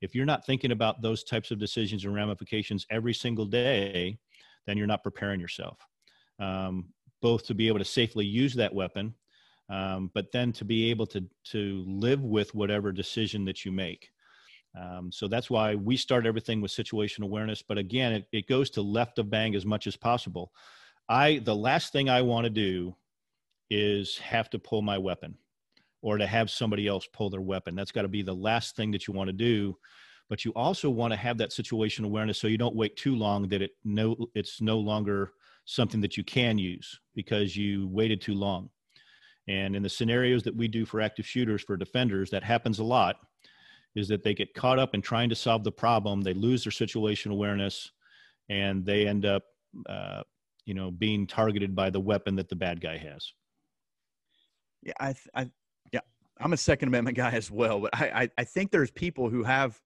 if 0.00 0.14
you're 0.14 0.26
not 0.26 0.44
thinking 0.46 0.72
about 0.72 1.02
those 1.02 1.24
types 1.24 1.50
of 1.50 1.58
decisions 1.58 2.04
and 2.04 2.14
ramifications 2.14 2.86
every 2.90 3.14
single 3.14 3.46
day, 3.46 4.18
then 4.66 4.76
you're 4.76 4.86
not 4.86 5.02
preparing 5.02 5.40
yourself, 5.40 5.78
um, 6.38 6.86
both 7.22 7.46
to 7.46 7.54
be 7.54 7.68
able 7.68 7.78
to 7.78 7.84
safely 7.84 8.26
use 8.26 8.54
that 8.54 8.74
weapon, 8.74 9.14
um, 9.70 10.10
but 10.14 10.30
then 10.32 10.52
to 10.52 10.64
be 10.64 10.90
able 10.90 11.06
to 11.06 11.24
to 11.44 11.84
live 11.86 12.22
with 12.22 12.54
whatever 12.54 12.92
decision 12.92 13.44
that 13.44 13.64
you 13.64 13.72
make. 13.72 14.10
Um, 14.78 15.12
so 15.12 15.28
that's 15.28 15.50
why 15.50 15.74
we 15.74 15.96
start 15.96 16.26
everything 16.26 16.60
with 16.60 16.72
situation 16.72 17.22
awareness. 17.22 17.62
But 17.62 17.78
again, 17.78 18.12
it, 18.12 18.26
it 18.32 18.48
goes 18.48 18.70
to 18.70 18.82
left 18.82 19.18
of 19.18 19.30
bang 19.30 19.54
as 19.54 19.64
much 19.64 19.86
as 19.86 19.96
possible. 19.96 20.52
I 21.08 21.40
the 21.44 21.54
last 21.54 21.92
thing 21.92 22.08
I 22.08 22.22
want 22.22 22.44
to 22.44 22.50
do 22.50 22.96
is 23.70 24.18
have 24.18 24.50
to 24.50 24.58
pull 24.58 24.82
my 24.82 24.98
weapon 24.98 25.36
or 26.04 26.18
to 26.18 26.26
have 26.26 26.50
somebody 26.50 26.86
else 26.86 27.08
pull 27.14 27.30
their 27.30 27.40
weapon. 27.40 27.74
That's 27.74 27.90
got 27.90 28.02
to 28.02 28.08
be 28.08 28.20
the 28.20 28.34
last 28.34 28.76
thing 28.76 28.90
that 28.90 29.08
you 29.08 29.14
want 29.14 29.28
to 29.28 29.32
do. 29.32 29.74
But 30.28 30.44
you 30.44 30.52
also 30.52 30.90
want 30.90 31.14
to 31.14 31.16
have 31.16 31.38
that 31.38 31.50
situation 31.50 32.04
awareness 32.04 32.38
so 32.38 32.46
you 32.46 32.58
don't 32.58 32.76
wait 32.76 32.94
too 32.96 33.16
long 33.16 33.48
that 33.48 33.62
it 33.62 33.70
no 33.84 34.14
it's 34.34 34.60
no 34.60 34.78
longer 34.78 35.32
something 35.64 36.02
that 36.02 36.18
you 36.18 36.22
can 36.22 36.58
use 36.58 37.00
because 37.14 37.56
you 37.56 37.88
waited 37.88 38.20
too 38.20 38.34
long. 38.34 38.68
And 39.48 39.74
in 39.74 39.82
the 39.82 39.88
scenarios 39.88 40.42
that 40.42 40.54
we 40.54 40.68
do 40.68 40.84
for 40.84 41.00
active 41.00 41.26
shooters 41.26 41.62
for 41.62 41.74
defenders, 41.74 42.30
that 42.30 42.44
happens 42.44 42.80
a 42.80 42.84
lot, 42.84 43.16
is 43.94 44.06
that 44.08 44.22
they 44.22 44.34
get 44.34 44.52
caught 44.52 44.78
up 44.78 44.94
in 44.94 45.00
trying 45.00 45.30
to 45.30 45.34
solve 45.34 45.64
the 45.64 45.72
problem, 45.72 46.20
they 46.20 46.34
lose 46.34 46.64
their 46.64 46.70
situation 46.70 47.32
awareness, 47.32 47.92
and 48.50 48.84
they 48.84 49.06
end 49.06 49.24
up, 49.24 49.42
uh, 49.88 50.22
you 50.66 50.74
know, 50.74 50.90
being 50.90 51.26
targeted 51.26 51.74
by 51.74 51.88
the 51.88 52.00
weapon 52.00 52.36
that 52.36 52.50
the 52.50 52.56
bad 52.56 52.80
guy 52.80 52.98
has. 52.98 53.32
Yeah, 54.82 54.94
I, 55.00 55.14
I 55.34 55.50
I'm 56.40 56.52
a 56.52 56.56
Second 56.56 56.88
Amendment 56.88 57.16
guy 57.16 57.30
as 57.30 57.50
well, 57.50 57.80
but 57.80 57.94
I, 57.94 58.22
I, 58.22 58.28
I 58.38 58.44
think 58.44 58.70
there's 58.70 58.90
people 58.90 59.30
who 59.30 59.44
have 59.44 59.80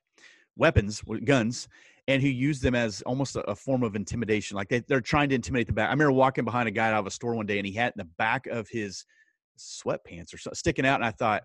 weapons, 0.57 1.03
guns, 1.25 1.69
and 2.09 2.23
who 2.23 2.29
use 2.29 2.61
them 2.61 2.75
as 2.75 3.03
almost 3.03 3.37
a, 3.37 3.41
a 3.43 3.55
form 3.55 3.83
of 3.83 3.95
intimidation. 3.95 4.57
Like 4.57 4.69
they, 4.69 4.81
they're 4.81 5.01
trying 5.01 5.29
to 5.29 5.35
intimidate 5.35 5.67
the 5.67 5.75
back. 5.75 5.89
I 5.89 5.93
remember 5.93 6.13
walking 6.13 6.45
behind 6.45 6.69
a 6.69 6.73
guy 6.73 6.89
out 6.89 6.95
of 6.95 7.07
a 7.07 7.11
store 7.11 7.35
one 7.35 7.47
day, 7.47 7.59
and 7.59 7.67
he 7.67 7.75
had 7.75 7.93
in 7.95 7.99
the 7.99 8.11
back 8.17 8.47
of 8.47 8.69
his 8.69 9.05
sweatpants 9.59 10.33
or 10.33 10.39
so, 10.39 10.51
sticking 10.55 10.87
out, 10.87 10.97
and 10.97 11.05
I 11.05 11.11
thought, 11.11 11.43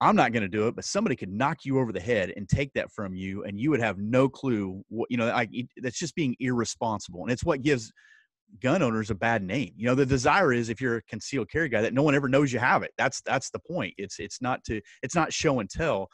I'm 0.00 0.16
not 0.16 0.32
going 0.32 0.42
to 0.42 0.48
do 0.48 0.68
it, 0.68 0.76
but 0.76 0.84
somebody 0.84 1.16
could 1.16 1.30
knock 1.30 1.64
you 1.64 1.78
over 1.78 1.92
the 1.92 2.00
head 2.00 2.32
and 2.36 2.46
take 2.48 2.72
that 2.74 2.90
from 2.92 3.14
you, 3.14 3.44
and 3.44 3.58
you 3.58 3.70
would 3.70 3.80
have 3.80 3.98
no 3.98 4.28
clue. 4.28 4.82
What, 4.88 5.10
you 5.10 5.16
know, 5.16 5.30
I, 5.30 5.48
that's 5.78 5.98
just 5.98 6.14
being 6.14 6.36
irresponsible, 6.40 7.22
and 7.22 7.30
it's 7.30 7.44
what 7.44 7.62
gives 7.62 7.92
gun 8.60 8.82
owners 8.82 9.10
a 9.10 9.14
bad 9.14 9.42
name. 9.42 9.72
You 9.76 9.86
know, 9.86 9.94
the 9.94 10.06
desire 10.06 10.52
is 10.52 10.68
if 10.68 10.80
you're 10.80 10.96
a 10.96 11.02
concealed 11.02 11.50
carry 11.50 11.68
guy 11.68 11.82
that 11.82 11.94
no 11.94 12.02
one 12.02 12.14
ever 12.14 12.28
knows 12.28 12.52
you 12.52 12.58
have 12.58 12.82
it. 12.82 12.92
That's 12.96 13.20
that's 13.22 13.50
the 13.50 13.58
point. 13.58 13.94
It's 13.98 14.18
it's 14.18 14.40
not 14.40 14.64
to 14.64 14.80
it's 15.02 15.14
not 15.14 15.32
show 15.32 15.60
and 15.60 15.68
tell, 15.68 16.08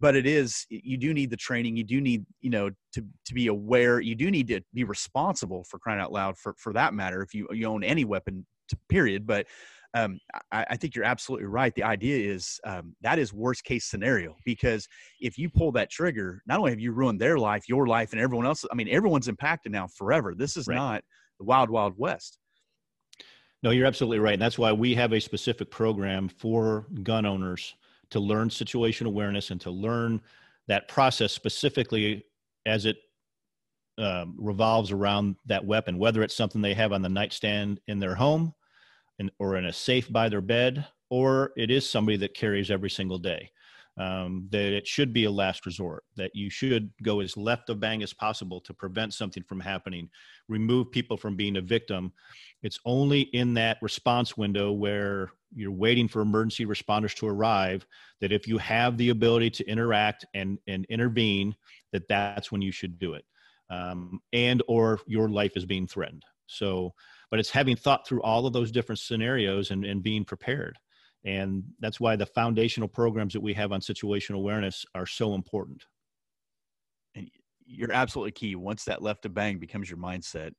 but 0.00 0.16
it 0.16 0.26
is 0.26 0.66
you 0.68 0.96
do 0.96 1.12
need 1.12 1.30
the 1.30 1.36
training. 1.36 1.76
You 1.76 1.84
do 1.84 2.00
need 2.00 2.24
you 2.40 2.50
know 2.50 2.70
to 2.94 3.04
to 3.26 3.34
be 3.34 3.48
aware. 3.48 4.00
You 4.00 4.14
do 4.14 4.30
need 4.30 4.48
to 4.48 4.60
be 4.74 4.84
responsible 4.84 5.64
for 5.64 5.78
crying 5.78 6.00
out 6.00 6.12
loud 6.12 6.38
for 6.38 6.54
for 6.58 6.72
that 6.72 6.94
matter. 6.94 7.22
If 7.22 7.34
you 7.34 7.46
you 7.52 7.66
own 7.66 7.84
any 7.84 8.04
weapon, 8.04 8.46
to, 8.68 8.78
period. 8.88 9.26
But 9.26 9.46
um, 9.94 10.18
I, 10.50 10.66
I, 10.70 10.76
think 10.76 10.94
you're 10.94 11.04
absolutely 11.04 11.46
right. 11.46 11.74
The 11.74 11.82
idea 11.82 12.32
is 12.32 12.58
um, 12.64 12.96
that 13.02 13.18
is 13.18 13.34
worst 13.34 13.64
case 13.64 13.84
scenario 13.84 14.34
because 14.44 14.88
if 15.20 15.36
you 15.36 15.50
pull 15.50 15.70
that 15.72 15.90
trigger, 15.90 16.42
not 16.46 16.58
only 16.58 16.70
have 16.70 16.80
you 16.80 16.92
ruined 16.92 17.20
their 17.20 17.36
life, 17.36 17.68
your 17.68 17.86
life, 17.86 18.12
and 18.12 18.20
everyone 18.20 18.46
else. 18.46 18.64
I 18.72 18.74
mean, 18.74 18.88
everyone's 18.88 19.28
impacted 19.28 19.70
now 19.70 19.86
forever. 19.86 20.34
This 20.34 20.56
is 20.56 20.66
right. 20.66 20.76
not 20.76 21.04
the 21.42 21.46
wild, 21.46 21.70
wild 21.70 21.94
west. 21.96 22.38
No, 23.62 23.70
you're 23.70 23.86
absolutely 23.86 24.18
right. 24.18 24.34
And 24.34 24.42
that's 24.42 24.58
why 24.58 24.72
we 24.72 24.94
have 24.94 25.12
a 25.12 25.20
specific 25.20 25.70
program 25.70 26.28
for 26.28 26.86
gun 27.02 27.26
owners 27.26 27.74
to 28.10 28.20
learn 28.20 28.48
situation 28.50 29.06
awareness 29.06 29.50
and 29.50 29.60
to 29.60 29.70
learn 29.70 30.20
that 30.68 30.88
process 30.88 31.32
specifically 31.32 32.24
as 32.66 32.86
it 32.86 32.96
um, 33.98 34.36
revolves 34.38 34.90
around 34.90 35.36
that 35.46 35.64
weapon, 35.64 35.98
whether 35.98 36.22
it's 36.22 36.36
something 36.36 36.62
they 36.62 36.74
have 36.74 36.92
on 36.92 37.02
the 37.02 37.08
nightstand 37.08 37.80
in 37.88 37.98
their 37.98 38.14
home 38.14 38.54
in, 39.18 39.30
or 39.38 39.56
in 39.56 39.66
a 39.66 39.72
safe 39.72 40.10
by 40.12 40.28
their 40.28 40.40
bed, 40.40 40.86
or 41.10 41.52
it 41.56 41.70
is 41.70 41.88
somebody 41.88 42.16
that 42.18 42.34
carries 42.34 42.70
every 42.70 42.90
single 42.90 43.18
day 43.18 43.50
um, 43.98 44.48
that 44.50 44.72
it 44.72 44.86
should 44.86 45.12
be 45.12 45.24
a 45.24 45.30
last 45.30 45.66
resort, 45.66 46.04
that 46.16 46.30
you 46.34 46.48
should 46.48 46.90
go 47.02 47.20
as 47.20 47.36
left 47.36 47.68
of 47.68 47.78
bang 47.78 48.02
as 48.02 48.14
possible 48.14 48.60
to 48.62 48.72
prevent 48.72 49.12
something 49.12 49.42
from 49.42 49.60
happening, 49.60 50.08
remove 50.48 50.90
people 50.90 51.16
from 51.16 51.36
being 51.36 51.56
a 51.56 51.60
victim. 51.60 52.12
It's 52.62 52.80
only 52.84 53.22
in 53.22 53.54
that 53.54 53.78
response 53.82 54.36
window 54.36 54.72
where 54.72 55.30
you're 55.54 55.70
waiting 55.70 56.08
for 56.08 56.22
emergency 56.22 56.64
responders 56.64 57.14
to 57.16 57.26
arrive 57.26 57.86
that 58.20 58.32
if 58.32 58.48
you 58.48 58.56
have 58.58 58.96
the 58.96 59.10
ability 59.10 59.50
to 59.50 59.66
interact 59.66 60.24
and, 60.32 60.58
and 60.66 60.86
intervene, 60.86 61.54
that 61.92 62.08
that's 62.08 62.50
when 62.50 62.62
you 62.62 62.72
should 62.72 62.98
do 62.98 63.14
it. 63.14 63.24
Um, 63.68 64.20
and 64.32 64.62
or 64.68 65.00
your 65.06 65.28
life 65.28 65.52
is 65.56 65.66
being 65.66 65.86
threatened. 65.86 66.24
So, 66.46 66.94
but 67.30 67.40
it's 67.40 67.50
having 67.50 67.76
thought 67.76 68.06
through 68.06 68.22
all 68.22 68.46
of 68.46 68.52
those 68.52 68.70
different 68.70 68.98
scenarios 68.98 69.70
and, 69.70 69.84
and 69.84 70.02
being 70.02 70.24
prepared. 70.24 70.78
And 71.24 71.62
that's 71.78 72.00
why 72.00 72.16
the 72.16 72.26
foundational 72.26 72.88
programs 72.88 73.32
that 73.32 73.42
we 73.42 73.54
have 73.54 73.72
on 73.72 73.80
situational 73.80 74.36
awareness 74.36 74.84
are 74.94 75.06
so 75.06 75.34
important. 75.34 75.84
And 77.14 77.30
you're 77.64 77.92
absolutely 77.92 78.32
key. 78.32 78.56
Once 78.56 78.84
that 78.84 79.02
left 79.02 79.24
of 79.24 79.34
bang 79.34 79.58
becomes 79.58 79.88
your 79.88 79.98
mindset, 79.98 80.52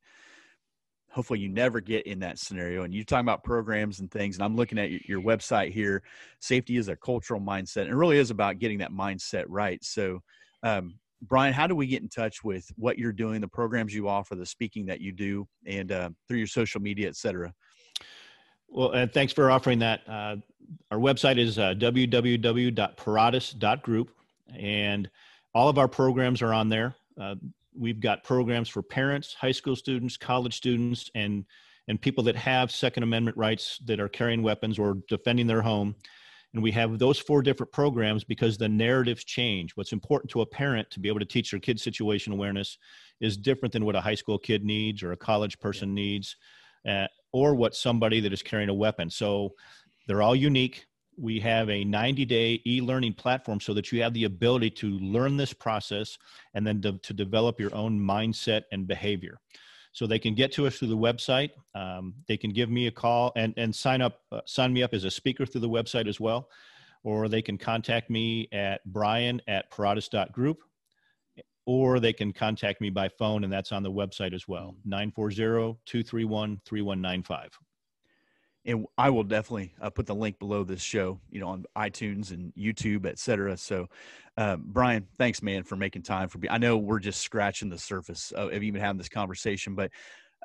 hopefully 1.10 1.38
you 1.38 1.48
never 1.48 1.80
get 1.80 2.06
in 2.06 2.18
that 2.20 2.38
scenario. 2.38 2.82
And 2.82 2.92
you're 2.92 3.04
talking 3.04 3.24
about 3.24 3.44
programs 3.44 4.00
and 4.00 4.10
things, 4.10 4.36
and 4.36 4.44
I'm 4.44 4.56
looking 4.56 4.78
at 4.78 4.90
your 5.06 5.20
website 5.20 5.72
here. 5.72 6.02
Safety 6.40 6.76
is 6.76 6.88
a 6.88 6.96
cultural 6.96 7.40
mindset, 7.40 7.82
and 7.82 7.90
it 7.90 7.96
really 7.96 8.18
is 8.18 8.30
about 8.30 8.58
getting 8.58 8.78
that 8.78 8.90
mindset 8.90 9.44
right. 9.48 9.82
So, 9.84 10.20
um, 10.62 10.98
Brian, 11.22 11.54
how 11.54 11.66
do 11.66 11.76
we 11.76 11.86
get 11.86 12.02
in 12.02 12.08
touch 12.08 12.42
with 12.42 12.66
what 12.76 12.98
you're 12.98 13.12
doing, 13.12 13.40
the 13.40 13.48
programs 13.48 13.94
you 13.94 14.08
offer, 14.08 14.34
the 14.34 14.44
speaking 14.44 14.86
that 14.86 15.00
you 15.00 15.12
do, 15.12 15.46
and 15.66 15.92
uh, 15.92 16.10
through 16.26 16.38
your 16.38 16.46
social 16.46 16.80
media, 16.80 17.08
et 17.08 17.16
cetera? 17.16 17.52
Well, 18.68 18.92
and 18.92 19.12
thanks 19.12 19.32
for 19.32 19.50
offering 19.50 19.80
that. 19.80 20.00
Uh, 20.08 20.36
our 20.90 20.98
website 20.98 21.38
is 21.38 21.58
uh, 21.58 21.74
www.paratus.group, 21.74 24.10
and 24.56 25.10
all 25.54 25.68
of 25.68 25.78
our 25.78 25.88
programs 25.88 26.42
are 26.42 26.52
on 26.52 26.68
there. 26.68 26.96
Uh, 27.20 27.36
we've 27.76 28.00
got 28.00 28.24
programs 28.24 28.68
for 28.68 28.82
parents, 28.82 29.34
high 29.34 29.52
school 29.52 29.76
students, 29.76 30.16
college 30.16 30.56
students, 30.56 31.10
and 31.14 31.44
and 31.86 32.00
people 32.00 32.24
that 32.24 32.36
have 32.36 32.70
Second 32.70 33.02
Amendment 33.02 33.36
rights 33.36 33.78
that 33.84 34.00
are 34.00 34.08
carrying 34.08 34.42
weapons 34.42 34.78
or 34.78 34.96
defending 35.06 35.46
their 35.46 35.60
home. 35.60 35.94
And 36.54 36.62
we 36.62 36.70
have 36.70 36.98
those 36.98 37.18
four 37.18 37.42
different 37.42 37.72
programs 37.72 38.24
because 38.24 38.56
the 38.56 38.68
narratives 38.68 39.24
change. 39.24 39.76
What's 39.76 39.92
important 39.92 40.30
to 40.30 40.40
a 40.40 40.46
parent 40.46 40.90
to 40.92 41.00
be 41.00 41.08
able 41.08 41.18
to 41.18 41.26
teach 41.26 41.50
their 41.50 41.60
kids 41.60 41.82
situation 41.82 42.32
awareness 42.32 42.78
is 43.20 43.36
different 43.36 43.72
than 43.72 43.84
what 43.84 43.96
a 43.96 44.00
high 44.00 44.14
school 44.14 44.38
kid 44.38 44.64
needs 44.64 45.02
or 45.02 45.12
a 45.12 45.16
college 45.16 45.60
person 45.60 45.92
needs 45.92 46.36
uh, 46.88 47.06
or 47.34 47.52
what 47.52 47.74
somebody 47.74 48.20
that 48.20 48.32
is 48.32 48.42
carrying 48.42 48.68
a 48.68 48.74
weapon. 48.74 49.10
So 49.10 49.54
they're 50.06 50.22
all 50.22 50.36
unique. 50.36 50.86
We 51.18 51.40
have 51.40 51.68
a 51.68 51.84
90 51.84 52.24
day 52.24 52.62
e 52.64 52.80
learning 52.80 53.14
platform 53.14 53.60
so 53.60 53.74
that 53.74 53.90
you 53.90 54.00
have 54.02 54.14
the 54.14 54.22
ability 54.24 54.70
to 54.70 54.90
learn 55.00 55.36
this 55.36 55.52
process 55.52 56.16
and 56.54 56.64
then 56.64 56.80
to, 56.82 56.96
to, 56.98 57.12
develop 57.12 57.58
your 57.58 57.74
own 57.74 57.98
mindset 57.98 58.62
and 58.70 58.86
behavior. 58.86 59.40
So 59.92 60.06
they 60.06 60.20
can 60.20 60.34
get 60.36 60.52
to 60.52 60.66
us 60.68 60.78
through 60.78 60.88
the 60.88 60.96
website. 60.96 61.50
Um, 61.74 62.14
they 62.28 62.36
can 62.36 62.50
give 62.50 62.70
me 62.70 62.86
a 62.86 62.92
call 62.92 63.32
and, 63.34 63.52
and 63.56 63.74
sign 63.74 64.00
up, 64.00 64.20
uh, 64.30 64.40
sign 64.46 64.72
me 64.72 64.84
up 64.84 64.94
as 64.94 65.02
a 65.02 65.10
speaker 65.10 65.44
through 65.44 65.62
the 65.62 65.68
website 65.68 66.08
as 66.08 66.20
well. 66.20 66.48
Or 67.02 67.28
they 67.28 67.42
can 67.42 67.58
contact 67.58 68.10
me 68.10 68.48
at 68.52 68.80
brian 68.86 69.42
at 69.48 69.70
paratus.group 69.72 70.62
or 71.66 72.00
they 72.00 72.12
can 72.12 72.32
contact 72.32 72.80
me 72.80 72.90
by 72.90 73.08
phone, 73.08 73.44
and 73.44 73.52
that's 73.52 73.72
on 73.72 73.82
the 73.82 73.90
website 73.90 74.34
as 74.34 74.46
well 74.46 74.74
940 74.84 75.78
231 75.86 76.60
3195. 76.64 77.58
And 78.66 78.86
I 78.96 79.10
will 79.10 79.24
definitely 79.24 79.74
uh, 79.80 79.90
put 79.90 80.06
the 80.06 80.14
link 80.14 80.38
below 80.38 80.64
this 80.64 80.80
show, 80.80 81.20
you 81.30 81.38
know, 81.38 81.48
on 81.48 81.66
iTunes 81.76 82.30
and 82.30 82.50
YouTube, 82.54 83.04
et 83.04 83.18
cetera. 83.18 83.58
So, 83.58 83.88
uh, 84.38 84.56
Brian, 84.56 85.06
thanks, 85.18 85.42
man, 85.42 85.64
for 85.64 85.76
making 85.76 86.02
time 86.02 86.28
for 86.28 86.38
me. 86.38 86.48
I 86.48 86.56
know 86.56 86.78
we're 86.78 86.98
just 86.98 87.20
scratching 87.20 87.68
the 87.68 87.78
surface 87.78 88.30
of, 88.32 88.52
of 88.52 88.62
even 88.62 88.80
having 88.80 88.96
this 88.96 89.10
conversation, 89.10 89.74
but 89.74 89.90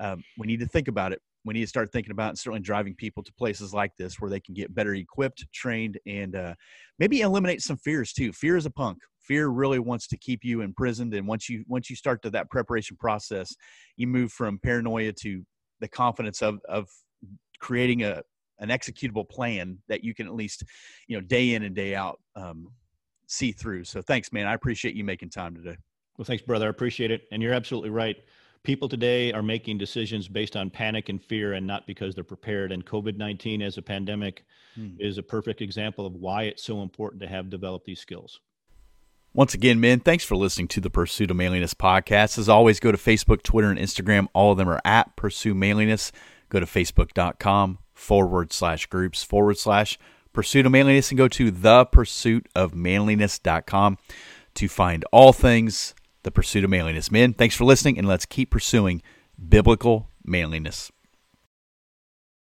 um, 0.01 0.21
we 0.37 0.47
need 0.47 0.59
to 0.59 0.67
think 0.67 0.89
about 0.89 1.13
it. 1.13 1.21
We 1.45 1.53
need 1.53 1.61
to 1.61 1.67
start 1.67 1.91
thinking 1.91 2.11
about 2.11 2.29
and 2.29 2.37
certainly 2.37 2.59
driving 2.59 2.95
people 2.95 3.23
to 3.23 3.33
places 3.33 3.73
like 3.73 3.95
this 3.97 4.19
where 4.19 4.29
they 4.29 4.39
can 4.39 4.53
get 4.53 4.75
better 4.75 4.93
equipped, 4.93 5.45
trained, 5.53 5.97
and 6.05 6.35
uh, 6.35 6.53
maybe 6.99 7.21
eliminate 7.21 7.61
some 7.61 7.77
fears 7.77 8.11
too. 8.11 8.33
Fear 8.33 8.57
is 8.57 8.65
a 8.65 8.71
punk. 8.71 8.97
Fear 9.21 9.49
really 9.49 9.79
wants 9.79 10.07
to 10.07 10.17
keep 10.17 10.43
you 10.43 10.61
imprisoned 10.61 11.13
and 11.13 11.27
once 11.27 11.47
you 11.47 11.63
once 11.67 11.89
you 11.89 11.95
start 11.95 12.21
to 12.23 12.31
that 12.31 12.49
preparation 12.49 12.97
process 12.97 13.55
you 13.95 14.07
move 14.07 14.31
from 14.31 14.57
paranoia 14.57 15.13
to 15.13 15.43
the 15.81 15.87
confidence 15.87 16.41
of 16.41 16.59
of 16.67 16.87
creating 17.59 18.03
a 18.03 18.23
an 18.59 18.69
executable 18.69 19.27
plan 19.29 19.77
that 19.87 20.03
you 20.03 20.13
can 20.13 20.27
at 20.27 20.33
least 20.33 20.63
you 21.07 21.15
know 21.15 21.21
day 21.21 21.53
in 21.53 21.63
and 21.63 21.75
day 21.75 21.95
out 21.95 22.19
um, 22.35 22.67
see 23.27 23.51
through. 23.51 23.83
So 23.83 24.01
thanks 24.01 24.33
man. 24.33 24.47
I 24.47 24.53
appreciate 24.53 24.95
you 24.95 25.03
making 25.03 25.29
time 25.29 25.55
today. 25.55 25.77
Well 26.17 26.25
thanks 26.25 26.43
brother. 26.43 26.65
I 26.65 26.69
appreciate 26.69 27.11
it. 27.11 27.21
And 27.31 27.41
you're 27.41 27.53
absolutely 27.53 27.91
right 27.91 28.17
people 28.63 28.89
today 28.89 29.31
are 29.31 29.43
making 29.43 29.77
decisions 29.77 30.27
based 30.27 30.55
on 30.55 30.69
panic 30.69 31.09
and 31.09 31.23
fear 31.23 31.53
and 31.53 31.65
not 31.65 31.87
because 31.87 32.15
they're 32.15 32.23
prepared 32.23 32.71
and 32.71 32.85
covid-19 32.85 33.61
as 33.61 33.77
a 33.77 33.81
pandemic 33.81 34.45
hmm. 34.75 34.89
is 34.99 35.17
a 35.17 35.23
perfect 35.23 35.61
example 35.61 36.05
of 36.05 36.13
why 36.13 36.43
it's 36.43 36.63
so 36.63 36.81
important 36.81 37.21
to 37.21 37.27
have 37.27 37.49
developed 37.49 37.85
these 37.85 37.99
skills 37.99 38.39
once 39.31 39.53
again, 39.53 39.79
men, 39.79 39.99
thanks 39.99 40.25
for 40.25 40.35
listening 40.35 40.67
to 40.69 40.81
the 40.81 40.89
Pursuit 40.89 41.29
of 41.29 41.37
Manliness 41.37 41.75
podcast. 41.75 42.39
As 42.39 42.49
always, 42.49 42.79
go 42.79 42.91
to 42.91 42.97
Facebook, 42.97 43.43
Twitter, 43.43 43.69
and 43.69 43.77
Instagram. 43.77 44.25
All 44.33 44.51
of 44.51 44.57
them 44.57 44.67
are 44.67 44.81
at 44.83 45.15
Pursue 45.15 45.53
Manliness. 45.53 46.11
Go 46.49 46.59
to 46.59 46.65
facebook.com 46.65 47.77
forward 47.93 48.51
slash 48.51 48.87
groups 48.87 49.23
forward 49.23 49.59
slash 49.59 49.99
Pursuit 50.33 50.65
of 50.65 50.71
Manliness 50.71 51.11
and 51.11 51.17
go 51.19 51.27
to 51.27 51.51
thepursuitofmanliness.com 51.51 53.97
to 54.55 54.67
find 54.67 55.05
all 55.11 55.31
things 55.31 55.93
the 56.23 56.31
pursuit 56.31 56.63
of 56.63 56.69
manliness. 56.69 57.11
Men, 57.11 57.33
thanks 57.33 57.55
for 57.55 57.63
listening, 57.63 57.97
and 57.97 58.07
let's 58.07 58.25
keep 58.25 58.51
pursuing 58.51 59.01
biblical 59.47 60.09
manliness. 60.23 60.91